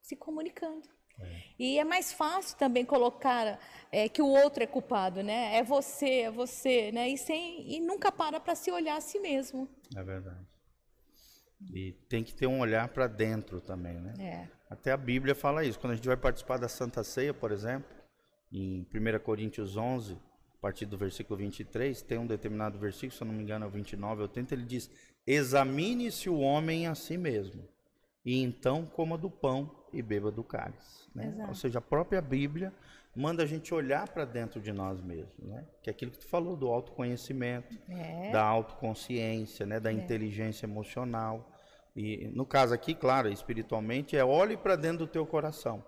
se 0.00 0.16
comunicando. 0.16 0.88
E 1.58 1.78
é 1.78 1.84
mais 1.84 2.12
fácil 2.12 2.58
também 2.58 2.84
colocar 2.84 3.58
é, 3.90 4.08
que 4.08 4.20
o 4.20 4.26
outro 4.26 4.62
é 4.62 4.66
culpado, 4.66 5.22
né? 5.22 5.56
É 5.56 5.62
você, 5.62 6.20
é 6.20 6.30
você, 6.30 6.92
né? 6.92 7.08
E, 7.08 7.16
sem, 7.16 7.74
e 7.74 7.80
nunca 7.80 8.12
para 8.12 8.38
para 8.38 8.54
se 8.54 8.70
olhar 8.70 8.96
a 8.96 9.00
si 9.00 9.18
mesmo. 9.18 9.68
É 9.96 10.02
verdade. 10.02 10.46
E 11.72 11.92
tem 12.08 12.22
que 12.22 12.34
ter 12.34 12.46
um 12.46 12.60
olhar 12.60 12.88
para 12.88 13.06
dentro 13.06 13.60
também, 13.60 13.98
né? 13.98 14.14
É. 14.18 14.48
Até 14.68 14.92
a 14.92 14.96
Bíblia 14.96 15.34
fala 15.34 15.64
isso. 15.64 15.78
Quando 15.78 15.94
a 15.94 15.96
gente 15.96 16.06
vai 16.06 16.16
participar 16.16 16.58
da 16.58 16.68
Santa 16.68 17.02
Ceia, 17.02 17.32
por 17.32 17.50
exemplo, 17.50 17.88
em 18.52 18.86
1 18.94 19.18
Coríntios 19.20 19.76
11, 19.76 20.14
a 20.14 20.18
partir 20.66 20.84
do 20.84 20.98
versículo 20.98 21.38
23, 21.38 22.02
tem 22.02 22.18
um 22.18 22.26
determinado 22.26 22.76
versículo, 22.76 23.12
se 23.12 23.22
eu 23.22 23.26
não 23.28 23.34
me 23.34 23.40
engano 23.40 23.64
é 23.64 23.68
o 23.68 23.70
29 23.70 24.22
ou 24.22 24.28
30, 24.28 24.52
ele 24.52 24.64
diz: 24.64 24.90
Examine-se 25.24 26.28
o 26.28 26.40
homem 26.40 26.88
a 26.88 26.94
si 26.96 27.16
mesmo, 27.16 27.62
e 28.24 28.42
então 28.42 28.84
coma 28.84 29.16
do 29.16 29.30
pão 29.30 29.70
e 29.92 30.02
beba 30.02 30.32
do 30.32 30.42
cálice. 30.42 31.08
Né? 31.14 31.46
Ou 31.48 31.54
seja, 31.54 31.78
a 31.78 31.80
própria 31.80 32.20
Bíblia 32.20 32.72
manda 33.14 33.44
a 33.44 33.46
gente 33.46 33.72
olhar 33.72 34.08
para 34.08 34.24
dentro 34.24 34.60
de 34.60 34.72
nós 34.72 35.00
mesmos, 35.00 35.38
né? 35.38 35.64
Que 35.82 35.88
é 35.88 35.92
aquilo 35.92 36.10
que 36.10 36.18
tu 36.18 36.26
falou 36.26 36.56
do 36.56 36.66
autoconhecimento, 36.66 37.78
É. 37.88 38.32
da 38.32 38.42
autoconsciência, 38.42 39.64
né, 39.64 39.78
da 39.78 39.92
inteligência 39.92 40.66
emocional. 40.66 41.48
E 41.94 42.28
no 42.34 42.44
caso 42.44 42.74
aqui, 42.74 42.92
claro, 42.92 43.28
espiritualmente, 43.28 44.16
é 44.16 44.24
olhe 44.24 44.56
para 44.56 44.74
dentro 44.74 44.98
do 44.98 45.06
teu 45.06 45.24
coração. 45.24 45.82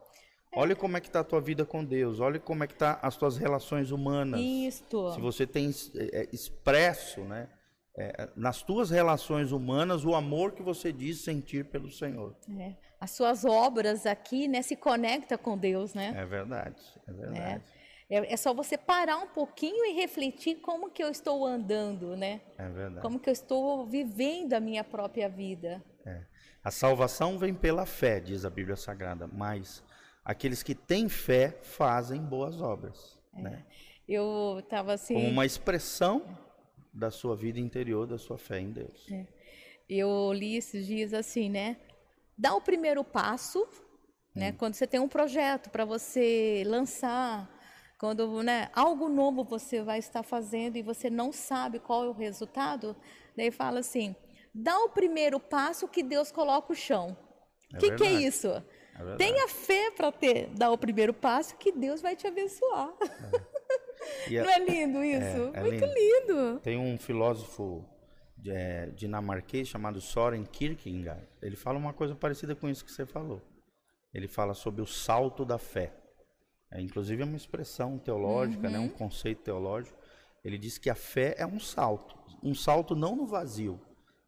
Olhe 0.55 0.75
como 0.75 0.97
é 0.97 1.01
que 1.01 1.09
está 1.09 1.21
a 1.21 1.25
tua 1.25 1.41
vida 1.41 1.65
com 1.65 1.85
Deus, 1.85 2.21
olhe 2.21 2.39
como 2.39 2.65
é 2.65 2.67
que 2.67 2.75
tá 2.75 2.99
as 3.03 3.17
tuas 3.17 3.37
relações 3.37 3.91
humanas. 3.91 4.41
Isto. 4.41 5.13
Se 5.13 5.21
você 5.21 5.47
tem 5.47 5.71
é, 5.95 6.23
é, 6.23 6.29
expresso, 6.33 7.21
né, 7.21 7.49
é, 7.97 8.29
nas 8.35 8.63
tuas 8.63 8.91
relações 8.91 9.53
humanas 9.53 10.05
o 10.05 10.15
amor 10.15 10.53
que 10.53 10.63
você 10.63 10.93
diz 10.93 11.21
sentir 11.21 11.65
pelo 11.67 11.91
Senhor. 11.91 12.35
É. 12.59 12.75
As 13.01 13.11
suas 13.11 13.45
obras 13.45 14.07
aqui, 14.07 14.49
né, 14.49 14.63
se 14.63 14.75
conecta 14.75 15.37
com 15.37 15.57
Deus, 15.57 15.95
né? 15.95 16.15
É 16.17 16.25
verdade, 16.25 16.83
é 17.07 17.13
verdade. 17.13 17.65
É, 18.11 18.33
é 18.33 18.37
só 18.37 18.55
você 18.55 18.79
parar 18.79 19.19
um 19.19 19.29
pouquinho 19.29 19.85
e 19.85 19.93
refletir 19.93 20.57
como 20.57 20.91
que 20.91 21.03
eu 21.03 21.11
estou 21.11 21.47
andando, 21.47 22.17
né? 22.17 22.41
É, 22.57 22.69
verdade. 22.69 23.03
Como 23.03 23.21
que 23.21 23.29
eu 23.29 23.33
estou 23.33 23.87
vivendo 23.87 24.55
a 24.55 24.61
minha 24.61 24.83
própria 24.83 25.29
vida. 25.29 25.83
É. 26.07 26.23
A 26.65 26.71
salvação 26.71 27.39
vem 27.39 27.55
pela 27.55 27.85
fé, 27.85 28.19
diz 28.19 28.45
a 28.45 28.51
Bíblia 28.51 28.77
Sagrada, 28.77 29.27
mas 29.27 29.83
aqueles 30.29 30.63
que 30.63 30.75
têm 30.75 31.09
fé 31.09 31.59
fazem 31.63 32.21
boas 32.21 32.61
obras. 32.61 33.19
É. 33.35 33.41
Né? 33.41 33.67
Eu 34.07 34.59
estava 34.59 34.93
assim. 34.93 35.15
Como 35.15 35.29
uma 35.29 35.47
expressão 35.47 36.23
da 36.93 37.11
sua 37.11 37.35
vida 37.35 37.59
interior, 37.59 38.07
da 38.07 38.19
sua 38.19 38.37
fé 38.37 38.61
em 38.61 38.71
Deus. 38.71 39.11
É. 39.11 39.27
Eu 39.89 40.31
li 40.35 40.57
esses 40.57 40.87
dias 40.87 41.15
assim, 41.15 41.49
né? 41.49 41.79
Dá 42.37 42.55
o 42.55 42.61
primeiro 42.61 43.03
passo, 43.03 43.67
né? 44.37 44.51
Hum. 44.51 44.57
Quando 44.59 44.75
você 44.75 44.87
tem 44.87 45.01
um 45.01 45.09
projeto 45.09 45.71
para 45.71 45.87
você 45.87 46.63
lançar, 46.67 47.51
quando 47.99 48.43
né, 48.43 48.69
algo 48.75 49.09
novo 49.09 49.45
você 49.45 49.81
vai 49.83 49.99
estar 49.99 50.23
fazendo 50.23 50.77
e 50.77 50.83
você 50.83 51.09
não 51.09 51.33
sabe 51.33 51.79
qual 51.79 52.05
é 52.05 52.09
o 52.09 52.13
resultado, 52.13 52.95
daí 53.35 53.51
fala 53.51 53.81
assim: 53.81 54.15
dá 54.55 54.79
o 54.81 54.91
primeiro 54.91 55.41
passo 55.41 55.89
que 55.89 56.03
Deus 56.03 56.31
coloca 56.31 56.71
o 56.71 56.77
chão. 56.77 57.17
O 57.73 57.77
é 57.77 57.81
que, 57.81 57.95
que, 57.97 58.05
é 58.05 58.13
isso? 58.13 58.63
É 58.99 59.17
Tenha 59.17 59.49
fé 59.49 59.91
para 59.91 60.11
ter, 60.11 60.49
dar 60.49 60.71
o 60.71 60.79
primeiro 60.79 61.15
passo 61.15 61.57
que 61.57 61.73
Deus 61.73 62.01
vai 62.01 62.17
te 62.17 62.27
abençoar. 62.27 62.93
É. 64.27 64.31
Não 64.43 64.51
é 64.51 64.59
lindo 64.59 65.05
isso? 65.05 65.53
É, 65.55 65.61
é 65.61 65.63
Muito 65.63 65.85
lindo. 65.85 65.95
lindo. 65.95 66.61
Tem 66.61 66.79
um 66.79 66.99
filósofo 66.99 67.85
é, 68.47 68.87
dinamarquês 68.87 69.69
chamado 69.69 70.01
Soren 70.01 70.45
Kierkegaard. 70.45 71.27
Ele 71.43 71.57
fala 71.57 71.79
uma 71.79 71.93
coisa 71.93 72.15
parecida 72.15 72.55
com 72.55 72.69
isso 72.69 72.85
que 72.85 72.93
você 72.93 73.07
falou. 73.07 73.43
Ele 74.13 74.27
fala 74.27 74.55
sobre 74.55 74.83
o 74.83 74.87
salto 74.87 75.45
da 75.45 75.59
fé. 75.59 75.93
É, 76.71 76.81
inclusive 76.81 77.23
é 77.23 77.25
uma 77.25 77.37
expressão 77.37 77.99
teológica, 77.99 78.67
uhum. 78.67 78.73
né, 78.73 78.79
um 78.79 78.83
uhum. 78.83 78.89
conceito 78.89 79.43
teológico. 79.43 79.97
Ele 80.45 80.59
diz 80.59 80.79
que 80.79 80.91
a 80.91 80.95
fé 80.95 81.35
é 81.39 81.47
um 81.47 81.59
salto, 81.59 82.17
um 82.43 82.55
salto 82.55 82.95
não 82.95 83.17
no 83.17 83.27
vazio, 83.27 83.81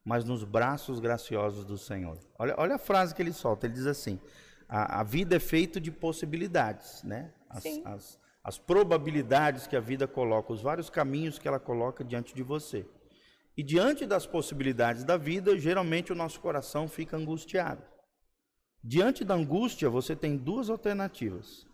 mas 0.05 0.25
nos 0.25 0.43
braços 0.45 0.99
graciosos 0.99 1.65
do 1.65 1.79
Senhor. 1.79 2.19
Olha, 2.39 2.55
olha 2.59 2.75
a 2.75 2.79
frase 2.79 3.15
que 3.15 3.23
ele 3.23 3.33
solta. 3.33 3.67
Ele 3.67 3.75
diz 3.75 3.87
assim: 3.87 4.19
a, 4.71 5.01
a 5.01 5.03
vida 5.03 5.35
é 5.35 5.41
feita 5.41 5.81
de 5.81 5.91
possibilidades, 5.91 7.03
né? 7.03 7.33
As, 7.49 7.65
as, 7.85 8.21
as 8.45 8.57
probabilidades 8.57 9.67
que 9.67 9.75
a 9.75 9.81
vida 9.81 10.07
coloca, 10.07 10.53
os 10.53 10.63
vários 10.63 10.89
caminhos 10.89 11.41
que 11.41 11.49
ela 11.49 11.59
coloca 11.59 12.05
diante 12.05 12.33
de 12.33 12.45
você. 12.45 12.87
E 13.57 13.65
diante 13.65 14.07
das 14.07 14.27
possibilidades 14.27 15.03
da 15.03 15.17
vida, 15.17 15.59
geralmente 15.59 16.13
o 16.13 16.15
nosso 16.15 16.39
coração 16.39 16.87
fica 16.87 17.17
angustiado. 17.17 17.83
Diante 18.83 19.25
da 19.25 19.35
angústia, 19.35 19.91
você 19.91 20.15
tem 20.15 20.37
duas 20.37 20.71
alternativas. 20.71 21.67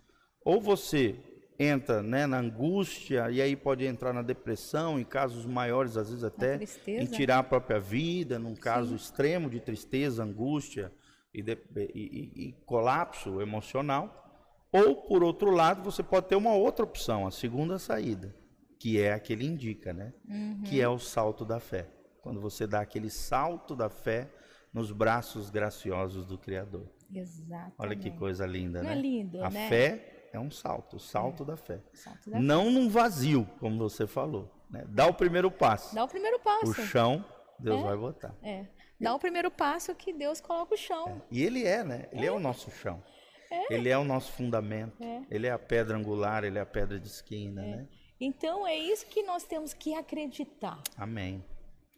Ou 0.42 0.58
você 0.58 1.20
entra 1.58 2.02
né, 2.02 2.26
na 2.26 2.38
angústia 2.38 3.30
e 3.30 3.42
aí 3.42 3.54
pode 3.54 3.84
entrar 3.84 4.14
na 4.14 4.22
depressão, 4.22 4.98
em 4.98 5.04
casos 5.04 5.44
maiores, 5.44 5.98
às 5.98 6.08
vezes 6.08 6.24
até 6.24 6.58
em 6.86 7.04
tirar 7.04 7.40
a 7.40 7.44
própria 7.44 7.78
vida, 7.78 8.38
num 8.38 8.54
caso 8.54 8.88
Sim. 8.88 8.96
extremo 8.96 9.50
de 9.50 9.60
tristeza, 9.60 10.24
angústia 10.24 10.90
e, 11.36 11.42
de, 11.42 11.58
e, 11.94 12.48
e, 12.48 12.52
colapso 12.64 13.42
emocional. 13.42 14.24
Ou, 14.72 14.96
por 14.96 15.22
outro 15.22 15.50
lado, 15.50 15.82
você 15.82 16.02
pode 16.02 16.26
ter 16.26 16.36
uma 16.36 16.54
outra 16.54 16.84
opção, 16.84 17.26
a 17.26 17.30
segunda 17.30 17.78
saída, 17.78 18.34
que 18.78 19.00
é 19.00 19.12
a 19.12 19.20
que 19.20 19.32
ele 19.32 19.46
indica, 19.46 19.92
né? 19.92 20.14
Uhum. 20.26 20.62
Que 20.64 20.80
é 20.80 20.88
o 20.88 20.98
salto 20.98 21.44
da 21.44 21.60
fé. 21.60 21.88
Quando 22.22 22.40
você 22.40 22.66
dá 22.66 22.80
aquele 22.80 23.10
salto 23.10 23.76
da 23.76 23.88
fé 23.90 24.30
nos 24.72 24.90
braços 24.90 25.50
graciosos 25.50 26.26
do 26.26 26.38
Criador. 26.38 26.88
Exatamente. 27.12 27.74
Olha 27.78 27.94
que 27.94 28.10
coisa 28.10 28.46
linda, 28.46 28.82
Não 28.82 28.90
né? 28.90 28.96
É 28.96 29.00
lindo, 29.00 29.44
a 29.44 29.50
né? 29.50 29.68
fé 29.68 30.28
é 30.32 30.40
um 30.40 30.50
salto, 30.50 30.96
o 30.96 31.00
salto 31.00 31.42
é. 31.42 31.46
da 31.46 31.56
fé. 31.56 31.80
Salto 31.94 32.30
da 32.30 32.40
Não 32.40 32.64
fé. 32.64 32.70
num 32.70 32.88
vazio, 32.88 33.48
como 33.60 33.78
você 33.78 34.06
falou. 34.06 34.50
Né? 34.70 34.84
Dá 34.88 35.06
o 35.06 35.14
primeiro 35.14 35.50
passo. 35.50 35.94
Dá 35.94 36.04
o 36.04 36.08
primeiro 36.08 36.40
passo. 36.40 36.70
O 36.70 36.74
chão, 36.74 37.24
Deus 37.58 37.80
é. 37.80 37.84
vai 37.84 37.96
botar. 37.96 38.34
É. 38.42 38.66
Dá 39.00 39.14
o 39.14 39.18
primeiro 39.18 39.50
passo 39.50 39.94
que 39.94 40.12
Deus 40.12 40.40
coloca 40.40 40.74
o 40.74 40.76
chão. 40.76 41.22
É. 41.30 41.34
E 41.34 41.42
Ele 41.42 41.64
é, 41.64 41.84
né? 41.84 42.08
Ele 42.12 42.26
é, 42.26 42.32
o 42.32 42.38
nosso 42.38 42.70
chão. 42.70 43.02
É. 43.50 43.74
Ele 43.74 43.88
é 43.88 43.98
o 43.98 44.04
nosso 44.04 44.32
fundamento. 44.32 45.02
É. 45.02 45.22
Ele 45.30 45.46
é 45.46 45.50
a 45.50 45.58
pedra 45.58 45.96
angular, 45.96 46.44
ele 46.44 46.58
é 46.58 46.60
a 46.60 46.66
pedra 46.66 46.98
de 46.98 47.06
esquina, 47.06 47.62
né? 47.62 47.88
Então 48.18 48.66
é 48.66 48.76
isso 48.76 49.06
que 49.06 49.22
nós 49.22 49.44
temos 49.44 49.74
que 49.74 49.94
acreditar. 49.94 50.80
Amém. 50.96 51.44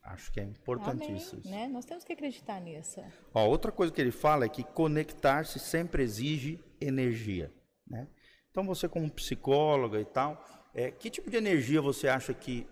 Acho 0.03 0.33
que 0.33 0.41
é 0.41 0.43
importantíssimo. 0.43 1.43
Amém, 1.45 1.61
né? 1.61 1.69
Nós 1.69 1.85
temos 1.85 2.03
que 2.03 2.13
acreditar 2.13 2.61
nisso. 2.61 3.01
Ó, 3.33 3.47
outra 3.47 3.71
coisa 3.71 3.93
que 3.93 4.01
ele 4.01 4.11
fala 4.11 4.47
é 4.47 4.49
que 4.49 4.65
conectar-se 4.65 5.59
sempre 5.59 6.03
exige 6.03 6.59
energia, 6.81 7.53
né? 7.87 8.09
Então 8.51 8.65
você 8.65 8.89
como 8.89 9.11
psicóloga 9.11 10.01
e 10.01 10.05
tal, 10.05 10.43
é, 10.75 10.91
que 10.91 11.11
tipo 11.11 11.31
de 11.31 11.37
energia 11.37 11.81
você 11.81 12.09
acha 12.09 12.33
que 12.33 12.67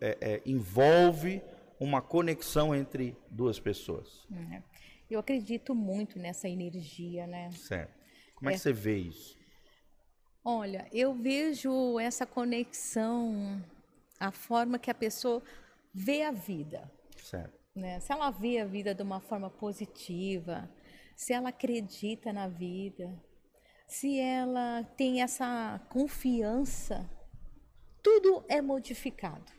é, 0.00 0.18
é, 0.20 0.42
envolve 0.46 1.42
uma 1.78 2.00
conexão 2.00 2.74
entre 2.74 3.16
duas 3.30 3.58
pessoas? 3.58 4.26
Uhum. 4.30 4.62
Eu 5.08 5.20
acredito 5.20 5.74
muito 5.74 6.18
nessa 6.18 6.48
energia, 6.48 7.26
né? 7.26 7.50
Certo. 7.52 7.94
Como 8.34 8.50
é, 8.50 8.52
que 8.52 8.56
é. 8.56 8.58
você 8.58 8.72
vê 8.72 8.98
isso? 8.98 9.36
Olha, 10.44 10.88
eu 10.92 11.14
vejo 11.14 11.98
essa 11.98 12.24
conexão, 12.24 13.62
a 14.18 14.30
forma 14.30 14.78
que 14.78 14.90
a 14.90 14.94
pessoa 14.94 15.42
vê 15.92 16.22
a 16.22 16.30
vida. 16.30 16.90
Certo. 17.16 17.58
Né? 17.74 17.98
Se 18.00 18.12
ela 18.12 18.30
vê 18.30 18.60
a 18.60 18.64
vida 18.64 18.94
de 18.94 19.02
uma 19.02 19.20
forma 19.20 19.50
positiva, 19.50 20.70
se 21.16 21.32
ela 21.32 21.48
acredita 21.48 22.32
na 22.32 22.46
vida, 22.46 23.12
se 23.86 24.18
ela 24.18 24.84
tem 24.96 25.22
essa 25.22 25.80
confiança, 25.88 27.08
tudo 28.02 28.44
é 28.48 28.60
modificado. 28.60 29.55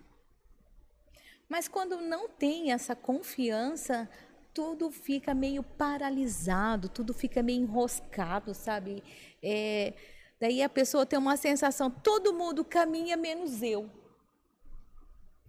Mas 1.49 1.67
quando 1.67 2.01
não 2.01 2.27
tem 2.27 2.71
essa 2.71 2.95
confiança, 2.95 4.09
tudo 4.53 4.91
fica 4.91 5.33
meio 5.33 5.63
paralisado, 5.63 6.89
tudo 6.89 7.13
fica 7.13 7.41
meio 7.41 7.61
enroscado, 7.61 8.53
sabe? 8.53 9.03
É, 9.41 9.93
daí 10.39 10.61
a 10.61 10.69
pessoa 10.69 11.05
tem 11.05 11.17
uma 11.17 11.37
sensação, 11.37 11.89
todo 11.89 12.33
mundo 12.33 12.65
caminha 12.65 13.15
menos 13.15 13.61
eu. 13.61 13.89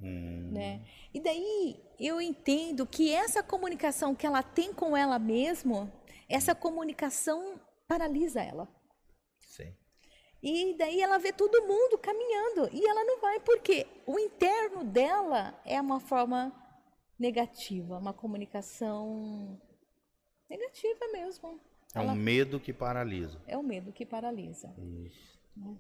Hum. 0.01 0.51
Né? 0.53 0.85
E 1.13 1.21
daí 1.21 1.81
eu 1.99 2.21
entendo 2.21 2.87
que 2.87 3.13
essa 3.13 3.43
comunicação 3.43 4.15
que 4.15 4.27
ela 4.27 4.43
tem 4.43 4.73
com 4.73 4.97
ela 4.97 5.19
mesma, 5.19 5.93
essa 6.29 6.55
comunicação 6.55 7.61
paralisa 7.89 8.41
ela. 8.41 8.69
E 10.43 10.75
daí 10.79 11.01
ela 11.01 11.19
vê 11.19 11.33
todo 11.33 11.67
mundo 11.67 11.99
caminhando 11.99 12.69
e 12.73 12.87
ela 12.87 13.05
não 13.05 13.21
vai 13.21 13.41
porque 13.41 13.87
o 14.07 14.19
interno 14.19 14.85
dela 14.85 15.61
é 15.65 15.81
uma 15.81 15.99
forma 15.99 16.53
negativa, 17.19 17.99
uma 17.99 18.13
comunicação 18.13 19.61
negativa 20.49 21.09
mesmo. 21.13 21.61
É 21.95 21.99
ela... 21.99 22.13
um 22.13 22.17
medo 22.17 22.61
que 22.61 22.73
paralisa. 22.73 23.43
É 23.47 23.57
o 23.57 23.63
medo 23.63 23.93
que 23.93 24.07
paralisa. 24.07 24.73
Isso. 25.05 25.41
Né? 25.57 25.77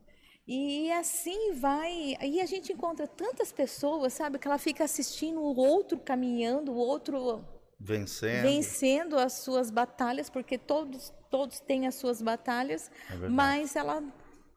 E 0.46 0.90
assim 0.92 1.52
vai. 1.52 2.16
Aí 2.18 2.40
a 2.40 2.46
gente 2.46 2.72
encontra 2.72 3.06
tantas 3.06 3.52
pessoas, 3.52 4.14
sabe, 4.14 4.38
que 4.38 4.48
ela 4.48 4.58
fica 4.58 4.82
assistindo 4.82 5.40
o 5.40 5.54
outro 5.54 5.98
caminhando, 5.98 6.72
o 6.72 6.76
outro 6.76 7.44
vencendo, 7.78 8.42
vencendo 8.42 9.18
as 9.18 9.34
suas 9.34 9.70
batalhas, 9.70 10.30
porque 10.30 10.56
todos 10.56 11.12
todos 11.30 11.60
têm 11.60 11.86
as 11.86 11.94
suas 11.94 12.22
batalhas, 12.22 12.90
é 13.10 13.28
mas 13.28 13.76
ela 13.76 14.02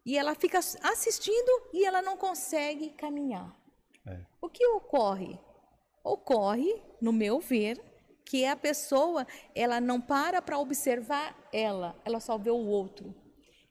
e 0.06 0.18
ela 0.18 0.36
fica 0.36 0.58
assistindo 0.58 1.70
e 1.74 1.86
ela 1.86 2.02
não 2.02 2.18
consegue 2.18 2.90
caminhar. 2.92 3.56
É. 4.06 4.26
O 4.42 4.50
que 4.50 4.66
ocorre? 4.66 5.40
Ocorre, 6.04 6.82
no 7.00 7.14
meu 7.14 7.40
ver, 7.40 7.80
que 8.26 8.46
a 8.46 8.56
pessoa 8.56 9.28
ela 9.54 9.80
não 9.80 10.00
para 10.02 10.42
para 10.42 10.58
observar 10.58 11.38
ela, 11.54 11.96
ela 12.04 12.20
só 12.20 12.38
vê 12.38 12.50
o 12.50 12.66
outro. 12.66 13.14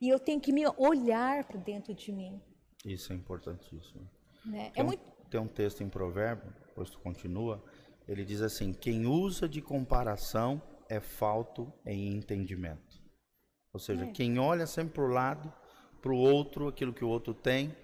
E 0.01 0.09
eu 0.09 0.19
tenho 0.19 0.41
que 0.41 0.53
me 0.53 0.65
olhar 0.77 1.45
para 1.45 1.59
dentro 1.59 1.95
de 1.95 2.13
mim. 2.13 2.41
Isso 2.85 3.13
é 3.13 3.17
importantíssimo. 3.17 4.09
Né? 4.45 4.71
Tem, 4.71 4.81
é 4.81 4.85
um, 4.85 4.87
muito... 4.87 5.03
tem 5.29 5.41
um 5.41 5.49
texto 5.49 5.83
em 5.83 5.89
Provérbio, 5.89 6.53
depois 6.67 6.91
tu 6.91 6.99
continua, 7.01 7.63
ele 8.07 8.25
diz 8.25 8.41
assim: 8.41 8.73
quem 8.73 9.07
usa 9.07 9.49
de 9.49 9.61
comparação 9.61 10.63
é 10.89 11.01
falto 11.01 11.73
em 11.85 12.17
entendimento. 12.17 13.01
Ou 13.73 13.79
seja, 13.79 14.05
é. 14.05 14.11
quem 14.11 14.39
olha 14.39 14.67
sempre 14.67 14.95
para 14.95 15.05
o 15.05 15.09
lado, 15.09 15.53
para 16.01 16.13
o 16.13 16.17
outro, 16.17 16.69
aquilo 16.69 16.93
que 16.93 17.05
o 17.05 17.09
outro 17.09 17.35
tem, 17.35 17.75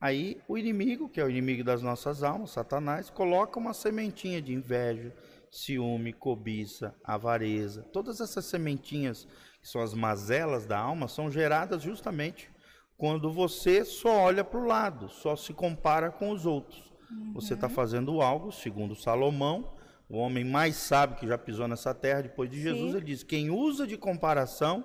aí 0.00 0.40
o 0.48 0.56
inimigo, 0.56 1.08
que 1.08 1.20
é 1.20 1.24
o 1.24 1.30
inimigo 1.30 1.64
das 1.64 1.82
nossas 1.82 2.22
almas, 2.22 2.50
Satanás, 2.50 3.10
coloca 3.10 3.58
uma 3.58 3.74
sementinha 3.74 4.40
de 4.40 4.52
inveja, 4.52 5.14
ciúme, 5.50 6.12
cobiça, 6.12 6.94
avareza, 7.04 7.82
todas 7.92 8.20
essas 8.20 8.44
sementinhas 8.44 9.28
que 9.60 9.68
são 9.68 9.80
as 9.80 9.94
mazelas 9.94 10.66
da 10.66 10.78
alma, 10.78 11.08
são 11.08 11.30
geradas 11.30 11.82
justamente 11.82 12.50
quando 12.96 13.32
você 13.32 13.84
só 13.84 14.22
olha 14.22 14.44
para 14.44 14.60
o 14.60 14.66
lado, 14.66 15.08
só 15.08 15.36
se 15.36 15.52
compara 15.52 16.10
com 16.10 16.30
os 16.30 16.46
outros. 16.46 16.92
Uhum. 17.10 17.32
Você 17.34 17.54
está 17.54 17.68
fazendo 17.68 18.20
algo, 18.20 18.52
segundo 18.52 18.94
Salomão, 18.94 19.72
o 20.08 20.16
homem 20.18 20.44
mais 20.44 20.76
sábio 20.76 21.16
que 21.16 21.26
já 21.26 21.36
pisou 21.36 21.66
nessa 21.66 21.94
terra 21.94 22.22
depois 22.22 22.50
de 22.50 22.60
Jesus, 22.60 22.92
Sim. 22.92 22.96
ele 22.96 23.06
diz: 23.06 23.22
quem 23.22 23.50
usa 23.50 23.86
de 23.86 23.96
comparação 23.96 24.84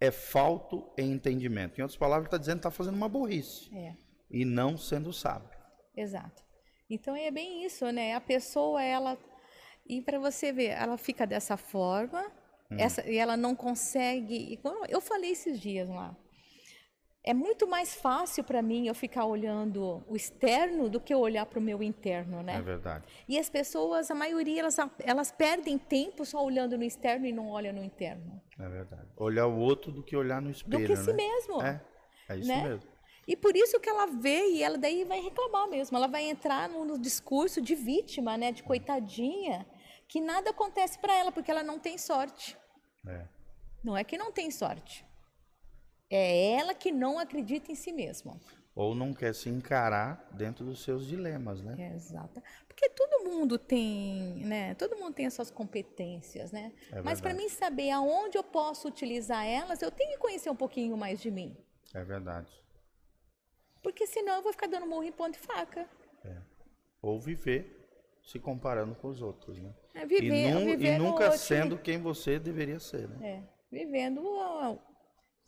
é 0.00 0.10
falto 0.10 0.90
em 0.96 1.12
entendimento. 1.12 1.78
Em 1.78 1.82
outras 1.82 1.98
palavras, 1.98 2.26
está 2.26 2.38
dizendo 2.38 2.56
que 2.56 2.66
está 2.66 2.70
fazendo 2.70 2.96
uma 2.96 3.08
burrice 3.08 3.74
é. 3.76 3.94
e 4.30 4.44
não 4.44 4.76
sendo 4.76 5.12
sábio. 5.12 5.56
Exato. 5.96 6.44
Então 6.88 7.16
é 7.16 7.30
bem 7.30 7.64
isso, 7.64 7.90
né? 7.90 8.14
A 8.14 8.20
pessoa, 8.20 8.82
ela. 8.82 9.18
E 9.86 10.02
para 10.02 10.18
você 10.18 10.52
ver, 10.52 10.70
ela 10.70 10.96
fica 10.96 11.26
dessa 11.26 11.56
forma, 11.56 12.24
Hum. 12.70 12.76
Essa, 12.78 13.08
e 13.08 13.16
ela 13.16 13.36
não 13.36 13.54
consegue. 13.54 14.58
Eu 14.88 15.00
falei 15.00 15.30
esses 15.30 15.60
dias 15.60 15.88
lá. 15.88 16.16
É 17.26 17.34
muito 17.34 17.66
mais 17.66 17.92
fácil 17.92 18.44
para 18.44 18.62
mim 18.62 18.86
eu 18.86 18.94
ficar 18.94 19.24
olhando 19.24 20.00
o 20.06 20.14
externo 20.14 20.88
do 20.88 21.00
que 21.00 21.12
eu 21.12 21.18
olhar 21.18 21.44
para 21.44 21.58
o 21.58 21.62
meu 21.62 21.82
interno, 21.82 22.40
né? 22.40 22.54
É 22.54 22.62
verdade. 22.62 23.04
E 23.28 23.36
as 23.36 23.50
pessoas, 23.50 24.12
a 24.12 24.14
maioria, 24.14 24.60
elas, 24.60 24.76
elas 25.00 25.32
perdem 25.32 25.76
tempo 25.76 26.24
só 26.24 26.44
olhando 26.44 26.78
no 26.78 26.84
externo 26.84 27.26
e 27.26 27.32
não 27.32 27.48
olham 27.48 27.72
no 27.72 27.82
interno. 27.82 28.40
É 28.56 28.68
verdade. 28.68 29.08
Olhar 29.16 29.48
o 29.48 29.58
outro 29.58 29.90
do 29.90 30.04
que 30.04 30.16
olhar 30.16 30.40
no 30.40 30.52
espelho. 30.52 30.78
Do 30.78 30.86
que 30.86 30.94
né? 30.94 31.02
si 31.02 31.12
mesmo. 31.12 31.62
É, 31.62 31.82
é 32.28 32.36
isso 32.36 32.48
né? 32.48 32.62
mesmo. 32.62 32.88
E 33.26 33.34
por 33.34 33.56
isso 33.56 33.80
que 33.80 33.88
ela 33.88 34.06
vê 34.06 34.50
e 34.52 34.62
ela 34.62 34.78
daí 34.78 35.04
vai 35.04 35.20
reclamar 35.20 35.68
mesmo. 35.68 35.96
Ela 35.96 36.06
vai 36.06 36.24
entrar 36.30 36.68
no, 36.68 36.96
discurso 36.96 37.60
de 37.60 37.74
vítima, 37.74 38.36
né? 38.38 38.52
De 38.52 38.62
coitadinha, 38.62 39.66
que 40.06 40.20
nada 40.20 40.50
acontece 40.50 40.96
para 40.96 41.12
ela 41.12 41.32
porque 41.32 41.50
ela 41.50 41.64
não 41.64 41.78
tem 41.78 41.98
sorte. 41.98 42.56
É. 43.04 43.26
Não 43.82 43.96
é 43.96 44.04
que 44.04 44.16
não 44.16 44.30
tem 44.30 44.50
sorte. 44.50 45.04
É 46.10 46.52
ela 46.52 46.74
que 46.74 46.92
não 46.92 47.18
acredita 47.18 47.70
em 47.70 47.74
si 47.74 47.92
mesma. 47.92 48.38
Ou 48.74 48.94
não 48.94 49.14
quer 49.14 49.34
se 49.34 49.48
encarar 49.48 50.28
dentro 50.32 50.64
dos 50.64 50.82
seus 50.84 51.06
dilemas, 51.06 51.62
né? 51.62 51.74
É, 51.78 51.94
exato. 51.94 52.42
Porque 52.68 52.90
todo 52.90 53.24
mundo 53.24 53.58
tem, 53.58 54.44
né? 54.44 54.74
Todo 54.74 54.96
mundo 54.96 55.14
tem 55.14 55.24
as 55.26 55.32
suas 55.34 55.50
competências, 55.50 56.52
né? 56.52 56.72
É 56.92 57.00
Mas 57.00 57.20
para 57.20 57.32
mim 57.32 57.48
saber 57.48 57.90
aonde 57.90 58.36
eu 58.36 58.44
posso 58.44 58.86
utilizar 58.86 59.46
elas, 59.46 59.80
eu 59.80 59.90
tenho 59.90 60.12
que 60.12 60.18
conhecer 60.18 60.50
um 60.50 60.56
pouquinho 60.56 60.94
mais 60.96 61.20
de 61.20 61.30
mim. 61.30 61.56
É 61.94 62.04
verdade. 62.04 62.50
Porque 63.82 64.06
senão 64.06 64.34
eu 64.36 64.42
vou 64.42 64.52
ficar 64.52 64.66
dando 64.66 64.86
morro 64.86 65.04
em 65.04 65.12
ponto 65.12 65.36
e 65.36 65.38
faca. 65.38 65.88
Ou 67.00 67.20
viver 67.20 67.72
se 68.22 68.38
comparando 68.38 68.94
com 68.96 69.08
os 69.08 69.22
outros, 69.22 69.58
né? 69.58 69.72
É 69.94 70.04
viver, 70.04 70.24
e, 70.48 70.50
nu- 70.52 70.60
e 70.60 70.76
viver 70.76 70.98
no 70.98 71.04
nunca 71.04 71.24
outro- 71.26 71.38
sendo 71.38 71.78
quem 71.78 71.98
você 72.02 72.38
deveria 72.38 72.80
ser, 72.80 73.08
né? 73.08 73.16
É, 73.26 73.42
vivendo, 73.70 74.20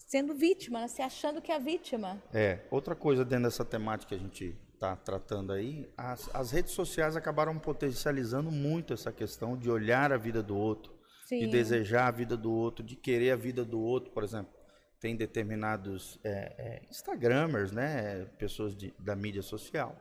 sendo 0.08 0.34
vítima, 0.34 0.80
né? 0.80 0.88
se 0.88 1.02
achando 1.02 1.40
que 1.42 1.52
é 1.52 1.56
a 1.56 1.58
vítima. 1.58 2.20
É, 2.32 2.60
outra 2.70 2.96
coisa 2.96 3.24
dentro 3.24 3.44
dessa 3.44 3.64
temática 3.64 4.08
que 4.08 4.14
a 4.14 4.18
gente 4.18 4.56
está 4.72 4.96
tratando 4.96 5.52
aí, 5.52 5.86
as, 5.96 6.34
as 6.34 6.50
redes 6.50 6.72
sociais 6.72 7.14
acabaram 7.14 7.58
potencializando 7.58 8.50
muito 8.50 8.94
essa 8.94 9.12
questão 9.12 9.56
de 9.56 9.70
olhar 9.70 10.10
a 10.10 10.16
vida 10.16 10.42
do 10.42 10.56
outro, 10.56 10.92
de 11.28 11.44
Sim. 11.44 11.50
desejar 11.50 12.06
a 12.06 12.10
vida 12.10 12.36
do 12.38 12.50
outro, 12.50 12.82
de 12.82 12.96
querer 12.96 13.32
a 13.32 13.36
vida 13.36 13.64
do 13.64 13.78
outro, 13.78 14.10
por 14.10 14.24
exemplo. 14.24 14.50
Tem 14.98 15.14
determinados 15.14 16.18
é, 16.24 16.30
é, 16.58 16.82
Instagramers, 16.88 17.70
né, 17.70 18.24
pessoas 18.38 18.74
de- 18.74 18.94
da 18.98 19.14
mídia 19.14 19.42
social, 19.42 19.94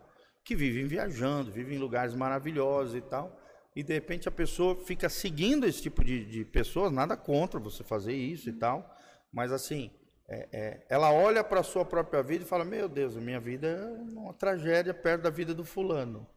que 0.43 0.55
vivem 0.55 0.87
viajando, 0.87 1.51
vivem 1.51 1.75
em 1.75 1.79
lugares 1.79 2.13
maravilhosos 2.15 2.95
e 2.95 3.01
tal, 3.01 3.37
e 3.75 3.83
de 3.83 3.93
repente 3.93 4.27
a 4.29 4.31
pessoa 4.31 4.75
fica 4.85 5.09
seguindo 5.09 5.67
esse 5.67 5.81
tipo 5.81 6.03
de, 6.03 6.23
de 6.23 6.45
pessoas, 6.45 6.91
nada 6.93 7.17
contra 7.17 7.59
você 7.59 7.83
fazer 7.83 8.13
isso 8.13 8.49
e 8.49 8.53
tal, 8.53 8.96
mas 9.37 9.51
assim, 9.51 9.91
é, 10.27 10.49
é, 10.51 10.85
ela 10.89 11.13
olha 11.13 11.43
para 11.43 11.59
a 11.59 11.63
sua 11.63 11.85
própria 11.85 12.23
vida 12.23 12.43
e 12.43 12.47
fala: 12.47 12.65
Meu 12.65 12.89
Deus, 12.89 13.15
minha 13.17 13.39
vida 13.39 13.67
é 13.67 13.85
uma 14.17 14.33
tragédia 14.33 14.95
perto 14.95 15.21
da 15.21 15.29
vida 15.29 15.53
do 15.53 15.63
fulano. 15.63 16.27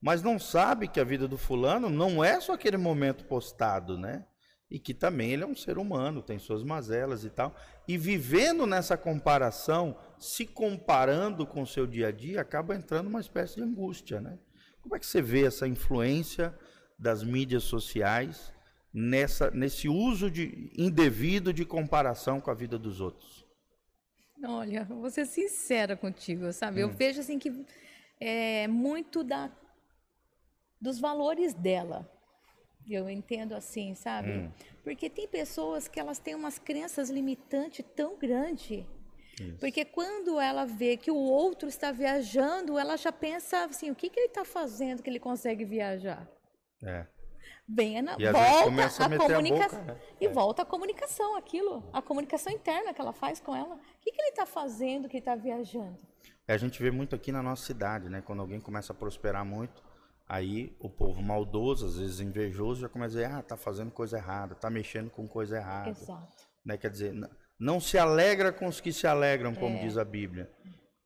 Mas 0.00 0.22
não 0.22 0.38
sabe 0.38 0.86
que 0.86 1.00
a 1.00 1.04
vida 1.04 1.26
do 1.26 1.36
fulano 1.36 1.90
não 1.90 2.22
é 2.22 2.40
só 2.40 2.52
aquele 2.52 2.76
momento 2.76 3.24
postado, 3.24 3.98
né? 3.98 4.24
E 4.70 4.78
que 4.78 4.94
também 4.94 5.32
ele 5.32 5.42
é 5.42 5.46
um 5.46 5.56
ser 5.56 5.78
humano, 5.78 6.22
tem 6.22 6.38
suas 6.38 6.62
mazelas 6.62 7.24
e 7.24 7.30
tal. 7.30 7.56
E 7.88 7.98
vivendo 7.98 8.66
nessa 8.66 8.96
comparação, 8.96 9.98
se 10.16 10.46
comparando 10.46 11.44
com 11.44 11.62
o 11.62 11.66
seu 11.66 11.88
dia 11.88 12.06
a 12.06 12.12
dia, 12.12 12.40
acaba 12.40 12.76
entrando 12.76 13.08
uma 13.08 13.20
espécie 13.20 13.56
de 13.56 13.62
angústia, 13.62 14.20
né? 14.20 14.38
Como 14.80 14.94
é 14.94 15.00
que 15.00 15.06
você 15.06 15.20
vê 15.20 15.44
essa 15.44 15.66
influência 15.66 16.56
das 16.96 17.24
mídias 17.24 17.64
sociais 17.64 18.53
nessa, 18.94 19.50
nesse 19.50 19.88
uso 19.88 20.30
de, 20.30 20.70
indevido 20.78 21.52
de 21.52 21.64
comparação 21.64 22.40
com 22.40 22.50
a 22.50 22.54
vida 22.54 22.78
dos 22.78 23.00
outros? 23.00 23.44
Olha, 24.44 24.84
vou 24.84 25.10
ser 25.10 25.26
sincera 25.26 25.96
contigo, 25.96 26.52
sabe? 26.52 26.78
Hum. 26.78 26.88
Eu 26.88 26.90
vejo 26.90 27.20
assim 27.20 27.38
que 27.38 27.66
é 28.20 28.68
muito 28.68 29.24
da 29.24 29.50
dos 30.80 31.00
valores 31.00 31.54
dela. 31.54 32.08
Eu 32.88 33.08
entendo 33.08 33.54
assim, 33.54 33.94
sabe? 33.94 34.30
Hum. 34.30 34.52
Porque 34.82 35.08
tem 35.08 35.26
pessoas 35.26 35.88
que 35.88 35.98
elas 35.98 36.18
têm 36.18 36.34
umas 36.34 36.58
crenças 36.58 37.08
limitantes 37.08 37.84
tão 37.96 38.18
grandes. 38.18 38.84
Porque 39.58 39.84
quando 39.84 40.38
ela 40.38 40.64
vê 40.64 40.96
que 40.96 41.10
o 41.10 41.16
outro 41.16 41.68
está 41.68 41.90
viajando, 41.90 42.78
ela 42.78 42.96
já 42.96 43.10
pensa 43.10 43.64
assim, 43.64 43.90
o 43.90 43.94
que, 43.94 44.08
que 44.08 44.20
ele 44.20 44.28
está 44.28 44.44
fazendo 44.44 45.02
que 45.02 45.10
ele 45.10 45.18
consegue 45.18 45.64
viajar? 45.64 46.28
É. 46.84 47.06
Venha 47.66 48.02
na, 48.02 48.16
E 48.18 48.24
volta 48.30 48.38
a 48.38 49.06
a, 49.06 49.10
comunicação. 49.18 49.78
boca, 49.80 49.92
né? 49.94 50.00
E 50.20 50.26
É. 50.26 50.28
volta 50.28 50.62
a 50.62 50.64
comunicação, 50.66 51.36
aquilo, 51.36 51.82
a 51.92 52.02
comunicação 52.02 52.52
interna 52.52 52.92
que 52.92 53.00
ela 53.00 53.12
faz 53.12 53.40
com 53.40 53.56
ela. 53.56 53.74
O 53.76 53.78
que, 54.02 54.12
que 54.12 54.20
ele 54.20 54.28
está 54.30 54.44
fazendo 54.44 55.08
que 55.08 55.16
está 55.16 55.34
viajando? 55.34 55.96
É, 56.46 56.52
A 56.52 56.56
gente 56.58 56.82
vê 56.82 56.90
muito 56.90 57.14
aqui 57.14 57.32
na 57.32 57.42
nossa 57.42 57.64
cidade, 57.64 58.08
né? 58.10 58.20
Quando 58.20 58.40
alguém 58.40 58.60
começa 58.60 58.92
a 58.92 58.96
prosperar 58.96 59.44
muito, 59.46 59.82
aí 60.28 60.76
o 60.78 60.90
povo 60.90 61.22
maldoso, 61.22 61.86
às 61.86 61.96
vezes 61.98 62.20
invejoso, 62.20 62.82
já 62.82 62.88
começa 62.88 63.18
a 63.18 63.22
dizer, 63.22 63.34
ah, 63.34 63.42
tá 63.42 63.56
fazendo 63.56 63.90
coisa 63.90 64.18
errada, 64.18 64.54
tá 64.54 64.68
mexendo 64.68 65.08
com 65.10 65.26
coisa 65.26 65.56
errada. 65.56 65.88
Exato. 65.90 66.44
Né? 66.64 66.76
Quer 66.76 66.90
dizer, 66.90 67.14
não 67.58 67.80
se 67.80 67.96
alegra 67.96 68.52
com 68.52 68.66
os 68.66 68.78
que 68.80 68.92
se 68.92 69.06
alegram, 69.06 69.52
É. 69.52 69.54
como 69.54 69.78
diz 69.78 69.96
a 69.96 70.04
Bíblia. 70.04 70.50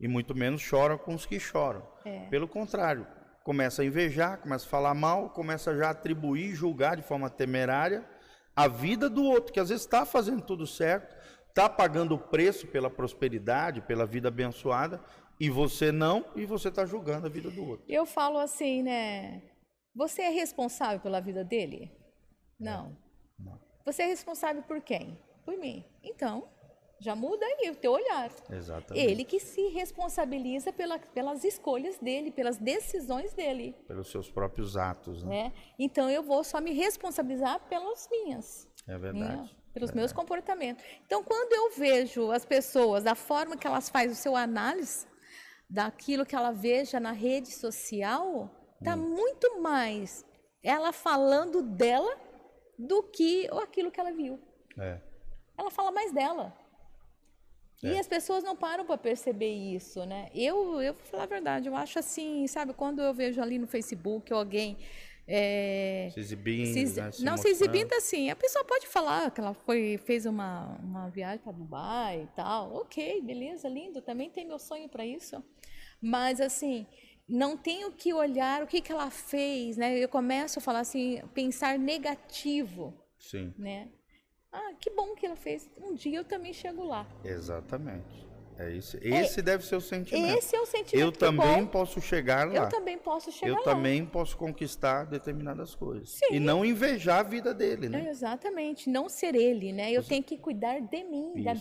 E 0.01 0.09
muito 0.09 0.35
menos 0.35 0.69
chora 0.69 0.99
com 0.99 1.15
os 1.15 1.25
que 1.27 1.39
choram. 1.39 1.87
É. 2.05 2.27
Pelo 2.29 2.49
contrário, 2.49 3.07
começa 3.49 3.81
a 3.81 3.85
invejar, 3.87 4.43
começa 4.43 4.67
a 4.67 4.69
falar 4.69 4.93
mal, 4.93 5.31
começa 5.31 5.75
já 5.75 5.87
a 5.87 5.91
atribuir, 5.93 6.55
julgar 6.55 6.97
de 6.97 7.03
forma 7.03 7.31
temerária 7.31 8.07
a 8.55 8.69
vida 8.69 9.09
do 9.09 9.25
outro, 9.25 9.55
que 9.55 9.59
às 9.59 9.71
vezes 9.71 9.87
está 9.87 10.05
fazendo 10.05 10.43
tudo 10.43 10.67
certo, 10.67 11.17
está 11.49 11.67
pagando 11.67 12.15
o 12.15 12.19
preço 12.19 12.67
pela 12.67 12.91
prosperidade, 12.91 13.81
pela 13.81 14.05
vida 14.05 14.29
abençoada, 14.29 15.03
e 15.41 15.49
você 15.49 15.91
não, 15.91 16.27
e 16.37 16.45
você 16.45 16.69
está 16.69 16.85
julgando 16.85 17.27
a 17.27 17.31
vida 17.31 17.51
do 17.51 17.67
outro. 17.67 17.87
Eu 17.89 18.05
falo 18.05 18.37
assim, 18.37 18.83
né? 18.83 19.41
Você 19.95 20.21
é 20.21 20.29
responsável 20.29 21.01
pela 21.01 21.19
vida 21.19 21.43
dele? 21.43 21.91
Não. 22.61 22.95
Não. 23.39 23.59
Você 23.87 24.03
é 24.03 24.07
responsável 24.09 24.63
por 24.63 24.83
quem? 24.83 25.19
Por 25.47 25.57
mim. 25.57 25.87
Então, 26.05 26.51
já 27.01 27.15
muda 27.15 27.45
aí 27.47 27.71
o 27.71 27.77
teu 27.77 27.93
olhar. 27.93 28.31
Exatamente. 28.51 29.07
Ele 29.07 29.25
que 29.25 29.39
se 29.39 29.69
responsabiliza 29.69 30.73
pela, 30.73 30.99
pelas 30.99 31.45
escolhas 31.45 31.97
dele, 31.99 32.31
pelas 32.31 32.57
decisões 32.59 33.33
dele. 33.35 33.75
Pelos 33.87 34.11
seus 34.11 34.31
próprios 34.31 34.77
atos, 34.77 35.23
né? 35.23 35.45
Né? 35.45 35.53
Então 35.79 36.11
eu 36.11 36.23
vou 36.23 36.43
só 36.43 36.61
me 36.61 36.73
responsabilizar 36.73 37.61
pelas 37.69 38.09
minhas. 38.11 38.69
É 38.87 38.99
verdade. 38.99 39.37
né? 39.43 39.51
Pelos 39.73 39.93
meus 39.93 40.13
comportamentos. 40.13 40.83
Então, 41.07 41.23
quando 41.23 41.53
eu 41.53 41.71
vejo 41.79 42.33
as 42.33 42.45
pessoas, 42.45 43.07
a 43.07 43.15
forma 43.15 43.57
que 43.57 43.67
elas 43.67 43.89
fazem 43.89 44.11
o 44.11 44.15
seu 44.15 44.35
análise 44.35 45.07
daquilo 45.71 46.27
que 46.27 46.35
ela 46.35 46.51
veja 46.51 46.99
na 46.99 47.13
rede 47.13 47.53
social, 47.53 48.51
tá 48.83 48.95
Hum. 48.97 49.09
muito 49.15 49.61
mais 49.61 50.25
ela 50.65 50.91
falando 50.93 51.63
dela 51.63 52.17
do 52.79 53.03
que 53.05 53.47
aquilo 53.63 53.91
que 53.91 54.01
ela 54.01 54.11
viu. 54.13 54.41
É. 54.79 55.01
Ela 55.57 55.71
fala 55.71 55.93
mais 55.93 56.13
dela. 56.13 56.57
E 57.83 57.89
É. 57.89 57.99
as 57.99 58.09
pessoas 58.09 58.43
não 58.43 58.57
param 58.57 58.85
para 58.85 58.99
perceber 58.99 59.53
isso, 59.53 60.05
né? 60.05 60.29
Eu, 60.35 60.81
eu 60.81 60.95
vou 60.95 61.05
falar 61.05 61.25
a 61.25 61.27
verdade, 61.27 61.69
eu 61.69 61.77
acho 61.77 61.99
assim, 61.99 62.47
sabe, 62.49 62.73
quando 62.73 63.01
eu 63.01 63.15
vejo 63.15 63.41
ali 63.41 63.59
no 63.59 63.67
Facebook 63.69 64.33
alguém 64.33 64.77
é, 65.31 66.09
Se 66.15 66.21
exibindo, 66.21 66.73
se 66.73 66.85
né? 67.01 67.05
não, 67.05 67.13
se 67.13 67.23
mostrando. 67.23 67.47
exibindo 67.49 67.93
assim. 67.93 68.31
A 68.31 68.37
pessoa 68.37 68.65
pode 68.65 68.87
falar 68.87 69.31
que 69.31 69.41
ela 69.41 69.53
foi, 69.53 69.99
fez 69.99 70.25
uma, 70.25 70.79
uma 70.83 71.09
viagem 71.11 71.39
para 71.41 71.53
Dubai 71.53 72.23
e 72.23 72.27
tal. 72.35 72.75
Ok, 72.77 73.21
beleza, 73.21 73.69
lindo. 73.69 74.01
Também 74.01 74.31
tem 74.31 74.47
meu 74.47 74.59
sonho 74.59 74.89
para 74.89 75.05
isso. 75.05 75.45
Mas, 76.01 76.41
assim, 76.41 76.87
não 77.29 77.59
tenho 77.59 77.93
que 77.93 78.13
olhar 78.15 78.63
o 78.63 78.67
que, 78.67 78.81
que 78.81 78.91
ela 78.91 79.11
fez, 79.11 79.77
né? 79.77 79.99
Eu 79.99 80.09
começo 80.09 80.61
a 80.61 80.63
falar 80.63 80.81
assim, 80.81 81.21
pensar 81.35 81.79
negativo, 81.79 82.95
Sim, 83.19 83.53
né? 83.59 83.89
Ah, 84.53 84.73
que 84.81 84.91
bom 84.91 85.15
que 85.15 85.27
ela 85.27 85.37
fez. 85.37 85.69
Um 85.77 85.95
dia 85.95 86.19
eu 86.19 86.25
também 86.25 86.53
chego 86.53 86.85
lá. 86.85 87.07
exatamente. 87.25 88.27
É 88.61 88.73
isso. 88.73 88.99
Esse 89.01 89.41
deve 89.41 89.65
ser 89.65 89.77
o 89.77 89.81
sentimento. 89.81 90.37
Esse 90.37 90.57
é 90.57 90.61
o 90.61 90.67
sentimento 90.67 90.97
Eu 91.01 91.13
também 91.13 91.65
posso 91.65 92.01
chegar 92.01 92.49
lá. 92.49 92.55
Eu 92.65 92.69
também 92.69 92.99
posso 92.99 93.31
chegar 93.31 93.53
Eu 93.53 93.55
lá. 93.59 93.63
também 93.63 94.05
posso 94.05 94.37
conquistar 94.37 95.05
determinadas 95.05 95.77
coisas. 95.77 96.11
Sim. 96.11 96.27
E 96.35 96.41
não 96.41 96.65
invejar 96.65 97.21
a 97.21 97.23
vida 97.23 97.55
dele, 97.55 97.87
É, 97.87 97.89
né? 97.91 98.09
exatamente. 98.11 98.91
Não 98.91 99.09
ser 99.09 99.37
ele, 99.37 99.73
né? 99.73 99.93
Eu 99.93 100.03
tenho 100.03 100.25
que 100.25 100.37
cuidar 100.37 100.81
de 100.81 101.05
mim. 101.05 101.41
da-. 101.45 101.55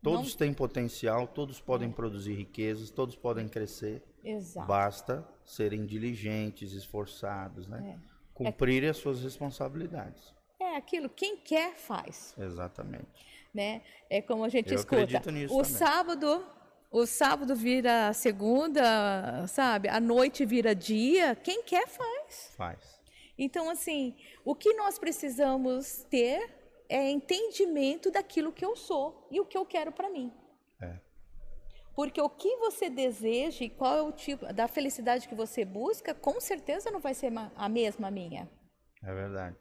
Todos 0.00 0.36
têm 0.36 0.52
potencial, 0.54 1.26
todos 1.26 1.60
podem 1.60 1.90
produzir 1.90 2.34
riquezas, 2.34 2.88
todos 2.90 3.16
podem 3.16 3.48
crescer. 3.48 4.04
Exato. 4.22 4.68
Basta 4.68 5.26
serem 5.44 5.84
diligentes, 5.84 6.72
esforçados, 6.72 7.66
né? 7.66 7.96
É. 7.98 8.14
Cumprirem 8.32 8.90
as 8.90 8.98
suas 8.98 9.20
responsabilidades. 9.22 10.33
É 10.74 10.76
aquilo, 10.76 11.08
quem 11.08 11.36
quer 11.36 11.76
faz, 11.76 12.34
Exatamente. 12.36 13.06
né? 13.54 13.80
É 14.10 14.20
como 14.20 14.42
a 14.42 14.48
gente 14.48 14.70
Eu 14.70 14.74
escuta. 14.74 15.02
acredito 15.02 15.30
nisso 15.30 15.54
o 15.54 15.62
também. 15.62 15.72
sábado, 15.78 16.44
o 16.90 17.06
sábado 17.06 17.54
vira 17.54 18.12
segunda, 18.12 19.46
sabe? 19.46 19.88
A 19.88 20.00
noite 20.00 20.44
vira 20.44 20.74
dia. 20.74 21.36
Quem 21.36 21.62
quer 21.62 21.86
faz. 21.86 22.54
Faz. 22.56 23.00
Então, 23.38 23.70
assim, 23.70 24.16
o 24.44 24.52
que 24.52 24.74
nós 24.74 24.98
precisamos 24.98 26.02
ter 26.10 26.52
é 26.88 27.08
entendimento 27.08 28.10
daquilo 28.10 28.50
que 28.52 28.64
eu 28.64 28.74
sou 28.74 29.28
e 29.30 29.40
o 29.40 29.46
que 29.46 29.56
eu 29.56 29.64
quero 29.64 29.92
para 29.92 30.10
mim. 30.10 30.32
É. 30.82 30.98
Porque 31.94 32.20
o 32.20 32.28
que 32.28 32.56
você 32.56 32.90
deseja 32.90 33.64
e 33.64 33.70
qual 33.70 33.96
é 33.96 34.02
o 34.02 34.10
tipo 34.10 34.52
da 34.52 34.66
felicidade 34.66 35.28
que 35.28 35.36
você 35.36 35.64
busca, 35.64 36.12
com 36.12 36.40
certeza 36.40 36.90
não 36.90 36.98
vai 36.98 37.14
ser 37.14 37.32
a 37.54 37.68
mesma 37.68 38.10
minha. 38.10 38.50
É 39.04 39.14
verdade. 39.14 39.56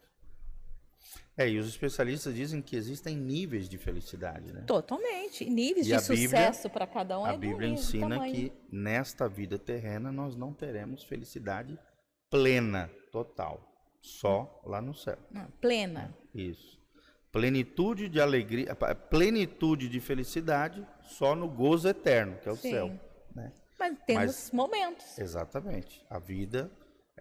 É, 1.35 1.49
e 1.49 1.57
os 1.57 1.67
especialistas 1.67 2.35
dizem 2.35 2.61
que 2.61 2.75
existem 2.75 3.17
níveis 3.17 3.67
de 3.67 3.77
felicidade, 3.77 4.53
né? 4.53 4.63
Totalmente. 4.67 5.43
Níveis 5.49 5.87
e 5.87 5.89
de 5.89 5.99
sucesso 5.99 6.69
para 6.69 6.85
cada 6.85 7.19
um. 7.19 7.25
A 7.25 7.33
é 7.33 7.37
Bíblia 7.37 7.67
ensina 7.67 8.19
que 8.29 8.53
nesta 8.71 9.27
vida 9.27 9.57
terrena 9.57 10.11
nós 10.11 10.35
não 10.35 10.53
teremos 10.53 11.03
felicidade 11.03 11.77
plena, 12.29 12.89
total. 13.11 13.67
Só 13.99 14.61
lá 14.65 14.81
no 14.81 14.93
céu. 14.93 15.17
Não, 15.31 15.49
plena. 15.61 16.15
Isso. 16.35 16.79
Plenitude 17.31 18.09
de 18.09 18.21
alegria, 18.21 18.75
plenitude 19.09 19.89
de 19.89 19.99
felicidade 19.99 20.85
só 21.01 21.35
no 21.35 21.47
gozo 21.47 21.87
eterno, 21.87 22.37
que 22.37 22.47
é 22.47 22.51
o 22.51 22.55
Sim. 22.55 22.71
céu. 22.71 22.99
Né? 23.33 23.51
Mas 23.79 23.97
temos 24.05 24.25
Mas, 24.25 24.51
momentos. 24.51 25.17
Exatamente. 25.17 26.05
A 26.09 26.19
vida 26.19 26.71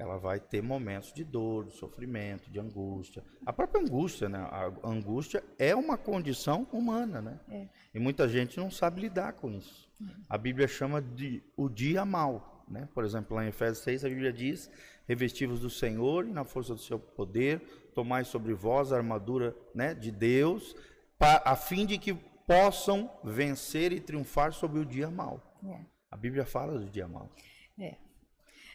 ela 0.02 0.18
vai 0.18 0.40
ter 0.40 0.62
momentos 0.62 1.12
de 1.12 1.22
dor, 1.22 1.66
de 1.66 1.76
sofrimento, 1.76 2.50
de 2.50 2.58
angústia. 2.58 3.22
A 3.46 3.52
própria 3.52 3.80
angústia, 3.80 4.28
né? 4.28 4.38
A 4.38 4.70
angústia 4.82 5.42
é 5.58 5.74
uma 5.74 5.96
condição 5.96 6.66
humana, 6.72 7.22
né? 7.22 7.40
É. 7.48 7.68
E 7.94 8.00
muita 8.00 8.28
gente 8.28 8.58
não 8.58 8.70
sabe 8.70 9.00
lidar 9.00 9.34
com 9.34 9.50
isso. 9.50 9.88
A 10.28 10.36
Bíblia 10.36 10.66
chama 10.66 11.00
de 11.00 11.40
o 11.56 11.68
dia 11.68 12.04
mal, 12.04 12.64
né? 12.68 12.88
Por 12.92 13.04
exemplo, 13.04 13.36
lá 13.36 13.44
em 13.44 13.48
Efésios 13.48 13.84
6, 13.84 14.04
a 14.04 14.08
Bíblia 14.08 14.32
diz: 14.32 14.68
"Revestivos 15.06 15.60
do 15.60 15.70
Senhor 15.70 16.26
e 16.26 16.32
na 16.32 16.42
força 16.42 16.74
do 16.74 16.80
seu 16.80 16.98
poder, 16.98 17.60
tomai 17.94 18.24
sobre 18.24 18.52
vós 18.52 18.92
a 18.92 18.96
armadura, 18.96 19.54
né, 19.72 19.94
de 19.94 20.10
Deus, 20.10 20.74
a 21.20 21.54
fim 21.54 21.86
de 21.86 21.98
que 21.98 22.14
possam 22.44 23.08
vencer 23.22 23.92
e 23.92 24.00
triunfar 24.00 24.52
sobre 24.52 24.80
o 24.80 24.84
dia 24.84 25.08
mal." 25.08 25.40
É. 25.64 25.78
A 26.10 26.16
Bíblia 26.16 26.44
fala 26.44 26.76
do 26.76 26.90
dia 26.90 27.06
mal. 27.06 27.30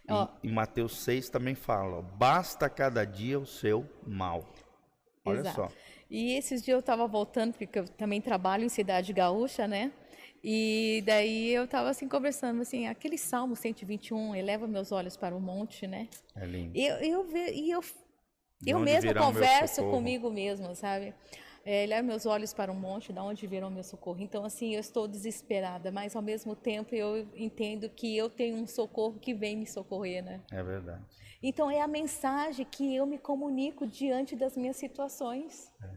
E, 0.09 0.47
em 0.47 0.51
Mateus 0.51 0.97
6 0.99 1.29
também 1.29 1.55
fala: 1.55 2.01
basta 2.01 2.69
cada 2.69 3.05
dia 3.05 3.39
o 3.39 3.45
seu 3.45 3.85
mal. 4.05 4.47
Olha 5.25 5.39
Exato. 5.39 5.55
só. 5.55 5.69
E 6.09 6.33
esses 6.33 6.63
dias 6.63 6.75
eu 6.75 6.79
estava 6.79 7.05
voltando, 7.05 7.53
porque 7.53 7.79
eu 7.79 7.87
também 7.87 8.21
trabalho 8.21 8.63
em 8.63 8.69
Cidade 8.69 9.11
Gaúcha, 9.11 9.67
né? 9.67 9.91
E 10.43 11.03
daí 11.05 11.53
eu 11.53 11.65
estava 11.65 11.89
assim 11.89 12.07
conversando, 12.07 12.61
assim, 12.61 12.87
aquele 12.87 13.17
Salmo 13.17 13.55
121, 13.55 14.35
eleva 14.35 14.67
meus 14.67 14.91
olhos 14.91 15.17
para 15.17 15.35
o 15.35 15.41
monte, 15.41 15.85
né? 15.85 16.07
É 16.35 16.45
lindo. 16.45 16.77
Eu, 16.77 16.95
eu, 16.97 17.23
ve, 17.25 17.51
e 17.51 17.71
eu, 17.71 17.81
eu 18.65 18.79
mesma 18.79 19.13
converso 19.13 19.83
comigo 19.89 20.31
mesma, 20.31 20.73
sabe? 20.75 21.13
É, 21.67 21.83
olhar 21.83 22.01
meus 22.01 22.25
olhos 22.25 22.53
para 22.53 22.71
o 22.71 22.75
monte, 22.75 23.11
da 23.11 23.21
onde 23.21 23.45
virão 23.45 23.69
meu 23.69 23.83
socorro. 23.83 24.21
Então, 24.21 24.45
assim, 24.45 24.73
eu 24.73 24.79
estou 24.79 25.05
desesperada, 25.05 25.91
mas 25.91 26.15
ao 26.15 26.21
mesmo 26.21 26.55
tempo 26.55 26.95
eu 26.95 27.27
entendo 27.35 27.89
que 27.89 28.15
eu 28.15 28.29
tenho 28.29 28.55
um 28.55 28.65
socorro 28.65 29.19
que 29.19 29.33
vem 29.33 29.57
me 29.57 29.67
socorrer, 29.67 30.23
né? 30.23 30.41
É 30.49 30.63
verdade. 30.63 31.03
Então, 31.43 31.69
é 31.69 31.81
a 31.81 31.87
mensagem 31.87 32.65
que 32.65 32.95
eu 32.95 33.05
me 33.05 33.17
comunico 33.17 33.85
diante 33.85 34.33
das 34.33 34.55
minhas 34.55 34.77
situações. 34.77 35.69
É. 35.83 35.89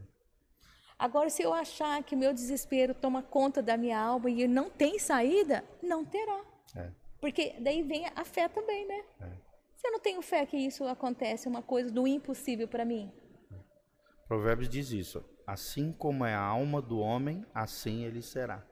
Agora, 0.98 1.30
se 1.30 1.40
eu 1.40 1.54
achar 1.54 2.02
que 2.02 2.16
o 2.16 2.18
meu 2.18 2.34
desespero 2.34 2.92
toma 2.92 3.22
conta 3.22 3.62
da 3.62 3.76
minha 3.76 3.98
alma 3.98 4.28
e 4.28 4.48
não 4.48 4.68
tem 4.68 4.98
saída, 4.98 5.64
não 5.80 6.04
terá. 6.04 6.44
É. 6.74 6.90
Porque 7.20 7.54
daí 7.60 7.84
vem 7.84 8.06
a 8.16 8.24
fé 8.24 8.48
também, 8.48 8.88
né? 8.88 9.04
É. 9.20 9.30
Se 9.76 9.86
eu 9.86 9.92
não 9.92 10.00
tenho 10.00 10.20
fé 10.20 10.44
que 10.44 10.56
isso 10.56 10.84
acontece, 10.88 11.48
uma 11.48 11.62
coisa 11.62 11.92
do 11.92 12.08
impossível 12.08 12.66
para 12.66 12.84
mim. 12.84 13.12
Provérbios 14.26 14.68
diz 14.68 14.90
isso. 14.90 15.24
Assim 15.50 15.90
como 15.90 16.24
é 16.24 16.32
a 16.32 16.40
alma 16.40 16.80
do 16.80 17.00
homem, 17.00 17.44
assim 17.52 18.04
ele 18.04 18.22
será. 18.22 18.64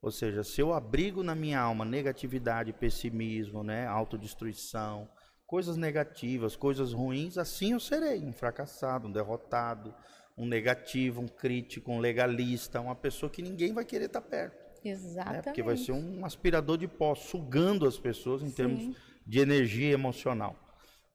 Ou 0.00 0.12
seja, 0.12 0.44
se 0.44 0.60
eu 0.60 0.72
abrigo 0.72 1.24
na 1.24 1.34
minha 1.34 1.58
alma 1.58 1.84
negatividade, 1.84 2.72
pessimismo, 2.72 3.64
né, 3.64 3.88
autodestruição, 3.88 5.08
coisas 5.44 5.76
negativas, 5.76 6.54
coisas 6.54 6.92
ruins, 6.92 7.36
assim 7.36 7.72
eu 7.72 7.80
serei 7.80 8.24
um 8.24 8.32
fracassado, 8.32 9.08
um 9.08 9.12
derrotado, 9.12 9.92
um 10.38 10.46
negativo, 10.46 11.20
um 11.20 11.26
crítico, 11.26 11.90
um 11.90 11.98
legalista, 11.98 12.80
uma 12.80 12.94
pessoa 12.94 13.28
que 13.28 13.42
ninguém 13.42 13.72
vai 13.72 13.84
querer 13.84 14.04
estar 14.04 14.20
perto. 14.20 14.64
Exatamente. 14.84 15.36
Né? 15.38 15.42
Porque 15.42 15.62
vai 15.64 15.76
ser 15.76 15.90
um 15.90 16.24
aspirador 16.24 16.78
de 16.78 16.86
pó, 16.86 17.16
sugando 17.16 17.84
as 17.84 17.98
pessoas 17.98 18.42
em 18.42 18.50
Sim. 18.50 18.54
termos 18.54 18.96
de 19.26 19.40
energia 19.40 19.90
emocional. 19.90 20.54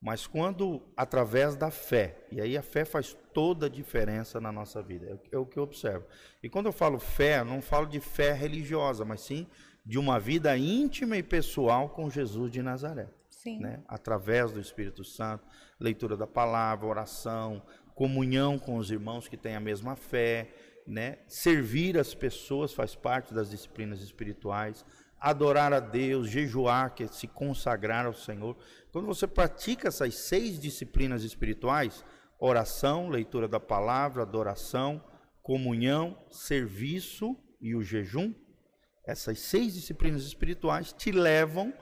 Mas 0.02 0.26
quando 0.26 0.82
através 0.98 1.56
da 1.56 1.70
fé, 1.70 2.18
e 2.32 2.42
aí 2.42 2.58
a 2.58 2.64
fé 2.64 2.84
faz 2.84 3.16
toda 3.32 3.68
a 3.68 3.70
diferença 3.70 4.42
na 4.42 4.52
nossa 4.52 4.82
vida, 4.82 5.06
é, 5.06 5.36
é 5.36 5.38
o 5.38 5.46
que 5.46 5.58
eu 5.58 5.64
observo. 5.64 6.06
E 6.42 6.50
quando 6.50 6.66
eu 6.66 6.72
falo 6.72 6.98
fé, 6.98 7.44
não 7.44 7.62
falo 7.62 7.86
de 7.86 8.00
fé 8.00 8.34
religiosa, 8.34 9.06
mas 9.06 9.22
sim 9.22 9.46
de 9.86 10.00
uma 10.00 10.20
vida 10.20 10.56
íntima 10.58 11.18
e 11.18 11.24
pessoal 11.24 11.90
com 11.90 12.10
Jesus 12.10 12.52
de 12.52 12.64
Nazaré. 12.64 13.10
Sim. 13.30 13.60
Né? 13.60 13.80
Através 13.88 14.52
do 14.52 14.60
Espírito 14.60 15.04
Santo, 15.04 15.46
leitura 15.80 16.18
da 16.18 16.28
palavra, 16.28 16.88
oração, 16.88 17.62
comunhão 17.94 18.58
com 18.58 18.78
os 18.78 18.90
irmãos 18.90 19.28
que 19.28 19.38
têm 19.38 19.56
a 19.56 19.60
mesma 19.60 19.96
fé, 19.96 20.50
né? 20.86 21.20
Servir 21.28 21.98
as 21.98 22.14
pessoas 22.14 22.74
faz 22.74 22.96
parte 22.96 23.34
das 23.34 23.52
disciplinas 23.52 24.02
espirituais 24.02 24.84
adorar 25.22 25.72
a 25.72 25.80
Deus, 25.80 26.28
jejuar, 26.28 26.96
que 26.96 27.04
é 27.04 27.08
se 27.08 27.28
consagrar 27.28 28.08
ao 28.08 28.14
Senhor. 28.14 28.58
Quando 28.92 29.06
você 29.06 29.26
pratica 29.26 29.88
essas 29.88 30.16
seis 30.16 30.60
disciplinas 30.60 31.24
espirituais, 31.24 32.04
oração, 32.38 33.10
leitura 33.10 33.48
da 33.48 33.60
palavra, 33.60 34.24
adoração, 34.24 35.02
comunhão, 35.42 36.18
serviço 36.30 37.38
e 37.62 37.74
o 37.74 37.82
jejum, 37.82 38.34
essas 39.06 39.40
seis 39.40 39.74
disciplinas 39.74 40.24
espirituais 40.24 40.92
te 40.94 41.12
levam 41.12 41.74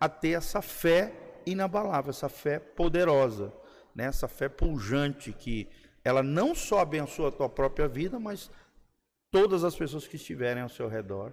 a 0.00 0.08
ter 0.08 0.30
essa 0.30 0.60
fé 0.60 1.40
inabalável, 1.46 2.10
essa 2.10 2.28
fé 2.28 2.58
poderosa, 2.58 3.52
né? 3.94 4.04
essa 4.04 4.26
fé 4.26 4.48
pujante 4.48 5.32
que 5.32 5.68
ela 6.04 6.22
não 6.22 6.54
só 6.54 6.80
abençoa 6.80 7.28
a 7.28 7.32
tua 7.32 7.48
própria 7.48 7.88
vida, 7.88 8.18
mas 8.18 8.50
todas 9.30 9.64
as 9.64 9.74
pessoas 9.74 10.06
que 10.06 10.16
estiverem 10.16 10.62
ao 10.62 10.68
seu 10.68 10.88
redor 10.88 11.32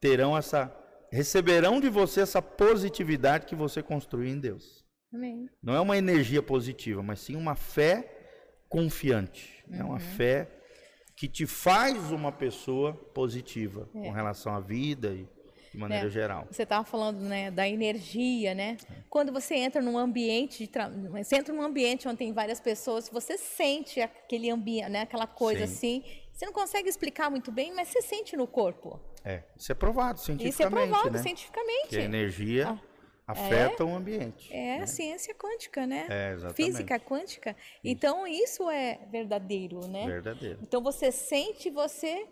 terão 0.00 0.36
essa 0.36 0.74
receberão 1.16 1.80
de 1.80 1.88
você 1.88 2.20
essa 2.20 2.42
positividade 2.42 3.46
que 3.46 3.54
você 3.54 3.82
construiu 3.82 4.30
em 4.30 4.38
Deus. 4.38 4.84
Amém. 5.12 5.48
Não 5.62 5.74
é 5.74 5.80
uma 5.80 5.96
energia 5.96 6.42
positiva, 6.42 7.02
mas 7.02 7.20
sim 7.20 7.36
uma 7.36 7.56
fé 7.56 8.12
confiante. 8.68 9.64
Uhum. 9.66 9.80
É 9.80 9.84
uma 9.84 9.94
uhum. 9.94 10.00
fé 10.00 10.48
que 11.16 11.26
te 11.26 11.46
faz 11.46 12.12
uma 12.12 12.30
pessoa 12.30 12.92
positiva 12.92 13.88
é. 13.94 14.02
com 14.02 14.10
relação 14.10 14.54
à 14.54 14.60
vida 14.60 15.08
e 15.08 15.26
de 15.72 15.78
maneira 15.78 16.06
é. 16.06 16.10
geral. 16.10 16.46
Você 16.50 16.64
estava 16.64 16.84
falando 16.84 17.20
né, 17.20 17.50
da 17.50 17.66
energia, 17.66 18.54
né? 18.54 18.76
É. 18.90 18.94
Quando 19.08 19.32
você 19.32 19.54
entra 19.54 19.80
num 19.80 19.96
ambiente, 19.96 20.64
de 20.64 20.66
tra... 20.66 20.88
você 20.88 21.36
entra 21.36 21.54
num 21.54 21.62
ambiente 21.62 22.06
onde 22.06 22.18
tem 22.18 22.32
várias 22.32 22.60
pessoas, 22.60 23.08
você 23.08 23.38
sente 23.38 24.00
aquele 24.02 24.50
ambiente, 24.50 24.90
né, 24.90 25.02
aquela 25.02 25.26
coisa 25.26 25.66
Sim. 25.66 26.02
assim. 26.02 26.25
Você 26.36 26.44
não 26.44 26.52
consegue 26.52 26.86
explicar 26.86 27.30
muito 27.30 27.50
bem, 27.50 27.72
mas 27.72 27.88
você 27.88 28.02
sente 28.02 28.36
no 28.36 28.46
corpo. 28.46 29.00
É, 29.24 29.42
isso 29.56 29.72
é 29.72 29.74
provado 29.74 30.20
cientificamente. 30.20 30.52
Isso 30.52 30.62
é 30.62 30.68
provado 30.70 31.10
né? 31.10 31.22
cientificamente. 31.22 31.88
Que 31.88 31.96
a 31.96 32.02
energia 32.02 32.68
ah, 33.26 33.32
afeta 33.32 33.82
é, 33.82 33.86
o 33.86 33.96
ambiente. 33.96 34.52
É 34.52 34.76
né? 34.76 34.82
a 34.82 34.86
ciência 34.86 35.34
quântica, 35.34 35.86
né? 35.86 36.06
É, 36.10 36.32
exatamente. 36.34 36.56
Física 36.56 37.00
quântica. 37.00 37.50
Isso. 37.52 37.80
Então, 37.82 38.26
isso 38.26 38.68
é 38.68 39.00
verdadeiro, 39.10 39.80
né? 39.88 40.06
Verdadeiro. 40.06 40.58
Então, 40.60 40.82
você 40.82 41.10
sente, 41.10 41.70
você... 41.70 42.28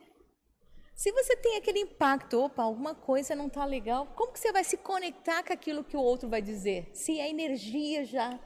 Se 0.95 1.11
você 1.11 1.35
tem 1.37 1.57
aquele 1.57 1.81
impacto, 1.81 2.43
opa, 2.43 2.63
alguma 2.63 2.95
coisa 2.95 3.35
não 3.35 3.47
está 3.47 3.65
legal, 3.65 4.07
como 4.15 4.33
que 4.33 4.39
você 4.39 4.53
vai 4.53 4.65
se 4.65 4.77
conectar 4.77 5.43
com 5.43 5.53
aquilo 5.53 5.83
que 5.83 5.97
o 5.97 6.01
outro 6.01 6.29
vai 6.29 6.43
dizer? 6.43 6.91
Se 6.93 7.19
a 7.23 7.29
energia 7.29 8.05
já... 8.05 8.39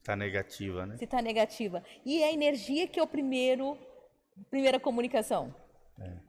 Está 0.00 0.16
negativa, 0.16 0.86
né? 0.86 0.96
Se 0.96 1.04
está 1.04 1.20
negativa. 1.20 1.84
E 2.06 2.22
é 2.22 2.28
a 2.28 2.32
energia 2.32 2.88
que 2.88 2.98
é 2.98 3.02
o 3.02 3.06
primeiro... 3.06 3.76
Primeira 4.50 4.80
comunicação. 4.80 5.54
É 6.00 6.28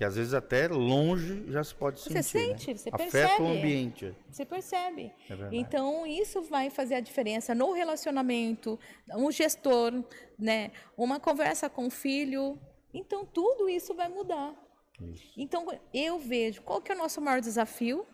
que 0.00 0.04
às 0.04 0.16
vezes 0.16 0.32
até 0.32 0.66
longe 0.66 1.44
já 1.52 1.62
se 1.62 1.74
pode 1.74 2.00
sentir. 2.00 2.22
Você 2.22 2.38
né? 2.38 2.46
sente, 2.56 2.70
né? 2.70 2.76
você 2.78 2.88
Afeta 2.88 2.98
percebe. 3.02 3.24
Afeta 3.24 3.42
o 3.42 3.46
ambiente. 3.48 4.16
Você 4.30 4.44
percebe. 4.46 5.12
É 5.28 5.34
então, 5.52 6.06
isso 6.06 6.40
vai 6.40 6.70
fazer 6.70 6.94
a 6.94 7.00
diferença 7.00 7.54
no 7.54 7.72
relacionamento, 7.72 8.80
um 9.14 9.30
gestor, 9.30 9.92
né? 10.38 10.70
uma 10.96 11.20
conversa 11.20 11.68
com 11.68 11.86
o 11.86 11.90
filho. 11.90 12.58
Então, 12.94 13.26
tudo 13.26 13.68
isso 13.68 13.92
vai 13.92 14.08
mudar. 14.08 14.54
Isso. 15.02 15.34
Então, 15.36 15.66
eu 15.92 16.18
vejo, 16.18 16.62
qual 16.62 16.80
que 16.80 16.90
é 16.90 16.94
o 16.94 16.98
nosso 16.98 17.20
maior 17.20 17.42
desafio? 17.42 18.06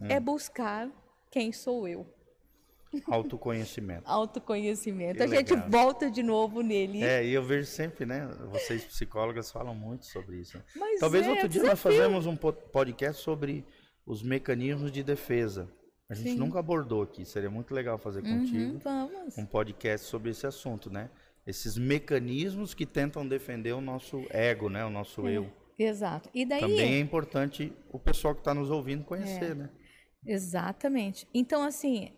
Hum. 0.00 0.06
É 0.08 0.18
buscar 0.18 0.90
quem 1.30 1.52
sou 1.52 1.86
eu. 1.86 2.04
Autoconhecimento. 3.06 4.02
Autoconhecimento. 4.04 5.16
Que 5.16 5.22
a 5.22 5.26
legal. 5.26 5.58
gente 5.58 5.70
volta 5.70 6.10
de 6.10 6.22
novo 6.22 6.60
nele. 6.60 7.02
É, 7.02 7.24
e 7.24 7.32
eu 7.32 7.42
vejo 7.42 7.66
sempre, 7.66 8.04
né? 8.04 8.28
Vocês 8.50 8.84
psicólogas 8.84 9.50
falam 9.50 9.74
muito 9.74 10.06
sobre 10.06 10.38
isso. 10.38 10.56
Né? 10.56 10.64
Mas 10.76 11.00
Talvez 11.00 11.26
é, 11.26 11.30
outro 11.30 11.48
dia 11.48 11.62
nós 11.62 11.80
fazemos 11.80 12.26
um 12.26 12.36
podcast 12.36 13.22
sobre 13.22 13.64
os 14.04 14.22
mecanismos 14.22 14.90
de 14.90 15.02
defesa. 15.02 15.70
A 16.08 16.14
gente 16.14 16.32
Sim. 16.32 16.38
nunca 16.38 16.58
abordou 16.58 17.02
aqui. 17.02 17.24
Seria 17.24 17.50
muito 17.50 17.72
legal 17.72 17.96
fazer 17.98 18.24
uhum, 18.24 18.40
contigo 18.40 18.78
vamos. 18.82 19.38
um 19.38 19.46
podcast 19.46 20.06
sobre 20.06 20.30
esse 20.30 20.46
assunto, 20.46 20.90
né? 20.90 21.08
esses 21.46 21.76
mecanismos 21.76 22.74
que 22.74 22.86
tentam 22.86 23.26
defender 23.26 23.72
o 23.72 23.80
nosso 23.80 24.24
ego, 24.30 24.68
né? 24.68 24.84
O 24.84 24.90
nosso 24.90 25.26
é, 25.26 25.36
eu. 25.36 25.50
Exato. 25.78 26.28
E 26.34 26.44
daí 26.44 26.60
também 26.60 26.94
é 26.94 27.00
importante 27.00 27.72
o 27.90 27.98
pessoal 27.98 28.34
que 28.34 28.40
está 28.40 28.54
nos 28.54 28.70
ouvindo 28.70 29.04
conhecer, 29.04 29.52
é, 29.52 29.54
né? 29.54 29.70
Exatamente. 30.26 31.26
Então, 31.32 31.62
assim, 31.62 32.12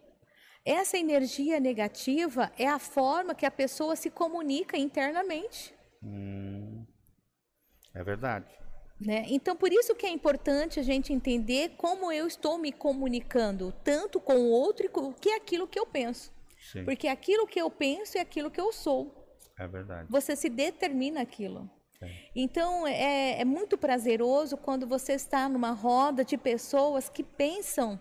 essa 0.64 0.96
energia 0.96 1.58
negativa 1.58 2.52
é 2.58 2.68
a 2.68 2.78
forma 2.78 3.34
que 3.34 3.44
a 3.46 3.50
pessoa 3.50 3.96
se 3.96 4.10
comunica 4.10 4.76
internamente. 4.76 5.74
Hum, 6.02 6.84
é 7.94 8.02
verdade. 8.04 8.46
Né? 9.00 9.24
Então, 9.28 9.56
por 9.56 9.72
isso 9.72 9.94
que 9.96 10.06
é 10.06 10.10
importante 10.10 10.78
a 10.78 10.82
gente 10.82 11.12
entender 11.12 11.70
como 11.76 12.12
eu 12.12 12.26
estou 12.26 12.56
me 12.56 12.70
comunicando, 12.70 13.74
tanto 13.82 14.20
com 14.20 14.34
o 14.34 14.50
outro, 14.50 14.88
que 15.20 15.30
é 15.30 15.36
aquilo 15.36 15.66
que 15.66 15.78
eu 15.78 15.86
penso. 15.86 16.32
Sim. 16.70 16.84
Porque 16.84 17.08
aquilo 17.08 17.46
que 17.46 17.60
eu 17.60 17.68
penso 17.68 18.16
é 18.16 18.20
aquilo 18.20 18.50
que 18.50 18.60
eu 18.60 18.72
sou. 18.72 19.12
É 19.58 19.66
verdade. 19.66 20.08
Você 20.08 20.36
se 20.36 20.48
determina 20.48 21.20
aquilo. 21.20 21.68
É. 22.00 22.08
Então, 22.34 22.86
é, 22.86 23.40
é 23.40 23.44
muito 23.44 23.76
prazeroso 23.76 24.56
quando 24.56 24.86
você 24.86 25.14
está 25.14 25.48
numa 25.48 25.72
roda 25.72 26.24
de 26.24 26.38
pessoas 26.38 27.08
que 27.08 27.24
pensam 27.24 28.00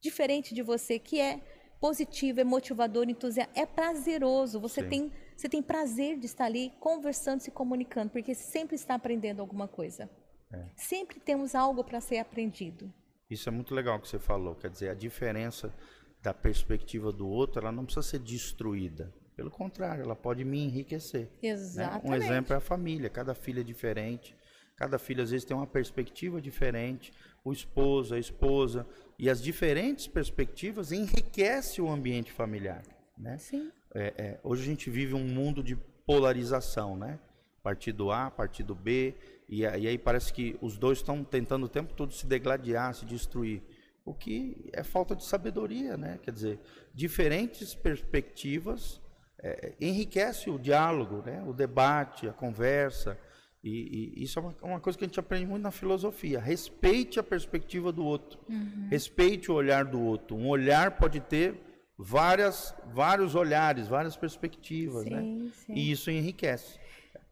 diferente 0.00 0.54
de 0.54 0.62
você, 0.62 0.98
que 0.98 1.20
é 1.20 1.40
positivo, 1.80 2.40
é 2.40 2.44
motivador, 2.44 3.08
entusiasta, 3.08 3.58
é 3.58 3.64
prazeroso. 3.64 4.60
Você 4.60 4.82
tem, 4.82 5.10
você 5.34 5.48
tem 5.48 5.62
prazer 5.62 6.18
de 6.18 6.26
estar 6.26 6.44
ali 6.44 6.72
conversando, 6.78 7.40
se 7.40 7.50
comunicando, 7.50 8.10
porque 8.10 8.34
sempre 8.34 8.76
está 8.76 8.94
aprendendo 8.94 9.40
alguma 9.40 9.66
coisa. 9.66 10.08
É. 10.52 10.64
Sempre 10.76 11.18
temos 11.18 11.54
algo 11.54 11.82
para 11.82 12.00
ser 12.00 12.18
aprendido. 12.18 12.92
Isso 13.30 13.48
é 13.48 13.52
muito 13.52 13.74
legal 13.74 13.98
que 14.00 14.08
você 14.08 14.18
falou. 14.18 14.54
Quer 14.54 14.70
dizer, 14.70 14.90
a 14.90 14.94
diferença 14.94 15.72
da 16.20 16.34
perspectiva 16.34 17.10
do 17.10 17.26
outro, 17.26 17.60
ela 17.60 17.72
não 17.72 17.84
precisa 17.84 18.06
ser 18.06 18.18
destruída. 18.18 19.14
Pelo 19.34 19.50
contrário, 19.50 20.02
ela 20.02 20.16
pode 20.16 20.44
me 20.44 20.62
enriquecer. 20.62 21.30
Exatamente. 21.42 22.04
Né? 22.04 22.10
Um 22.10 22.14
exemplo 22.14 22.52
é 22.52 22.56
a 22.56 22.60
família. 22.60 23.08
Cada 23.08 23.34
filho 23.34 23.60
é 23.60 23.64
diferente. 23.64 24.36
Cada 24.76 24.98
filho 24.98 25.22
às 25.22 25.30
vezes 25.30 25.46
tem 25.46 25.56
uma 25.56 25.66
perspectiva 25.66 26.42
diferente. 26.42 27.12
O 27.42 27.52
esposo, 27.52 28.14
a 28.14 28.18
esposa 28.18 28.86
e 29.20 29.28
as 29.28 29.42
diferentes 29.42 30.06
perspectivas 30.06 30.92
enriquecem 30.92 31.84
o 31.84 31.90
ambiente 31.90 32.32
familiar, 32.32 32.82
né? 33.18 33.36
Sim. 33.36 33.70
É, 33.94 34.14
é, 34.16 34.40
hoje 34.42 34.62
a 34.62 34.64
gente 34.64 34.88
vive 34.88 35.12
um 35.12 35.28
mundo 35.28 35.62
de 35.62 35.76
polarização, 36.06 36.96
né? 36.96 37.20
Partido 37.62 38.10
A, 38.10 38.30
partido 38.30 38.74
B, 38.74 39.14
e, 39.46 39.60
e 39.60 39.66
aí 39.66 39.98
parece 39.98 40.32
que 40.32 40.56
os 40.62 40.78
dois 40.78 40.98
estão 40.98 41.22
tentando 41.22 41.66
o 41.66 41.68
tempo 41.68 41.92
todo 41.92 42.14
se 42.14 42.26
degladiar, 42.26 42.94
se 42.94 43.04
destruir. 43.04 43.62
O 44.06 44.14
que 44.14 44.70
é 44.72 44.82
falta 44.82 45.14
de 45.14 45.22
sabedoria, 45.22 45.98
né? 45.98 46.18
Quer 46.22 46.32
dizer, 46.32 46.58
diferentes 46.94 47.74
perspectivas 47.74 49.02
é, 49.38 49.74
enriquece 49.78 50.48
o 50.48 50.58
diálogo, 50.58 51.22
né? 51.26 51.44
o 51.46 51.52
debate, 51.52 52.26
a 52.26 52.32
conversa. 52.32 53.18
E, 53.62 54.14
e 54.20 54.22
isso 54.24 54.38
é 54.38 54.42
uma, 54.42 54.54
uma, 54.62 54.80
coisa 54.80 54.98
que 54.98 55.04
a 55.04 55.08
gente 55.08 55.20
aprende 55.20 55.46
muito 55.46 55.62
na 55.62 55.70
filosofia. 55.70 56.40
Respeite 56.40 57.20
a 57.20 57.22
perspectiva 57.22 57.92
do 57.92 58.04
outro. 58.04 58.40
Uhum. 58.48 58.88
Respeite 58.90 59.50
o 59.50 59.54
olhar 59.54 59.84
do 59.84 60.00
outro. 60.00 60.36
Um 60.36 60.48
olhar 60.48 60.96
pode 60.96 61.20
ter 61.20 61.60
várias, 61.98 62.74
vários 62.94 63.34
olhares, 63.34 63.86
várias 63.86 64.16
perspectivas. 64.16 65.04
Sim, 65.04 65.10
né? 65.10 65.50
Sim. 65.52 65.74
E 65.74 65.90
isso 65.90 66.10
enriquece. 66.10 66.78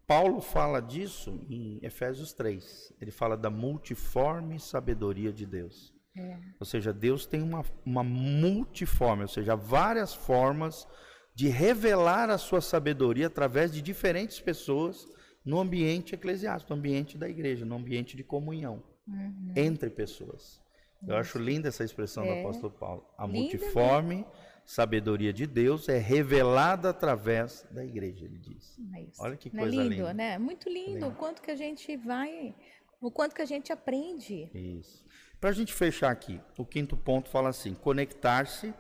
Paulo 0.07 0.41
fala 0.41 0.81
disso 0.81 1.45
em 1.49 1.79
Efésios 1.83 2.33
3. 2.33 2.95
Ele 3.01 3.11
fala 3.11 3.37
da 3.37 3.51
multiforme 3.51 4.59
sabedoria 4.59 5.33
de 5.33 5.47
Deus. 5.47 5.95
É. 6.17 6.39
Ou 6.59 6.67
seja, 6.67 6.93
Deus 6.93 7.27
tem 7.27 7.43
uma, 7.43 7.65
uma 7.85 8.03
multiforme, 8.03 9.23
ou 9.23 9.29
seja, 9.29 9.55
várias 9.55 10.15
formas 10.15 10.87
de 11.35 11.49
revelar 11.49 12.31
a 12.31 12.39
sua 12.39 12.61
sabedoria 12.61 13.29
através 13.29 13.71
de 13.71 13.81
diferentes 13.81 14.41
pessoas 14.41 15.07
no 15.49 15.59
ambiente 15.59 16.15
eclesiástico, 16.15 16.73
no 16.73 16.79
ambiente 16.79 17.17
da 17.17 17.29
igreja, 17.29 17.65
no 17.65 17.75
ambiente 17.75 18.17
de 18.17 18.23
comunhão 18.23 18.83
uhum. 19.07 19.53
entre 19.57 19.89
pessoas. 19.89 20.61
Eu 21.07 21.17
acho 21.17 21.39
linda 21.39 21.69
essa 21.69 21.83
expressão 21.83 22.25
é. 22.25 22.35
do 22.35 22.41
apóstolo 22.41 22.73
Paulo. 22.73 23.05
A 23.17 23.27
linda 23.27 23.39
multiforme 23.39 24.17
mesmo 24.17 24.33
sabedoria 24.69 25.33
de 25.33 25.47
Deus 25.47 25.89
é 25.89 25.97
revelada 25.97 26.91
através 26.91 27.67
da 27.71 27.83
igreja, 27.83 28.27
ele 28.27 28.37
diz. 28.37 28.79
É 28.95 29.07
Olha 29.19 29.35
que 29.35 29.49
coisa 29.49 29.67
é 29.67 29.71
lindo, 29.71 29.95
linda. 29.95 30.13
né? 30.13 30.37
Muito 30.37 30.69
lindo, 30.69 30.93
lindo, 30.93 31.09
o 31.09 31.13
quanto 31.13 31.41
que 31.41 31.51
a 31.51 31.57
gente 31.57 31.97
vai, 31.97 32.55
o 33.01 33.11
quanto 33.11 33.35
que 33.35 33.41
a 33.41 33.47
gente 33.47 33.73
aprende. 33.73 34.51
Isso. 34.53 35.03
Para 35.41 35.49
a 35.49 35.53
gente 35.55 35.73
fechar 35.73 36.11
aqui, 36.11 36.39
o 36.59 36.67
quinto 36.67 36.99
ponto 36.99 37.31
fala 37.31 37.49
assim: 37.49 37.73
conectar-se 37.73 38.75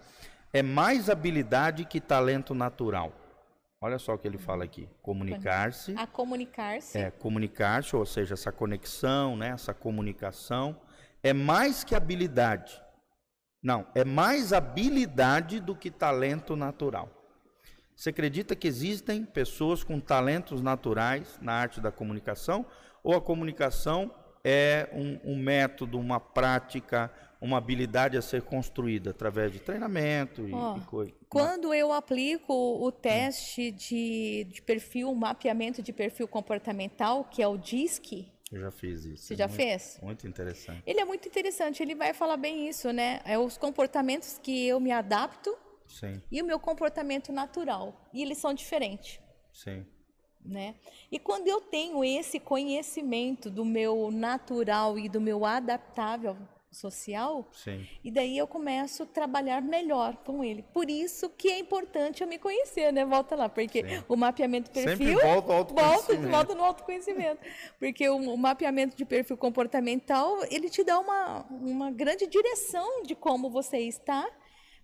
é 0.52 0.62
mais 0.62 1.08
habilidade 1.08 1.86
que 1.86 2.02
talento 2.02 2.54
natural. 2.54 3.27
Olha 3.80 3.98
só 3.98 4.14
o 4.14 4.18
que 4.18 4.26
ele 4.26 4.38
fala 4.38 4.64
aqui: 4.64 4.88
comunicar-se. 5.02 5.94
A 5.96 6.06
comunicar-se. 6.06 6.98
É, 6.98 7.10
comunicar-se, 7.10 7.94
ou 7.94 8.04
seja, 8.04 8.34
essa 8.34 8.52
conexão, 8.52 9.36
né, 9.36 9.48
essa 9.48 9.72
comunicação, 9.72 10.80
é 11.22 11.32
mais 11.32 11.84
que 11.84 11.94
habilidade 11.94 12.82
não, 13.62 13.86
é 13.94 14.04
mais 14.04 14.52
habilidade 14.52 15.58
do 15.58 15.74
que 15.74 15.90
talento 15.90 16.54
natural. 16.54 17.10
Você 17.94 18.10
acredita 18.10 18.54
que 18.54 18.68
existem 18.68 19.24
pessoas 19.24 19.82
com 19.82 19.98
talentos 19.98 20.62
naturais 20.62 21.38
na 21.42 21.52
arte 21.54 21.80
da 21.80 21.90
comunicação? 21.90 22.64
Ou 23.02 23.16
a 23.16 23.20
comunicação 23.20 24.14
é 24.44 24.88
um, 24.92 25.32
um 25.32 25.36
método, 25.36 25.98
uma 25.98 26.20
prática, 26.20 27.10
uma 27.40 27.58
habilidade 27.58 28.16
a 28.16 28.22
ser 28.22 28.42
construída 28.42 29.10
através 29.10 29.52
de 29.52 29.60
treinamento 29.60 30.48
e, 30.48 30.52
oh, 30.52 30.76
e 30.76 30.80
coisa? 30.80 31.12
Quando 31.28 31.72
eu 31.72 31.92
aplico 31.92 32.52
o 32.52 32.90
teste 32.90 33.70
de, 33.70 34.46
de 34.50 34.62
perfil, 34.62 35.14
mapeamento 35.14 35.82
de 35.82 35.92
perfil 35.92 36.26
comportamental, 36.26 37.24
que 37.24 37.42
é 37.42 37.48
o 37.48 37.56
DISC, 37.56 38.26
eu 38.50 38.60
já 38.60 38.70
fiz 38.70 39.04
isso. 39.04 39.24
Você 39.24 39.34
é 39.34 39.36
já 39.36 39.46
muito, 39.46 39.56
fez? 39.56 39.98
Muito 40.02 40.26
interessante. 40.26 40.82
Ele 40.86 41.00
é 41.00 41.04
muito 41.04 41.28
interessante, 41.28 41.82
ele 41.82 41.94
vai 41.94 42.14
falar 42.14 42.36
bem 42.36 42.68
isso, 42.68 42.90
né? 42.92 43.20
É 43.24 43.38
os 43.38 43.58
comportamentos 43.58 44.38
que 44.42 44.66
eu 44.66 44.80
me 44.80 44.90
adapto 44.90 45.56
Sim. 45.86 46.22
e 46.30 46.40
o 46.40 46.44
meu 46.44 46.58
comportamento 46.58 47.30
natural. 47.30 48.08
E 48.12 48.22
eles 48.22 48.38
são 48.38 48.54
diferentes. 48.54 49.20
Sim. 49.52 49.84
Né? 50.44 50.76
E 51.12 51.18
quando 51.18 51.46
eu 51.48 51.60
tenho 51.60 52.02
esse 52.02 52.40
conhecimento 52.40 53.50
do 53.50 53.64
meu 53.64 54.10
natural 54.10 54.98
e 54.98 55.08
do 55.08 55.20
meu 55.20 55.44
adaptável, 55.44 56.38
social. 56.70 57.48
Sim. 57.52 57.86
E 58.04 58.10
daí 58.10 58.36
eu 58.36 58.46
começo 58.46 59.02
a 59.02 59.06
trabalhar 59.06 59.62
melhor 59.62 60.16
com 60.18 60.44
ele. 60.44 60.62
Por 60.62 60.90
isso 60.90 61.28
que 61.30 61.48
é 61.48 61.58
importante 61.58 62.22
eu 62.22 62.28
me 62.28 62.38
conhecer, 62.38 62.92
né? 62.92 63.04
Volta 63.04 63.34
lá, 63.34 63.48
porque 63.48 63.82
Sim. 63.86 64.04
o 64.08 64.16
mapeamento 64.16 64.70
de 64.70 64.84
perfil 64.84 65.18
volta, 65.18 65.52
ao 65.52 65.64
volta, 65.64 66.16
volta 66.16 66.54
no 66.54 66.64
autoconhecimento. 66.64 67.40
porque 67.78 68.08
o, 68.08 68.16
o, 68.16 68.36
mapeamento 68.36 68.96
de 68.96 69.04
perfil 69.04 69.36
comportamental, 69.36 70.38
ele 70.50 70.68
te 70.68 70.84
dá 70.84 70.98
uma, 70.98 71.46
uma 71.50 71.90
grande 71.90 72.26
direção 72.26 73.02
de 73.02 73.14
como 73.14 73.50
você 73.50 73.78
está 73.78 74.28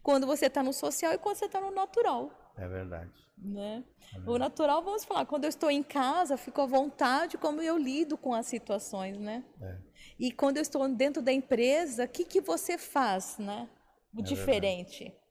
quando 0.03 0.27
você 0.27 0.47
está 0.47 0.63
no 0.63 0.73
social 0.73 1.15
e 1.15 1.19
quando 1.19 1.37
você 1.37 1.47
está 1.47 1.61
no 1.61 1.71
natural. 1.71 2.31
É 2.57 2.69
verdade. 2.69 3.11
Né? 3.37 3.83
É 4.01 4.19
verdade. 4.19 4.31
O 4.31 4.39
natural, 4.39 4.83
vamos 4.83 5.05
falar, 5.05 5.25
quando 5.27 5.45
eu 5.45 5.49
estou 5.49 5.71
em 5.71 5.83
casa, 5.83 6.37
fico 6.37 6.61
à 6.61 6.67
vontade 6.67 7.37
como 7.39 7.61
eu 7.63 7.77
lido 7.77 8.17
com 8.17 8.35
as 8.35 8.47
situações, 8.47 9.19
né? 9.19 9.43
É. 9.61 9.77
E 10.19 10.31
quando 10.31 10.57
eu 10.57 10.63
estou 10.63 10.89
dentro 10.89 11.23
da 11.23 11.33
empresa, 11.33 12.05
o 12.05 12.09
que, 12.09 12.25
que 12.25 12.41
você 12.41 12.79
faz, 12.79 13.37
né? 13.39 13.69
O 14.15 14.21
é 14.21 14.23
diferente. 14.23 15.05
Verdade. 15.05 15.25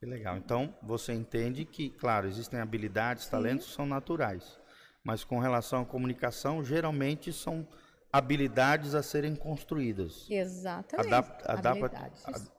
Que 0.00 0.06
legal. 0.06 0.36
Então, 0.36 0.74
você 0.82 1.12
entende 1.12 1.64
que, 1.64 1.90
claro, 1.90 2.26
existem 2.26 2.58
habilidades, 2.58 3.28
talentos 3.28 3.66
que 3.66 3.72
são 3.72 3.86
naturais. 3.86 4.58
Mas 5.04 5.22
com 5.22 5.38
relação 5.38 5.82
à 5.82 5.84
comunicação, 5.84 6.64
geralmente 6.64 7.32
são 7.32 7.66
habilidades 8.12 8.94
a 8.94 9.02
serem 9.02 9.36
construídas. 9.36 10.26
Exatamente. 10.28 11.12
Adap 11.46 11.84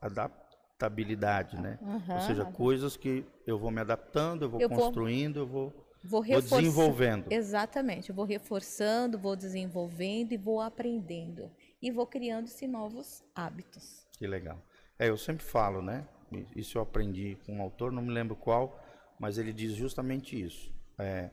adaptabilidade, 0.00 1.60
né? 1.60 1.78
Uhum. 1.82 2.14
Ou 2.14 2.20
seja, 2.20 2.44
coisas 2.46 2.96
que 2.96 3.26
eu 3.46 3.58
vou 3.58 3.70
me 3.70 3.80
adaptando, 3.80 4.44
eu 4.46 4.50
vou 4.50 4.60
eu 4.60 4.68
construindo, 4.68 5.46
vou... 5.46 5.64
eu 5.66 5.70
vou 5.70 5.83
Vou, 6.04 6.22
vou 6.22 6.40
desenvolvendo. 6.40 7.32
Exatamente. 7.32 8.10
Eu 8.10 8.14
vou 8.14 8.26
reforçando, 8.26 9.18
vou 9.18 9.34
desenvolvendo 9.34 10.32
e 10.32 10.36
vou 10.36 10.60
aprendendo. 10.60 11.50
E 11.80 11.90
vou 11.90 12.06
criando-se 12.06 12.66
novos 12.66 13.24
hábitos. 13.34 14.06
Que 14.18 14.26
legal. 14.26 14.62
É, 14.98 15.08
eu 15.08 15.16
sempre 15.16 15.44
falo, 15.44 15.80
né? 15.80 16.06
Isso 16.54 16.76
eu 16.76 16.82
aprendi 16.82 17.38
com 17.46 17.54
um 17.54 17.62
autor, 17.62 17.90
não 17.90 18.02
me 18.02 18.12
lembro 18.12 18.36
qual, 18.36 18.78
mas 19.18 19.38
ele 19.38 19.52
diz 19.52 19.72
justamente 19.72 20.40
isso. 20.40 20.72
É, 20.98 21.30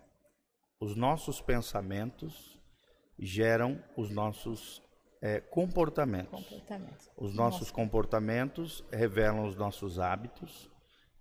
os 0.80 0.96
nossos 0.96 1.42
pensamentos 1.42 2.58
geram 3.20 3.84
os 3.96 4.10
nossos 4.10 4.82
é, 5.22 5.40
comportamentos. 5.40 6.32
comportamentos. 6.32 7.12
Os 7.18 7.34
nossos 7.34 7.62
Nossa. 7.62 7.74
comportamentos 7.74 8.84
revelam 8.92 9.46
os 9.46 9.56
nossos 9.56 10.00
hábitos, 10.00 10.70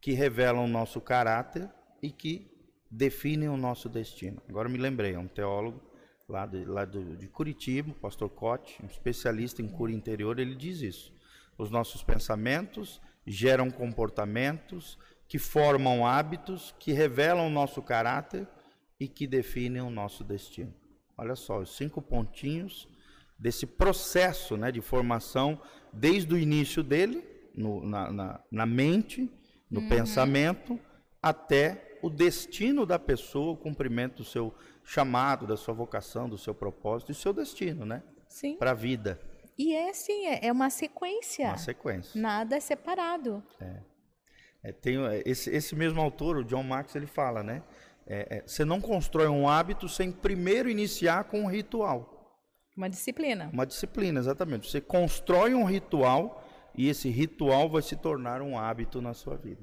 que 0.01 0.13
revelam 0.13 0.65
o 0.65 0.69
nosso 0.69 1.01
caráter 1.01 1.69
e 2.03 2.11
que 2.11 2.50
definem 2.91 3.49
o 3.49 3.57
nosso 3.57 3.89
destino. 3.89 4.43
Agora 4.49 4.69
me 4.69 4.79
lembrei, 4.79 5.15
é 5.15 5.19
um 5.19 5.29
teólogo 5.29 5.81
lá, 6.29 6.47
de, 6.47 6.65
lá 6.65 6.85
do, 6.85 7.17
de 7.17 7.29
Curitiba, 7.29 7.95
pastor 8.01 8.29
Cote, 8.31 8.83
um 8.83 8.87
especialista 8.87 9.63
em 9.63 9.69
cura 9.69 9.93
interior, 9.93 10.39
ele 10.39 10.55
diz 10.55 10.81
isso. 10.81 11.13
Os 11.57 11.71
nossos 11.71 12.03
pensamentos 12.03 13.01
geram 13.27 13.71
comportamentos 13.71 14.99
que 15.29 15.39
formam 15.39 16.07
hábitos, 16.07 16.75
que 16.79 16.93
revelam 16.93 17.47
o 17.47 17.51
nosso 17.51 17.83
caráter 17.83 18.49
e 18.99 19.07
que 19.07 19.27
definem 19.27 19.83
o 19.83 19.91
nosso 19.91 20.25
destino. 20.25 20.75
Olha 21.17 21.37
só, 21.37 21.61
os 21.61 21.77
cinco 21.77 22.01
pontinhos 22.01 22.89
desse 23.39 23.67
processo 23.67 24.57
né, 24.57 24.73
de 24.73 24.81
formação, 24.81 25.61
desde 25.93 26.35
o 26.35 26.39
início 26.39 26.83
dele, 26.83 27.25
no, 27.55 27.85
na, 27.87 28.11
na, 28.11 28.41
na, 28.51 28.67
mente, 28.67 29.31
no 29.71 29.81
uhum. 29.81 29.89
pensamento, 29.89 30.79
até 31.23 31.90
o 32.03 32.11
destino 32.11 32.87
da 32.87 32.99
pessoa, 32.99 33.53
o 33.53 33.57
cumprimento 33.57 34.19
do 34.19 34.25
seu 34.25 34.55
chamado, 34.85 35.47
da 35.47 35.57
sua 35.57 35.75
vocação, 35.75 36.29
do 36.29 36.39
seu 36.39 36.55
propósito 36.55 37.11
e 37.11 37.15
do 37.15 37.19
seu 37.19 37.33
destino, 37.33 37.85
né? 37.85 38.03
Sim. 38.29 38.57
Para 38.57 38.71
a 38.71 38.75
vida. 38.75 39.21
E 39.59 39.75
é 39.75 39.91
assim, 39.91 40.27
é, 40.27 40.47
é 40.47 40.53
uma 40.53 40.71
sequência. 40.71 41.49
Uma 41.49 41.59
sequência. 41.59 42.21
Nada 42.21 42.57
é 42.57 42.61
separado. 42.61 43.43
É. 43.61 43.83
é 44.65 44.73
tem, 44.73 44.97
esse, 45.27 45.51
esse 45.51 45.75
mesmo 45.75 46.01
autor, 46.01 46.39
o 46.39 46.45
John 46.45 46.63
Max, 46.63 46.95
ele 46.95 47.07
fala, 47.07 47.43
né? 47.43 47.63
É, 48.07 48.39
é, 48.39 48.43
você 48.47 48.65
não 48.65 48.81
constrói 48.81 49.29
um 49.29 49.49
hábito 49.49 49.89
sem 49.89 50.11
primeiro 50.11 50.69
iniciar 50.69 51.25
com 51.25 51.43
um 51.43 51.47
ritual. 51.47 52.41
Uma 52.77 52.89
disciplina. 52.89 53.51
Uma 53.53 53.67
disciplina, 53.67 54.19
exatamente. 54.19 54.71
Você 54.71 54.81
constrói 54.81 55.55
um 55.55 55.65
ritual 55.65 56.43
e 56.75 56.89
esse 56.89 57.09
ritual 57.09 57.69
vai 57.69 57.83
se 57.83 57.97
tornar 57.97 58.41
um 58.41 58.59
hábito 58.59 59.03
na 59.03 59.13
sua 59.13 59.37
vida. 59.37 59.63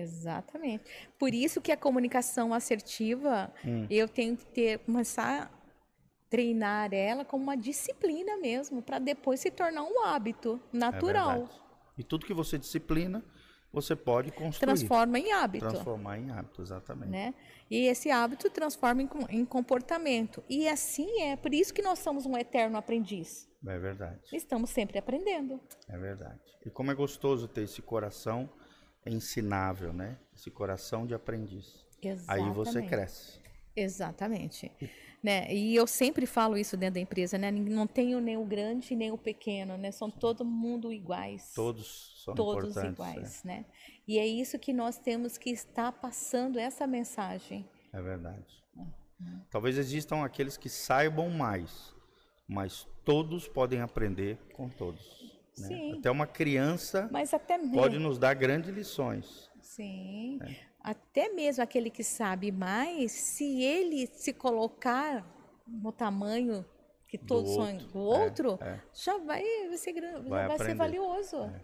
Exatamente. 0.00 0.84
Por 1.18 1.34
isso 1.34 1.60
que 1.60 1.72
a 1.72 1.76
comunicação 1.76 2.54
assertiva, 2.54 3.52
hum. 3.64 3.86
eu 3.90 4.08
tenho 4.08 4.36
que 4.36 4.46
ter, 4.46 4.78
começar 4.80 5.42
a 5.42 5.58
treinar 6.28 6.92
ela 6.92 7.24
como 7.24 7.42
uma 7.42 7.56
disciplina 7.56 8.36
mesmo, 8.36 8.82
para 8.82 8.98
depois 8.98 9.40
se 9.40 9.50
tornar 9.50 9.82
um 9.82 10.04
hábito 10.04 10.60
natural. 10.72 11.48
É 11.64 11.68
e 11.98 12.04
tudo 12.04 12.26
que 12.26 12.34
você 12.34 12.56
disciplina, 12.56 13.24
você 13.72 13.96
pode 13.96 14.30
construir. 14.30 14.74
Transforma 14.74 15.18
em 15.18 15.32
hábito. 15.32 15.68
Transformar 15.68 16.18
em 16.18 16.30
hábito, 16.30 16.62
exatamente. 16.62 17.10
Né? 17.10 17.34
E 17.70 17.86
esse 17.86 18.10
hábito 18.10 18.48
transforma 18.48 19.02
em, 19.02 19.08
em 19.30 19.44
comportamento. 19.44 20.42
E 20.48 20.68
assim 20.68 21.22
é, 21.22 21.36
por 21.36 21.52
isso 21.52 21.74
que 21.74 21.82
nós 21.82 21.98
somos 21.98 22.24
um 22.24 22.36
eterno 22.36 22.78
aprendiz. 22.78 23.48
É 23.66 23.78
verdade. 23.78 24.20
Estamos 24.32 24.70
sempre 24.70 24.98
aprendendo. 24.98 25.60
É 25.88 25.98
verdade. 25.98 26.40
E 26.64 26.70
como 26.70 26.92
é 26.92 26.94
gostoso 26.94 27.48
ter 27.48 27.62
esse 27.62 27.82
coração 27.82 28.48
ensinável, 29.08 29.92
né? 29.92 30.18
Esse 30.34 30.50
coração 30.50 31.06
de 31.06 31.14
aprendiz. 31.14 31.86
Exatamente. 32.02 32.48
Aí 32.48 32.54
você 32.54 32.82
cresce. 32.82 33.40
Exatamente. 33.74 34.70
Né? 35.20 35.52
E 35.52 35.74
eu 35.74 35.84
sempre 35.84 36.26
falo 36.26 36.56
isso 36.56 36.76
dentro 36.76 36.94
da 36.94 37.00
empresa, 37.00 37.36
né? 37.36 37.50
Não 37.50 37.88
tenho 37.88 38.20
nem 38.20 38.36
o 38.36 38.44
grande 38.44 38.94
nem 38.94 39.10
o 39.10 39.18
pequeno, 39.18 39.76
né? 39.76 39.90
São 39.90 40.08
todo 40.08 40.44
mundo 40.44 40.92
iguais. 40.92 41.52
Todos 41.56 42.22
são 42.24 42.36
Todos 42.36 42.76
iguais, 42.76 43.44
é. 43.44 43.48
né? 43.48 43.64
E 44.06 44.16
é 44.16 44.24
isso 44.24 44.60
que 44.60 44.72
nós 44.72 44.96
temos 44.96 45.36
que 45.36 45.50
estar 45.50 45.90
passando 45.90 46.56
essa 46.56 46.86
mensagem. 46.86 47.68
É 47.92 48.00
verdade. 48.00 48.62
Uhum. 48.76 49.40
Talvez 49.50 49.76
existam 49.76 50.24
aqueles 50.24 50.56
que 50.56 50.68
saibam 50.68 51.28
mais, 51.30 51.92
mas 52.46 52.86
todos 53.04 53.48
podem 53.48 53.80
aprender 53.80 54.38
com 54.54 54.68
todos. 54.68 55.37
Né? 55.60 55.68
Sim. 55.68 55.98
Até 55.98 56.10
uma 56.10 56.26
criança 56.26 57.08
Mas 57.10 57.32
até 57.34 57.58
pode 57.58 57.98
nos 57.98 58.18
dar 58.18 58.34
grandes 58.34 58.70
lições. 58.70 59.50
Sim. 59.60 60.38
Né? 60.38 60.56
Até 60.80 61.28
mesmo 61.30 61.62
aquele 61.62 61.90
que 61.90 62.04
sabe 62.04 62.50
mais, 62.50 63.12
se 63.12 63.62
ele 63.62 64.06
se 64.06 64.32
colocar 64.32 65.24
no 65.66 65.92
tamanho 65.92 66.64
que 67.06 67.18
todos 67.18 67.54
são 67.54 67.76
do 67.76 67.98
outro, 67.98 68.58
é, 68.60 68.68
é. 68.68 68.80
já 68.92 69.18
vai, 69.18 69.42
ser, 69.76 69.94
vai, 70.28 70.48
vai 70.48 70.58
ser 70.58 70.74
valioso. 70.74 71.36
É. 71.44 71.60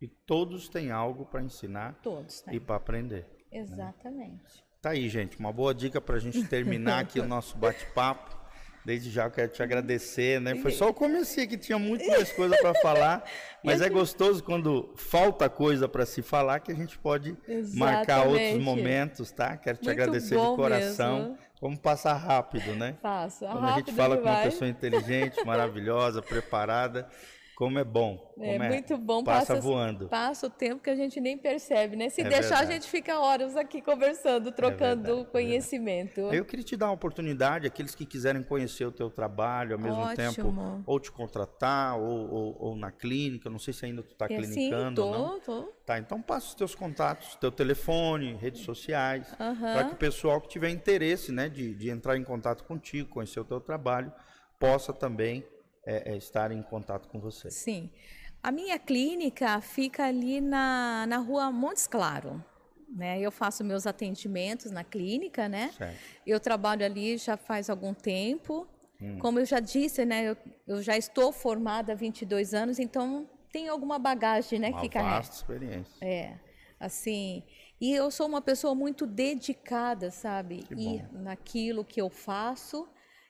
E 0.00 0.08
todos 0.08 0.68
têm 0.68 0.90
algo 0.90 1.24
para 1.26 1.42
ensinar 1.42 1.98
todos 2.02 2.44
e 2.50 2.60
para 2.60 2.76
aprender. 2.76 3.26
Né? 3.50 3.60
Exatamente. 3.60 4.42
Né? 4.42 4.62
Tá 4.80 4.90
aí, 4.90 5.08
gente, 5.08 5.38
uma 5.38 5.52
boa 5.52 5.74
dica 5.74 6.00
para 6.00 6.16
a 6.16 6.18
gente 6.18 6.46
terminar 6.46 7.00
aqui 7.02 7.18
o 7.20 7.26
nosso 7.26 7.56
bate-papo. 7.56 8.45
Desde 8.86 9.10
já 9.10 9.24
eu 9.24 9.30
quero 9.32 9.48
te 9.48 9.60
agradecer, 9.60 10.40
né? 10.40 10.54
Foi 10.54 10.70
só 10.70 10.88
o 10.88 10.94
começo 10.94 11.34
que 11.48 11.56
tinha 11.56 11.76
muito 11.76 12.06
mais 12.06 12.30
coisa 12.30 12.56
para 12.56 12.72
falar, 12.76 13.24
mas 13.64 13.80
é 13.80 13.88
gostoso 13.88 14.44
quando 14.44 14.92
falta 14.94 15.48
coisa 15.50 15.88
para 15.88 16.06
se 16.06 16.22
falar 16.22 16.60
que 16.60 16.70
a 16.70 16.74
gente 16.74 16.96
pode 16.96 17.36
Exatamente. 17.48 17.76
marcar 17.76 18.28
outros 18.28 18.62
momentos, 18.62 19.32
tá? 19.32 19.56
Quero 19.56 19.78
te 19.78 19.86
muito 19.86 20.00
agradecer 20.00 20.36
de 20.36 20.54
coração. 20.54 21.18
Mesmo. 21.18 21.38
Vamos 21.60 21.80
passar 21.80 22.14
rápido, 22.14 22.76
né? 22.76 22.94
Faço. 23.02 23.44
Quando 23.44 23.64
a 23.64 23.72
gente 23.72 23.92
fala 23.92 24.18
com 24.18 24.28
uma 24.28 24.42
pessoa 24.42 24.70
inteligente, 24.70 25.44
maravilhosa, 25.44 26.22
preparada, 26.22 27.08
como 27.56 27.78
é 27.78 27.84
bom. 27.84 28.34
É 28.38 28.52
como 28.52 28.64
é 28.64 28.68
muito 28.68 28.98
bom. 28.98 29.24
Passa, 29.24 29.54
passa, 29.54 29.60
voando. 29.62 30.08
Passa 30.08 30.46
o 30.46 30.50
tempo 30.50 30.82
que 30.82 30.90
a 30.90 30.94
gente 30.94 31.18
nem 31.18 31.38
percebe, 31.38 31.96
né? 31.96 32.10
Se 32.10 32.20
é 32.20 32.24
deixar, 32.24 32.42
verdade. 32.42 32.70
a 32.70 32.74
gente 32.74 32.86
fica 32.86 33.18
horas 33.18 33.56
aqui 33.56 33.80
conversando, 33.80 34.52
trocando 34.52 35.22
é 35.22 35.24
conhecimento. 35.24 36.20
Eu 36.20 36.44
queria 36.44 36.62
te 36.62 36.76
dar 36.76 36.88
uma 36.88 36.92
oportunidade, 36.92 37.66
aqueles 37.66 37.94
que 37.94 38.04
quiserem 38.04 38.42
conhecer 38.42 38.84
o 38.84 38.92
teu 38.92 39.08
trabalho 39.08 39.72
ao 39.72 39.78
mesmo 39.80 40.02
Ótimo. 40.02 40.34
tempo, 40.34 40.82
ou 40.84 41.00
te 41.00 41.10
contratar, 41.10 41.98
ou, 41.98 42.30
ou, 42.30 42.56
ou, 42.60 42.76
na 42.76 42.92
clínica, 42.92 43.48
não 43.48 43.58
sei 43.58 43.72
se 43.72 43.86
ainda 43.86 44.02
tu 44.02 44.12
está 44.12 44.26
é, 44.26 44.28
clinicando 44.28 44.88
sim, 44.90 44.94
tô, 44.94 45.06
ou 45.06 45.12
não. 45.12 45.40
Tô. 45.40 45.62
Tá, 45.86 45.98
então 45.98 46.20
passa 46.20 46.48
os 46.48 46.54
teus 46.54 46.74
contatos, 46.74 47.36
teu 47.36 47.50
telefone, 47.50 48.34
redes 48.34 48.60
sociais, 48.60 49.34
uhum. 49.40 49.56
para 49.56 49.84
que 49.84 49.94
o 49.94 49.96
pessoal 49.96 50.42
que 50.42 50.48
tiver 50.48 50.68
interesse, 50.68 51.32
né, 51.32 51.48
de, 51.48 51.74
de 51.74 51.88
entrar 51.88 52.18
em 52.18 52.22
contato 52.22 52.64
contigo, 52.64 53.08
conhecer 53.08 53.40
o 53.40 53.44
teu 53.44 53.60
trabalho, 53.60 54.12
possa 54.58 54.92
também 54.92 55.42
é, 55.86 56.12
é 56.12 56.16
estar 56.16 56.50
em 56.50 56.62
contato 56.62 57.08
com 57.08 57.20
você. 57.20 57.50
Sim. 57.50 57.88
A 58.42 58.50
minha 58.50 58.78
clínica 58.78 59.60
fica 59.60 60.04
ali 60.04 60.40
na, 60.40 61.06
na 61.06 61.18
rua 61.18 61.50
Montes 61.50 61.86
Claro. 61.86 62.44
Né? 62.88 63.20
Eu 63.20 63.32
faço 63.32 63.64
meus 63.64 63.86
atendimentos 63.86 64.70
na 64.70 64.84
clínica, 64.84 65.48
né? 65.48 65.72
Certo. 65.76 65.98
Eu 66.24 66.38
trabalho 66.38 66.84
ali 66.84 67.16
já 67.16 67.36
faz 67.36 67.68
algum 67.68 67.92
tempo. 67.92 68.66
Hum. 69.00 69.18
Como 69.18 69.40
eu 69.40 69.44
já 69.44 69.58
disse, 69.58 70.04
né? 70.04 70.30
Eu, 70.30 70.36
eu, 70.66 70.82
já 70.82 70.96
estou 70.96 71.32
formada 71.32 71.92
há 71.92 71.96
22 71.96 72.54
anos, 72.54 72.78
então 72.78 73.28
tenho 73.52 73.72
alguma 73.72 73.98
bagagem, 73.98 74.58
né? 74.58 74.70
Uma 74.70 74.80
que 74.80 74.98
vasta 74.98 75.36
experiência. 75.36 75.96
É, 76.00 76.38
assim... 76.78 77.42
E 77.78 77.92
eu 77.92 78.10
sou 78.10 78.26
uma 78.26 78.40
pessoa 78.40 78.74
muito 78.74 79.06
dedicada, 79.06 80.10
sabe? 80.10 80.64
E 80.70 81.02
naquilo 81.12 81.84
que 81.84 82.00
eu 82.00 82.08
faço 82.08 82.88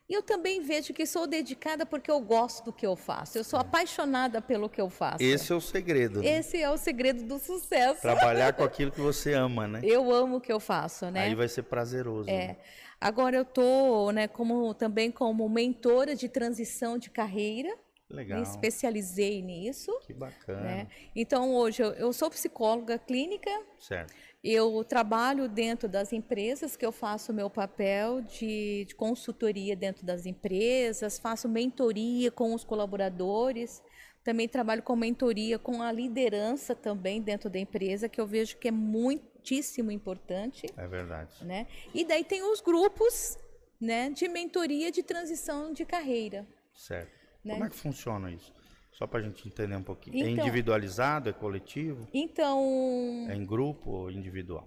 e 0.08 0.14
eu 0.14 0.22
também 0.22 0.60
vejo 0.60 0.94
que 0.94 1.04
sou 1.04 1.26
dedicada 1.26 1.84
porque 1.84 2.10
eu 2.10 2.20
gosto 2.20 2.66
do 2.66 2.72
que 2.72 2.86
eu 2.86 2.94
faço. 2.94 3.38
Eu 3.38 3.44
sou 3.44 3.58
apaixonada 3.58 4.40
pelo 4.40 4.68
que 4.68 4.80
eu 4.80 4.88
faço. 4.88 5.22
Esse 5.22 5.52
é 5.52 5.54
o 5.54 5.60
segredo. 5.60 6.20
Né? 6.20 6.38
Esse 6.38 6.62
é 6.62 6.70
o 6.70 6.76
segredo 6.76 7.24
do 7.24 7.38
sucesso. 7.38 8.02
Trabalhar 8.02 8.52
com 8.52 8.62
aquilo 8.64 8.92
que 8.92 9.00
você 9.00 9.32
ama, 9.32 9.66
né? 9.66 9.80
Eu 9.82 10.12
amo 10.12 10.36
o 10.36 10.40
que 10.40 10.52
eu 10.52 10.60
faço, 10.60 11.10
né? 11.10 11.22
Aí 11.24 11.34
vai 11.34 11.48
ser 11.48 11.64
prazeroso. 11.64 12.30
É. 12.30 12.48
Né? 12.48 12.56
Agora 13.00 13.36
eu 13.36 13.44
tô, 13.44 14.10
né, 14.12 14.26
como 14.28 14.72
também 14.74 15.10
como 15.10 15.48
mentora 15.48 16.14
de 16.14 16.28
transição 16.28 16.96
de 16.96 17.10
carreira. 17.10 17.76
Legal. 18.08 18.38
Me 18.38 18.44
especializei 18.44 19.42
nisso. 19.42 19.92
Que 20.06 20.14
bacana. 20.14 20.60
Né? 20.60 20.88
Então 21.14 21.52
hoje 21.54 21.82
eu, 21.82 21.92
eu 21.94 22.12
sou 22.12 22.30
psicóloga 22.30 22.96
clínica. 22.98 23.50
Certo. 23.80 24.14
Eu 24.48 24.84
trabalho 24.84 25.48
dentro 25.48 25.88
das 25.88 26.12
empresas, 26.12 26.76
que 26.76 26.86
eu 26.86 26.92
faço 26.92 27.32
o 27.32 27.34
meu 27.34 27.50
papel 27.50 28.20
de, 28.20 28.84
de, 28.84 28.94
consultoria 28.94 29.74
dentro 29.74 30.06
das 30.06 30.24
empresas, 30.24 31.18
faço 31.18 31.48
mentoria 31.48 32.30
com 32.30 32.54
os 32.54 32.62
colaboradores, 32.62 33.82
também 34.22 34.48
trabalho 34.48 34.84
com 34.84 34.94
mentoria 34.94 35.58
com 35.58 35.82
a 35.82 35.90
liderança 35.90 36.76
também 36.76 37.20
dentro 37.20 37.50
da 37.50 37.58
empresa, 37.58 38.08
que 38.08 38.20
eu 38.20 38.26
vejo 38.26 38.56
que 38.58 38.68
é 38.68 38.70
muitíssimo 38.70 39.90
importante. 39.90 40.68
É 40.76 40.86
verdade. 40.86 41.44
Né? 41.44 41.66
E 41.92 42.04
daí 42.04 42.22
tem 42.22 42.44
os 42.44 42.60
grupos 42.60 43.36
né, 43.80 44.10
de 44.10 44.28
mentoria 44.28 44.92
de 44.92 45.02
transição 45.02 45.72
de 45.72 45.84
carreira. 45.84 46.46
Certo. 46.72 47.10
Né? 47.44 47.54
Como 47.54 47.64
é 47.64 47.68
que 47.68 47.76
funciona 47.76 48.30
isso? 48.30 48.54
Só 48.96 49.06
para 49.06 49.20
a 49.20 49.22
gente 49.22 49.46
entender 49.46 49.76
um 49.76 49.82
pouquinho. 49.82 50.16
É 50.16 50.20
então, 50.20 50.44
é 50.44 50.46
individualizado, 50.46 51.28
é 51.28 51.32
coletivo? 51.32 52.08
Então. 52.14 53.26
É 53.28 53.34
em 53.34 53.44
grupo 53.44 53.90
ou 53.90 54.10
individual? 54.10 54.66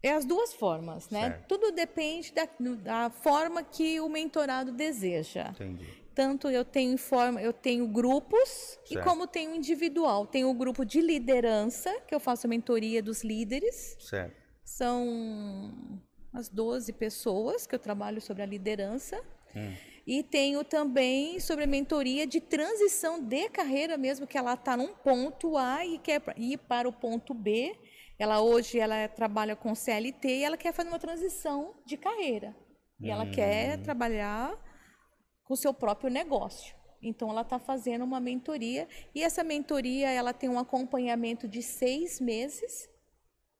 É 0.00 0.12
as 0.12 0.24
duas 0.24 0.54
formas, 0.54 1.10
né? 1.10 1.30
Certo. 1.30 1.48
Tudo 1.48 1.72
depende 1.72 2.32
da, 2.32 2.48
da, 2.76 3.10
forma 3.10 3.64
que 3.64 4.00
o 4.00 4.08
mentorado 4.08 4.70
deseja. 4.70 5.48
Entendi. 5.50 5.84
Tanto 6.14 6.48
eu 6.48 6.64
tenho 6.64 6.96
forma, 6.96 7.42
eu 7.42 7.52
tenho 7.52 7.88
grupos 7.88 8.48
certo. 8.48 8.92
e 8.92 9.02
como 9.02 9.26
tenho 9.26 9.52
individual. 9.52 10.26
Tenho 10.28 10.48
o 10.48 10.54
grupo 10.54 10.84
de 10.84 11.00
liderança, 11.00 11.92
que 12.06 12.14
eu 12.14 12.20
faço 12.20 12.46
a 12.46 12.48
mentoria 12.48 13.02
dos 13.02 13.24
líderes. 13.24 13.96
Certo. 13.98 14.36
São 14.64 16.00
as 16.32 16.48
12 16.48 16.92
pessoas 16.92 17.66
que 17.66 17.74
eu 17.74 17.78
trabalho 17.80 18.20
sobre 18.20 18.44
a 18.44 18.46
liderança. 18.46 19.20
Hum. 19.56 19.74
E 20.06 20.22
tenho 20.22 20.62
também 20.62 21.40
sobre 21.40 21.64
a 21.64 21.66
mentoria 21.66 22.26
de 22.26 22.40
transição 22.40 23.20
de 23.20 23.48
carreira 23.48 23.96
mesmo, 23.96 24.26
que 24.26 24.38
ela 24.38 24.54
está 24.54 24.76
num 24.76 24.94
ponto 24.94 25.56
A 25.56 25.84
e 25.84 25.98
quer 25.98 26.22
ir 26.36 26.58
para 26.58 26.88
o 26.88 26.92
ponto 26.92 27.34
B. 27.34 27.76
Ela 28.18 28.40
hoje 28.40 28.78
ela 28.78 29.08
trabalha 29.08 29.56
com 29.56 29.74
CLT 29.74 30.28
e 30.28 30.44
ela 30.44 30.56
quer 30.56 30.72
fazer 30.72 30.88
uma 30.88 30.98
transição 30.98 31.74
de 31.84 31.96
carreira. 31.96 32.56
E 33.00 33.10
ela 33.10 33.26
quer 33.26 33.78
hum. 33.78 33.82
trabalhar 33.82 34.56
com 35.44 35.54
o 35.54 35.56
seu 35.56 35.74
próprio 35.74 36.08
negócio. 36.08 36.74
Então 37.02 37.28
ela 37.28 37.42
está 37.42 37.58
fazendo 37.58 38.04
uma 38.04 38.20
mentoria 38.20 38.88
e 39.14 39.22
essa 39.22 39.44
mentoria 39.44 40.10
ela 40.10 40.32
tem 40.32 40.48
um 40.48 40.58
acompanhamento 40.58 41.46
de 41.46 41.62
seis 41.62 42.20
meses 42.20 42.88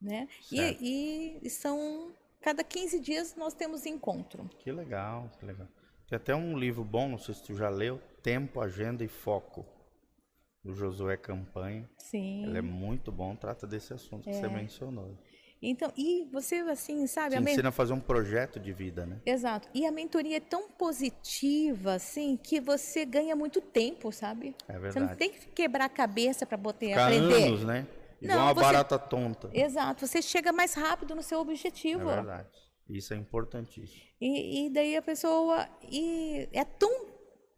né? 0.01 0.29
E, 0.53 1.41
e, 1.43 1.51
são 1.51 2.13
cada 2.41 2.63
15 2.63 3.01
dias 3.01 3.35
nós 3.35 3.55
temos 3.55 3.87
encontro. 3.87 4.49
Que 4.59 4.71
legal, 4.71 5.31
que 5.39 5.47
legal. 5.47 5.69
Tem 6.09 6.17
até 6.17 6.35
um 6.35 6.57
livro 6.57 6.85
bom, 6.85 7.09
não 7.09 7.19
sei 7.19 7.35
se 7.35 7.43
tu 7.43 7.55
já 7.55 7.69
leu, 7.69 8.01
Tempo, 8.23 8.61
Agenda 8.61 9.05
e 9.05 9.09
Foco, 9.09 9.67
do 10.63 10.75
Josué 10.75 11.17
Campanha. 11.17 11.89
Sim. 11.99 12.45
Ele 12.47 12.59
é 12.59 12.63
muito 12.63 13.11
bom, 13.11 13.35
trata 13.35 13.67
desse 13.67 13.93
assunto 13.93 14.29
é. 14.29 14.33
que 14.33 14.39
você 14.39 14.49
mencionou. 14.49 15.17
Então, 15.61 15.91
e 15.97 16.29
você 16.31 16.57
assim, 16.57 17.07
sabe, 17.07 17.37
Te 17.37 17.43
ensina 17.43 17.71
a 17.71 17.73
fazer 17.73 17.93
um 17.93 18.01
projeto 18.01 18.61
de 18.61 18.73
vida, 18.73 19.07
né? 19.07 19.21
Exato. 19.25 19.69
E 19.73 19.87
a 19.87 19.91
mentoria 19.91 20.37
é 20.37 20.41
tão 20.41 20.69
positiva 20.69 21.95
assim 21.95 22.37
que 22.37 22.61
você 22.61 23.05
ganha 23.05 23.35
muito 23.35 23.61
tempo, 23.61 24.13
sabe? 24.13 24.55
É 24.69 24.73
verdade. 24.73 24.93
Você 24.93 25.01
não 25.01 25.17
tem 25.17 25.31
que 25.31 25.47
quebrar 25.49 25.87
a 25.87 25.89
cabeça 25.89 26.45
para 26.45 26.57
botar 26.57 26.87
Ficar 26.87 27.07
aprender. 27.07 27.45
anos, 27.45 27.65
né? 27.65 27.87
Igual 28.21 28.39
não, 28.39 28.47
uma 28.47 28.55
você... 28.55 28.61
barata 28.61 28.99
tonta. 28.99 29.51
Exato. 29.53 30.07
Você 30.07 30.21
chega 30.21 30.53
mais 30.53 30.75
rápido 30.75 31.15
no 31.15 31.23
seu 31.23 31.41
objetivo. 31.41 32.11
É 32.11 32.15
verdade. 32.17 32.49
Isso 32.89 33.13
é 33.15 33.17
importantíssimo. 33.17 34.01
E, 34.21 34.67
e 34.67 34.71
daí 34.71 34.97
a 34.97 35.03
pessoa 35.03 35.69
e 35.91 36.49
é 36.53 36.65
tão 36.65 37.07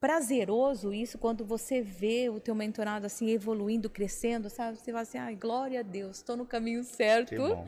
prazeroso 0.01 0.93
isso 0.93 1.19
quando 1.19 1.45
você 1.45 1.83
vê 1.83 2.29
o 2.29 2.41
teu 2.41 2.55
mentorado 2.55 3.07
assim 3.07 3.31
evoluindo, 3.31 3.91
crescendo, 3.91 4.49
sabe? 4.49 4.79
Você 4.79 4.93
vai 4.93 5.03
assim, 5.03 5.19
ai, 5.19 5.35
glória 5.35 5.81
a 5.81 5.83
Deus, 5.83 6.19
estou 6.19 6.37
no 6.37 6.47
caminho 6.47 6.83
certo. 6.85 7.31
Que 7.31 7.37
bom. 7.37 7.67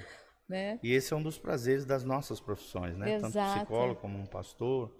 Né? 0.48 0.80
E 0.82 0.92
esse 0.92 1.12
é 1.12 1.16
um 1.16 1.22
dos 1.22 1.38
prazeres 1.38 1.84
das 1.84 2.04
nossas 2.04 2.40
profissões, 2.40 2.96
né? 2.96 3.14
Exato. 3.14 3.32
Tanto 3.32 3.58
psicólogo 3.58 4.00
como 4.00 4.18
um 4.18 4.26
pastor, 4.26 4.92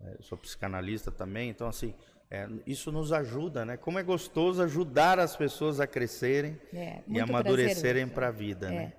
é, 0.00 0.16
sou 0.20 0.36
psicanalista 0.36 1.12
também, 1.12 1.48
então 1.48 1.68
assim, 1.68 1.94
é, 2.28 2.48
isso 2.66 2.90
nos 2.90 3.12
ajuda, 3.12 3.64
né? 3.64 3.76
Como 3.76 3.98
é 3.98 4.02
gostoso 4.02 4.62
ajudar 4.62 5.20
as 5.20 5.36
pessoas 5.36 5.78
a 5.78 5.86
crescerem 5.86 6.58
é, 6.74 7.02
e 7.06 7.20
amadurecerem 7.20 8.08
para 8.08 8.28
a 8.28 8.32
vida, 8.32 8.68
né? 8.68 8.92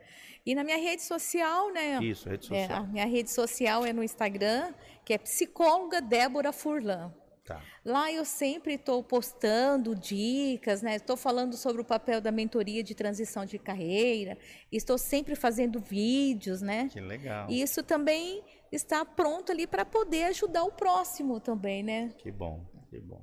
É. 0.47 0.51
E 0.51 0.55
na 0.55 0.63
minha 0.63 0.77
rede 0.77 1.01
social, 1.01 1.71
né? 1.71 1.99
Isso, 2.01 2.29
rede 2.29 2.53
é, 2.53 2.61
social. 2.61 2.83
a 2.83 2.87
minha 2.87 3.05
rede 3.05 3.29
social 3.29 3.85
é 3.85 3.91
no 3.91 4.03
Instagram, 4.03 4.73
que 5.03 5.13
é 5.13 5.17
psicóloga 5.17 6.01
Débora 6.01 6.53
Furlan. 6.53 7.13
Tá. 7.45 7.61
Lá 7.85 8.11
eu 8.11 8.25
sempre 8.25 8.73
estou 8.73 9.01
postando 9.01 9.95
dicas, 9.95 10.81
né? 10.81 10.97
Estou 10.97 11.15
falando 11.15 11.55
sobre 11.55 11.81
o 11.81 11.85
papel 11.85 12.19
da 12.19 12.29
mentoria 12.29 12.83
de 12.83 12.93
transição 12.93 13.45
de 13.45 13.57
carreira. 13.57 14.37
Estou 14.69 14.97
sempre 14.97 15.33
fazendo 15.33 15.79
vídeos, 15.79 16.61
né? 16.61 16.89
Que 16.91 16.99
legal. 16.99 17.49
E 17.49 17.61
isso 17.61 17.81
também 17.83 18.43
está 18.69 19.05
pronto 19.05 19.51
ali 19.51 19.65
para 19.65 19.85
poder 19.85 20.25
ajudar 20.25 20.63
o 20.65 20.71
próximo 20.73 21.39
também, 21.39 21.81
né? 21.83 22.13
Que 22.17 22.29
bom, 22.31 22.65
que 22.89 22.99
bom. 22.99 23.21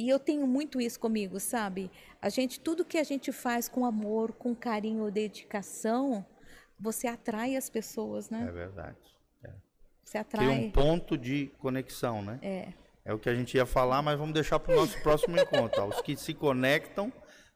E 0.00 0.08
eu 0.08 0.18
tenho 0.18 0.46
muito 0.46 0.80
isso 0.80 0.98
comigo, 0.98 1.38
sabe? 1.38 1.90
A 2.22 2.30
gente, 2.30 2.58
tudo 2.58 2.86
que 2.86 2.96
a 2.96 3.04
gente 3.04 3.30
faz 3.32 3.68
com 3.68 3.84
amor, 3.84 4.32
com 4.32 4.54
carinho, 4.54 5.10
dedicação, 5.10 6.24
você 6.78 7.06
atrai 7.06 7.54
as 7.54 7.68
pessoas, 7.68 8.30
né? 8.30 8.46
É 8.48 8.50
verdade. 8.50 8.96
É. 9.44 9.50
Você 10.02 10.16
atrai. 10.16 10.46
Tem 10.46 10.68
um 10.68 10.70
ponto 10.70 11.18
de 11.18 11.52
conexão, 11.58 12.22
né? 12.22 12.38
É. 12.40 12.72
É 13.04 13.12
o 13.12 13.18
que 13.18 13.28
a 13.28 13.34
gente 13.34 13.58
ia 13.58 13.66
falar, 13.66 14.00
mas 14.00 14.18
vamos 14.18 14.32
deixar 14.32 14.58
para 14.58 14.72
o 14.72 14.76
nosso 14.76 14.98
próximo 15.02 15.38
encontro. 15.38 15.84
Os 15.86 16.00
que 16.00 16.16
se 16.16 16.32
conectam 16.32 17.12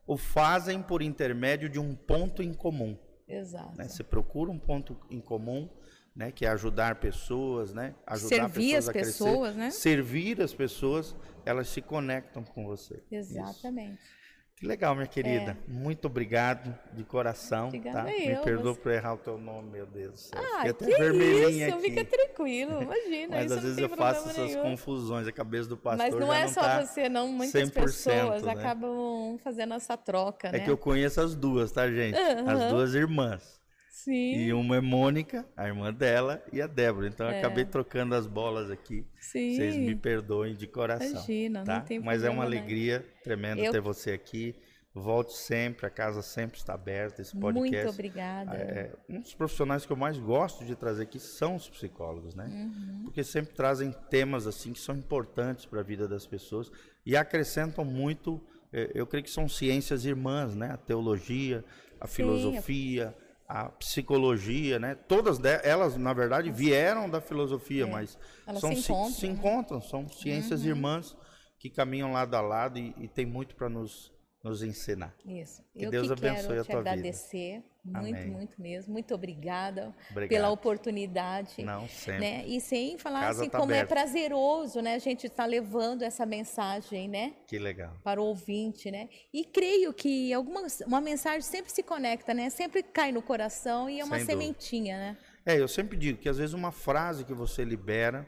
o 0.06 0.18
fazem 0.18 0.82
por 0.82 1.00
intermédio 1.00 1.70
de 1.70 1.78
um 1.78 1.94
ponto 1.94 2.42
em 2.42 2.52
comum. 2.52 2.98
Exato. 3.26 3.74
Né? 3.78 3.88
Você 3.88 4.04
procura 4.04 4.50
um 4.50 4.58
ponto 4.58 4.98
em 5.10 5.18
comum, 5.20 5.66
né? 6.14 6.30
que 6.30 6.46
é 6.46 6.48
ajudar 6.48 6.96
pessoas, 6.96 7.72
né? 7.72 7.94
ajudar 8.06 8.48
Servir 8.48 8.74
pessoas 8.74 8.88
as 8.88 8.92
pessoas, 8.92 9.54
crescer, 9.54 9.58
né? 9.58 9.70
Servir 9.70 10.42
as 10.42 10.54
pessoas, 10.54 11.16
elas 11.44 11.68
se 11.68 11.80
conectam 11.80 12.44
com 12.44 12.64
você. 12.64 13.02
Exatamente. 13.10 13.94
Isso. 13.94 14.24
Que 14.56 14.68
legal, 14.68 14.94
minha 14.94 15.06
querida. 15.06 15.50
É. 15.50 15.70
Muito 15.70 16.06
obrigado 16.06 16.74
de 16.92 17.02
coração. 17.02 17.66
Obrigada 17.68 18.04
tá? 18.04 18.16
eu, 18.16 18.36
Me 18.36 18.44
perdoa 18.44 18.72
você... 18.72 18.80
por 18.80 18.92
errar 18.92 19.14
o 19.14 19.18
teu 19.18 19.36
nome, 19.36 19.68
meu 19.68 19.84
Deus 19.84 20.12
do 20.12 20.16
céu. 20.18 20.40
Ah, 20.40 20.62
até 20.62 20.86
vermelhinha 20.86 21.68
isso, 21.68 21.76
aqui. 21.76 21.90
Fica 21.90 22.04
tranquilo, 22.04 22.82
imagina. 22.82 23.36
Mas 23.36 23.50
às 23.50 23.62
vezes 23.62 23.78
eu 23.78 23.88
faço 23.88 24.28
essas 24.28 24.50
nenhum. 24.50 24.62
confusões, 24.62 25.26
a 25.26 25.32
cabeça 25.32 25.68
do 25.68 25.76
pastor 25.76 26.08
Mas 26.08 26.14
não 26.14 26.32
é 26.32 26.42
não 26.42 26.48
só 26.48 26.60
tá 26.60 26.84
você, 26.84 27.08
não. 27.08 27.28
Muitas 27.28 27.70
pessoas 27.70 28.42
né? 28.44 28.52
acabam 28.52 29.36
fazendo 29.42 29.74
essa 29.74 29.96
troca, 29.96 30.48
é 30.48 30.52
né? 30.52 30.58
É 30.58 30.60
que 30.60 30.70
eu 30.70 30.78
conheço 30.78 31.20
as 31.20 31.34
duas, 31.34 31.72
tá, 31.72 31.90
gente? 31.90 32.16
Uhum. 32.16 32.48
As 32.48 32.70
duas 32.70 32.94
irmãs. 32.94 33.63
Sim. 34.04 34.36
E 34.36 34.52
uma 34.52 34.76
é 34.76 34.80
Mônica, 34.82 35.46
a 35.56 35.66
irmã 35.66 35.90
dela, 35.90 36.44
e 36.52 36.60
a 36.60 36.66
Débora. 36.66 37.08
Então 37.08 37.26
eu 37.26 37.32
é. 37.32 37.38
acabei 37.38 37.64
trocando 37.64 38.14
as 38.14 38.26
bolas 38.26 38.70
aqui. 38.70 39.06
Sim. 39.18 39.56
Vocês 39.56 39.76
me 39.76 39.96
perdoem 39.96 40.54
de 40.54 40.66
coração. 40.66 41.08
Imagina, 41.08 41.64
tá? 41.64 41.78
não 41.78 41.84
tem 41.86 42.00
Mas 42.00 42.22
é 42.22 42.28
uma 42.28 42.42
né? 42.42 42.58
alegria 42.58 43.02
tremenda 43.22 43.62
eu... 43.62 43.72
ter 43.72 43.80
você 43.80 44.12
aqui. 44.12 44.54
Volte 44.94 45.32
sempre, 45.32 45.86
a 45.86 45.90
casa 45.90 46.20
sempre 46.20 46.58
está 46.58 46.74
aberta. 46.74 47.22
Esse 47.22 47.34
podcast. 47.34 47.86
Muito 47.86 47.94
obrigada. 47.94 48.54
É, 48.54 48.92
um 49.08 49.20
dos 49.20 49.34
profissionais 49.34 49.86
que 49.86 49.92
eu 49.92 49.96
mais 49.96 50.18
gosto 50.18 50.66
de 50.66 50.76
trazer 50.76 51.04
aqui 51.04 51.18
são 51.18 51.56
os 51.56 51.68
psicólogos, 51.68 52.34
né? 52.34 52.44
Uhum. 52.46 53.04
Porque 53.04 53.24
sempre 53.24 53.54
trazem 53.54 53.90
temas 54.10 54.46
assim 54.46 54.74
que 54.74 54.78
são 54.78 54.94
importantes 54.94 55.64
para 55.64 55.80
a 55.80 55.82
vida 55.82 56.06
das 56.06 56.26
pessoas 56.26 56.70
e 57.06 57.16
acrescentam 57.16 57.86
muito. 57.86 58.38
É, 58.70 58.90
eu 58.94 59.06
creio 59.06 59.24
que 59.24 59.30
são 59.30 59.48
ciências 59.48 60.04
irmãs, 60.04 60.54
né? 60.54 60.72
A 60.72 60.76
teologia, 60.76 61.64
a 61.98 62.06
Sim, 62.06 62.16
filosofia, 62.16 63.16
a 63.48 63.68
psicologia, 63.68 64.78
né? 64.78 64.94
Todas 64.94 65.38
elas, 65.62 65.96
na 65.96 66.12
verdade, 66.12 66.50
vieram 66.50 67.08
da 67.08 67.20
filosofia, 67.20 67.84
é. 67.84 67.90
mas 67.90 68.18
elas 68.46 68.60
são, 68.60 68.74
se, 68.74 68.80
encontram, 68.90 69.10
se, 69.10 69.20
se 69.20 69.26
né? 69.26 69.32
encontram, 69.32 69.80
são 69.80 70.08
ciências 70.08 70.62
uhum. 70.62 70.68
irmãs 70.68 71.16
que 71.58 71.68
caminham 71.68 72.12
lado 72.12 72.34
a 72.34 72.40
lado 72.40 72.78
e, 72.78 72.94
e 72.98 73.08
tem 73.08 73.26
muito 73.26 73.54
para 73.54 73.68
nos 73.68 74.13
nos 74.44 74.62
ensinar. 74.62 75.14
Isso. 75.24 75.62
Que 75.74 75.86
eu 75.86 75.90
Deus 75.90 76.06
que 76.06 76.12
abençoe 76.12 76.46
quero 76.48 76.60
a 76.60 76.64
te 76.64 76.70
tua 76.70 76.80
agradecer 76.80 77.62
vida. 77.84 78.00
muito, 78.00 78.18
Amém. 78.18 78.30
muito 78.30 78.60
mesmo. 78.60 78.92
Muito 78.92 79.14
obrigada 79.14 79.94
Obrigado. 80.10 80.28
pela 80.28 80.50
oportunidade. 80.50 81.62
Não, 81.64 81.88
sempre. 81.88 82.20
Né? 82.20 82.44
E 82.46 82.60
sem 82.60 82.98
falar 82.98 83.20
Casa 83.22 83.40
assim 83.40 83.50
tá 83.50 83.58
como 83.58 83.72
aberta. 83.72 83.92
é 83.92 83.96
prazeroso, 83.96 84.80
né? 84.82 84.94
A 84.94 84.98
gente 84.98 85.26
estar 85.26 85.44
tá 85.44 85.46
levando 85.46 86.02
essa 86.02 86.26
mensagem, 86.26 87.08
né? 87.08 87.32
Que 87.46 87.58
legal. 87.58 87.96
Para 88.04 88.20
o 88.20 88.24
ouvinte, 88.26 88.90
né? 88.90 89.08
E 89.32 89.44
creio 89.44 89.92
que 89.94 90.32
alguma 90.32 90.66
uma 90.86 91.00
mensagem 91.00 91.40
sempre 91.40 91.72
se 91.72 91.82
conecta, 91.82 92.34
né? 92.34 92.50
Sempre 92.50 92.82
cai 92.82 93.10
no 93.12 93.22
coração 93.22 93.88
e 93.88 93.98
é 93.98 94.04
uma 94.04 94.18
Sem 94.18 94.26
sementinha, 94.26 94.96
dúvida. 94.96 95.12
né? 95.12 95.16
É, 95.46 95.60
eu 95.60 95.68
sempre 95.68 95.96
digo 95.96 96.18
que 96.18 96.28
às 96.28 96.36
vezes 96.38 96.54
uma 96.54 96.70
frase 96.72 97.24
que 97.24 97.34
você 97.34 97.64
libera 97.64 98.26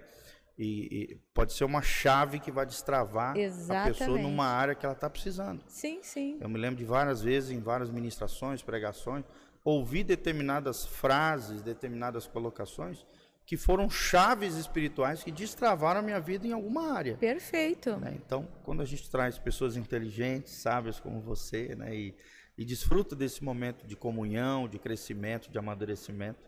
e, 0.59 1.13
e, 1.13 1.21
pode 1.35 1.53
ser 1.53 1.65
uma 1.65 1.83
chave 1.83 2.41
que 2.41 2.51
vai 2.51 2.65
destravar 2.65 3.37
Exatamente. 3.37 4.03
a 4.03 4.07
pessoa 4.07 4.19
numa 4.19 4.47
área 4.47 4.75
que 4.75 4.87
ela 4.87 4.95
está 4.95 5.11
precisando. 5.11 5.63
Sim, 5.69 6.01
sim. 6.03 6.39
Eu 6.41 6.49
me 6.49 6.59
lembro 6.59 6.77
de 6.77 6.85
várias 6.85 7.21
vezes, 7.21 7.51
em 7.51 7.61
várias 7.61 7.91
ministrações, 7.91 8.63
pregações, 8.63 9.25
ouvir 9.63 10.05
determinadas 10.05 10.87
frases, 10.87 11.61
determinadas 11.61 12.27
colocações 12.27 13.05
que 13.47 13.57
foram 13.57 13.89
chaves 13.89 14.57
espirituais 14.57 15.23
que 15.23 15.31
destravaram 15.31 16.01
a 16.01 16.03
minha 16.03 16.19
vida 16.19 16.47
em 16.49 16.53
alguma 16.53 16.93
área. 16.93 17.17
Perfeito. 17.17 17.97
Né? 17.97 18.15
Então, 18.17 18.49
quando 18.65 18.83
a 18.83 18.85
gente 18.85 19.09
traz 19.09 19.39
pessoas 19.39 19.77
inteligentes, 19.77 20.53
sábias 20.55 20.99
como 20.99 21.21
você, 21.21 21.77
né? 21.77 21.95
e, 21.95 22.15
e 22.59 22.65
desfruta 22.65 23.15
desse 23.15 23.45
momento 23.45 23.87
de 23.87 23.95
comunhão, 23.95 24.67
de 24.67 24.81
crescimento, 24.81 25.49
de 25.49 25.59
amadurecimento, 25.59 26.41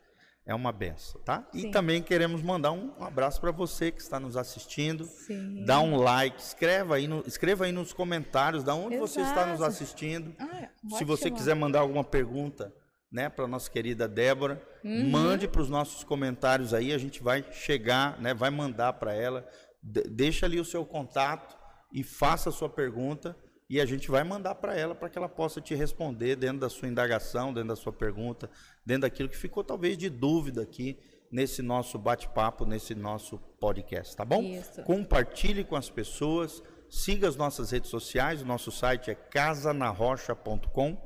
é 0.48 0.54
uma 0.54 0.72
benção, 0.72 1.20
tá? 1.20 1.46
Sim. 1.52 1.68
E 1.68 1.70
também 1.70 2.02
queremos 2.02 2.42
mandar 2.42 2.72
um 2.72 2.90
abraço 3.04 3.40
para 3.40 3.50
você 3.52 3.92
que 3.92 4.00
está 4.00 4.18
nos 4.18 4.36
assistindo. 4.36 5.04
Sim. 5.04 5.62
Dá 5.64 5.78
um 5.78 5.96
like, 5.96 6.40
escreva 6.40 6.96
aí, 6.96 7.06
no, 7.06 7.22
escreva 7.26 7.66
aí 7.66 7.72
nos 7.72 7.92
comentários 7.92 8.64
da 8.64 8.74
onde 8.74 8.94
Exato. 8.96 9.08
você 9.12 9.20
está 9.20 9.46
nos 9.46 9.60
assistindo. 9.62 10.34
Ah, 10.38 10.68
Se 10.96 11.04
você 11.04 11.30
quiser 11.30 11.54
mandar 11.54 11.80
alguma 11.80 12.02
pergunta, 12.02 12.72
né, 13.12 13.28
para 13.28 13.46
nossa 13.46 13.70
querida 13.70 14.08
Débora, 14.08 14.60
Uhum. 14.84 15.10
mande 15.10 15.46
para 15.46 15.60
os 15.60 15.68
nossos 15.68 16.02
comentários 16.04 16.72
aí, 16.72 16.92
a 16.92 16.98
gente 16.98 17.22
vai 17.22 17.44
chegar, 17.52 18.18
né, 18.20 18.32
vai 18.32 18.48
mandar 18.50 18.94
para 18.94 19.12
ela. 19.12 19.46
De- 19.82 20.04
deixa 20.08 20.46
ali 20.46 20.58
o 20.58 20.64
seu 20.64 20.84
contato 20.84 21.56
e 21.92 22.02
faça 22.02 22.48
a 22.48 22.52
sua 22.52 22.68
pergunta 22.70 23.36
e 23.68 23.80
a 23.80 23.86
gente 23.86 24.10
vai 24.10 24.24
mandar 24.24 24.54
para 24.54 24.74
ela 24.76 24.94
para 24.94 25.10
que 25.10 25.18
ela 25.18 25.28
possa 25.28 25.60
te 25.60 25.74
responder 25.74 26.36
dentro 26.36 26.60
da 26.60 26.70
sua 26.70 26.88
indagação, 26.88 27.52
dentro 27.52 27.68
da 27.68 27.76
sua 27.76 27.92
pergunta, 27.92 28.50
dentro 28.84 29.02
daquilo 29.02 29.28
que 29.28 29.36
ficou 29.36 29.62
talvez 29.62 29.98
de 29.98 30.08
dúvida 30.08 30.62
aqui 30.62 30.98
nesse 31.30 31.60
nosso 31.60 31.98
bate-papo, 31.98 32.64
nesse 32.64 32.94
nosso 32.94 33.38
podcast, 33.60 34.16
tá 34.16 34.24
bom? 34.24 34.42
Isso. 34.42 34.82
Compartilhe 34.82 35.62
com 35.64 35.76
as 35.76 35.90
pessoas, 35.90 36.62
siga 36.88 37.28
as 37.28 37.36
nossas 37.36 37.70
redes 37.70 37.90
sociais, 37.90 38.40
o 38.40 38.46
nosso 38.46 38.72
site 38.72 39.10
é 39.10 39.14
casanarrocha.com. 39.14 40.96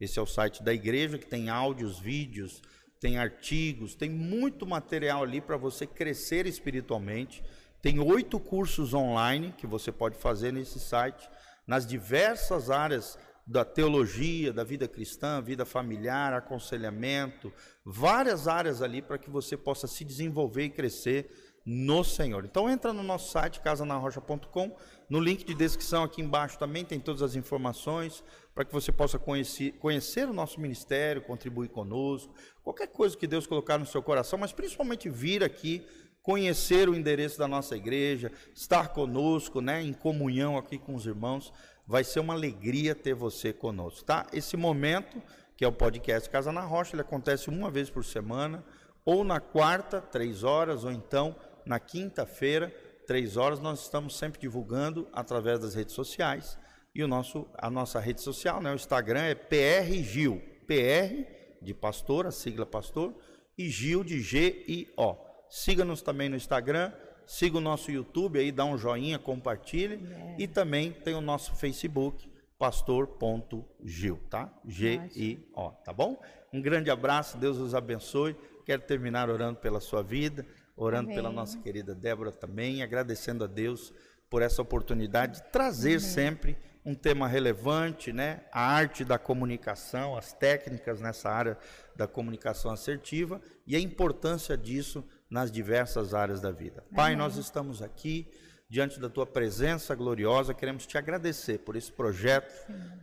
Esse 0.00 0.18
é 0.18 0.22
o 0.22 0.26
site 0.26 0.62
da 0.62 0.72
igreja 0.72 1.18
que 1.18 1.26
tem 1.26 1.48
áudios, 1.48 1.98
vídeos, 1.98 2.62
tem 3.00 3.18
artigos, 3.18 3.96
tem 3.96 4.08
muito 4.08 4.64
material 4.64 5.24
ali 5.24 5.40
para 5.40 5.56
você 5.56 5.86
crescer 5.86 6.46
espiritualmente. 6.46 7.42
Tem 7.80 7.98
oito 7.98 8.38
cursos 8.38 8.94
online 8.94 9.52
que 9.58 9.66
você 9.66 9.90
pode 9.90 10.16
fazer 10.16 10.52
nesse 10.52 10.78
site, 10.78 11.28
nas 11.66 11.86
diversas 11.86 12.70
áreas 12.70 13.18
da 13.46 13.64
teologia, 13.64 14.52
da 14.52 14.62
vida 14.62 14.86
cristã, 14.86 15.42
vida 15.42 15.64
familiar, 15.64 16.32
aconselhamento, 16.32 17.52
várias 17.84 18.46
áreas 18.46 18.80
ali 18.80 19.02
para 19.02 19.18
que 19.18 19.28
você 19.28 19.56
possa 19.56 19.86
se 19.86 20.04
desenvolver 20.04 20.64
e 20.64 20.70
crescer 20.70 21.30
no 21.64 22.02
Senhor. 22.02 22.44
Então 22.44 22.68
entra 22.68 22.92
no 22.92 23.02
nosso 23.02 23.30
site 23.30 23.60
casanarrocha.com, 23.60 24.74
no 25.08 25.20
link 25.20 25.44
de 25.44 25.54
descrição 25.54 26.02
aqui 26.02 26.20
embaixo 26.20 26.58
também 26.58 26.84
tem 26.84 26.98
todas 26.98 27.22
as 27.22 27.36
informações 27.36 28.22
para 28.54 28.64
que 28.64 28.72
você 28.72 28.90
possa 28.92 29.18
conhecer, 29.18 29.72
conhecer 29.72 30.28
o 30.28 30.32
nosso 30.32 30.60
ministério, 30.60 31.22
contribuir 31.22 31.68
conosco, 31.68 32.34
qualquer 32.62 32.88
coisa 32.88 33.16
que 33.16 33.26
Deus 33.26 33.46
colocar 33.46 33.78
no 33.78 33.86
seu 33.86 34.02
coração, 34.02 34.38
mas 34.38 34.52
principalmente 34.52 35.08
vir 35.08 35.42
aqui 35.42 35.86
conhecer 36.22 36.88
o 36.88 36.94
endereço 36.94 37.38
da 37.38 37.48
nossa 37.48 37.76
igreja, 37.76 38.30
estar 38.54 38.88
conosco, 38.88 39.60
né, 39.60 39.82
em 39.82 39.92
comunhão 39.92 40.56
aqui 40.56 40.78
com 40.78 40.94
os 40.94 41.04
irmãos. 41.04 41.52
Vai 41.86 42.04
ser 42.04 42.20
uma 42.20 42.34
alegria 42.34 42.94
ter 42.94 43.14
você 43.14 43.52
conosco, 43.52 44.04
tá? 44.04 44.26
Esse 44.32 44.56
momento, 44.56 45.20
que 45.56 45.64
é 45.64 45.68
o 45.68 45.72
podcast 45.72 46.30
Casa 46.30 46.52
na 46.52 46.62
Rocha, 46.62 46.94
ele 46.94 47.02
acontece 47.02 47.48
uma 47.48 47.70
vez 47.70 47.90
por 47.90 48.04
semana, 48.04 48.64
ou 49.04 49.24
na 49.24 49.40
quarta, 49.40 50.00
três 50.00 50.44
horas, 50.44 50.84
ou 50.84 50.92
então 50.92 51.34
na 51.66 51.80
quinta-feira, 51.80 52.72
três 53.04 53.36
horas. 53.36 53.58
Nós 53.58 53.82
estamos 53.82 54.16
sempre 54.16 54.40
divulgando 54.40 55.08
através 55.12 55.58
das 55.58 55.74
redes 55.74 55.94
sociais. 55.94 56.56
E 56.94 57.02
o 57.02 57.08
nosso, 57.08 57.48
a 57.54 57.68
nossa 57.68 57.98
rede 57.98 58.20
social, 58.20 58.62
né, 58.62 58.70
o 58.70 58.76
Instagram 58.76 59.22
é 59.22 59.34
PRGil, 59.34 60.40
PR 60.66 61.60
de 61.60 61.74
pastor, 61.74 62.26
a 62.26 62.30
sigla 62.30 62.66
pastor, 62.66 63.14
e 63.58 63.68
Gil 63.68 64.04
de 64.04 64.20
G-I-O. 64.20 65.31
Siga-nos 65.52 66.00
também 66.00 66.30
no 66.30 66.36
Instagram, 66.36 66.90
siga 67.26 67.58
o 67.58 67.60
nosso 67.60 67.90
YouTube 67.90 68.38
aí, 68.38 68.50
dá 68.50 68.64
um 68.64 68.78
joinha, 68.78 69.18
compartilhe. 69.18 69.96
Yeah. 70.02 70.36
E 70.38 70.48
também 70.48 70.90
tem 70.90 71.14
o 71.14 71.20
nosso 71.20 71.54
Facebook, 71.56 72.26
pastor.gil, 72.58 74.16
tá? 74.30 74.50
G-I-O, 74.64 75.70
tá 75.84 75.92
bom? 75.92 76.18
Um 76.54 76.62
grande 76.62 76.90
abraço, 76.90 77.36
Deus 77.36 77.58
os 77.58 77.74
abençoe. 77.74 78.34
Quero 78.64 78.80
terminar 78.80 79.28
orando 79.28 79.58
pela 79.58 79.78
sua 79.78 80.02
vida, 80.02 80.46
orando 80.74 81.08
Amém. 81.08 81.16
pela 81.16 81.30
nossa 81.30 81.58
querida 81.58 81.94
Débora 81.94 82.32
também, 82.32 82.82
agradecendo 82.82 83.44
a 83.44 83.46
Deus 83.46 83.92
por 84.30 84.40
essa 84.40 84.62
oportunidade 84.62 85.42
de 85.42 85.50
trazer 85.50 85.98
Amém. 85.98 86.00
sempre 86.00 86.56
um 86.82 86.94
tema 86.94 87.28
relevante, 87.28 88.10
né? 88.10 88.40
A 88.50 88.62
arte 88.62 89.04
da 89.04 89.18
comunicação, 89.18 90.16
as 90.16 90.32
técnicas 90.32 90.98
nessa 90.98 91.28
área 91.28 91.58
da 91.94 92.06
comunicação 92.06 92.70
assertiva 92.70 93.38
e 93.66 93.76
a 93.76 93.78
importância 93.78 94.56
disso 94.56 95.04
nas 95.32 95.50
diversas 95.50 96.12
áreas 96.12 96.42
da 96.42 96.50
vida. 96.50 96.84
Pai, 96.94 97.16
nós 97.16 97.38
estamos 97.38 97.80
aqui 97.80 98.30
diante 98.68 99.00
da 99.00 99.08
tua 99.08 99.24
presença 99.24 99.94
gloriosa, 99.94 100.52
queremos 100.52 100.86
te 100.86 100.98
agradecer 100.98 101.60
por 101.60 101.74
esse 101.74 101.90
projeto. 101.90 102.52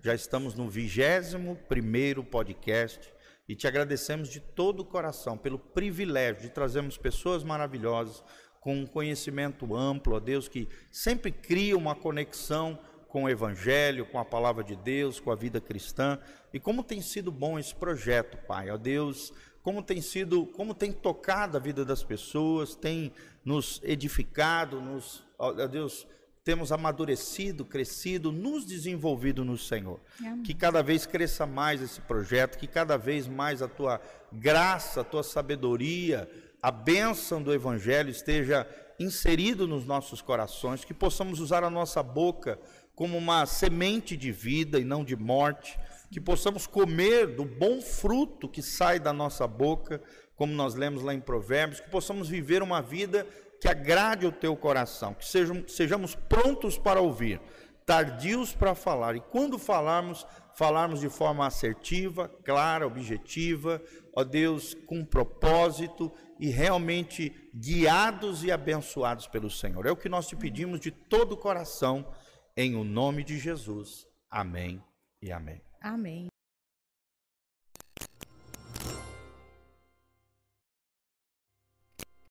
Já 0.03 0.13
estamos 0.13 0.53
no 0.53 0.69
21 0.69 1.55
primeiro 1.67 2.23
podcast 2.23 3.11
e 3.47 3.55
te 3.55 3.67
agradecemos 3.67 4.30
de 4.30 4.39
todo 4.39 4.82
o 4.82 4.86
coração 4.86 5.39
pelo 5.39 5.57
privilégio 5.57 6.43
de 6.43 6.49
trazermos 6.49 6.99
pessoas 6.99 7.43
maravilhosas 7.43 8.23
com 8.61 8.75
um 8.75 8.86
conhecimento 8.86 9.75
amplo, 9.75 10.15
ó 10.15 10.19
Deus, 10.19 10.47
que 10.47 10.69
sempre 10.91 11.32
cria 11.32 11.75
uma 11.75 11.95
conexão 11.95 12.77
com 13.07 13.23
o 13.23 13.30
Evangelho, 13.30 14.05
com 14.05 14.19
a 14.19 14.25
palavra 14.25 14.63
de 14.63 14.75
Deus, 14.75 15.19
com 15.19 15.32
a 15.32 15.36
vida 15.36 15.59
cristã. 15.59 16.19
E 16.53 16.59
como 16.59 16.84
tem 16.84 17.01
sido 17.01 17.32
bom 17.32 17.57
esse 17.57 17.73
projeto, 17.73 18.38
Pai, 18.45 18.69
ó 18.69 18.77
Deus, 18.77 19.34
como 19.70 19.84
tem 19.84 20.01
sido, 20.01 20.47
como 20.47 20.74
tem 20.74 20.91
tocado 20.91 21.55
a 21.55 21.59
vida 21.59 21.86
das 21.86 22.01
pessoas, 22.01 22.74
tem 22.74 23.11
nos 23.45 23.80
edificado, 23.84 24.82
nos, 24.82 25.24
ó 25.38 25.51
Deus, 25.67 26.07
temos 26.43 26.72
amadurecido, 26.72 27.63
crescido, 27.63 28.32
nos 28.32 28.65
desenvolvido 28.65 29.45
no 29.45 29.59
Senhor. 29.59 29.99
Amém. 30.20 30.41
Que 30.41 30.55
cada 30.55 30.82
vez 30.82 31.05
cresça 31.05 31.45
mais 31.45 31.84
esse 31.84 32.01
projeto, 32.01 32.57
que 32.57 32.65
cada 32.65 32.97
vez 32.97 33.28
mais 33.28 33.61
a 33.61 33.67
tua 33.67 34.01
graça, 34.34 35.01
a 35.01 35.03
tua 35.03 35.22
sabedoria, 35.22 36.28
a 36.59 36.72
bênção 36.72 37.39
do 37.39 37.53
Evangelho 37.53 38.09
esteja 38.09 38.67
inserido 38.99 39.67
nos 39.67 39.86
nossos 39.86 40.20
corações, 40.20 40.84
que 40.84 40.95
possamos 40.95 41.39
usar 41.39 41.63
a 41.63 41.70
nossa 41.70 42.01
boca 42.01 42.59
como 42.95 43.15
uma 43.15 43.45
semente 43.45 44.17
de 44.17 44.32
vida 44.32 44.80
e 44.80 44.84
não 44.84 45.05
de 45.05 45.15
morte, 45.15 45.80
que 46.12 46.20
possamos 46.20 46.66
comer 46.66 47.28
do 47.28 47.45
bom 47.45 47.82
fruto 47.82 48.49
que 48.49 48.62
sai 48.62 48.99
da 48.99 49.14
nossa 49.14 49.47
boca, 49.47 50.01
como 50.36 50.53
nós 50.53 50.74
lemos 50.76 51.03
lá 51.03 51.14
em 51.14 51.20
Provérbios, 51.20 51.80
que 51.80 51.89
possamos 51.89 52.30
viver 52.30 52.64
uma 52.64 52.82
vida 52.82 53.28
que 53.60 53.68
agrade 53.68 54.26
o 54.26 54.32
teu 54.32 54.55
coração, 54.55 55.14
que 55.14 55.26
sejam, 55.26 55.68
sejamos 55.68 56.16
prontos 56.16 56.78
para 56.78 57.01
ouvir, 57.01 57.41
tardios 57.86 58.53
para 58.53 58.74
falar, 58.74 59.16
e 59.16 59.20
quando 59.20 59.60
falarmos, 59.60 60.26
falarmos 60.55 61.01
de 61.01 61.10
forma 61.10 61.45
assertiva, 61.45 62.30
clara, 62.43 62.88
objetiva, 62.88 63.82
ó 64.16 64.24
Deus, 64.24 64.74
com 64.86 65.03
propósito 65.03 66.12
e 66.39 66.49
realmente 66.49 67.49
guiados 67.53 68.43
e 68.43 68.51
abençoados 68.51 69.28
pelo 69.28 69.49
Senhor. 69.49 69.86
É 69.86 69.91
o 69.91 69.97
que 69.97 70.07
nós 70.07 70.28
te 70.28 70.36
pedimos 70.36 70.80
de 70.80 70.91
todo 70.91 71.34
o 71.34 71.38
coração 71.38 72.10
em 72.55 72.76
o 72.76 72.84
nome 72.84 73.24
de 73.24 73.38
Jesus. 73.38 74.07
Amém 74.30 74.82
e 75.22 75.32
amém. 75.32 75.68
Amém. 75.82 76.30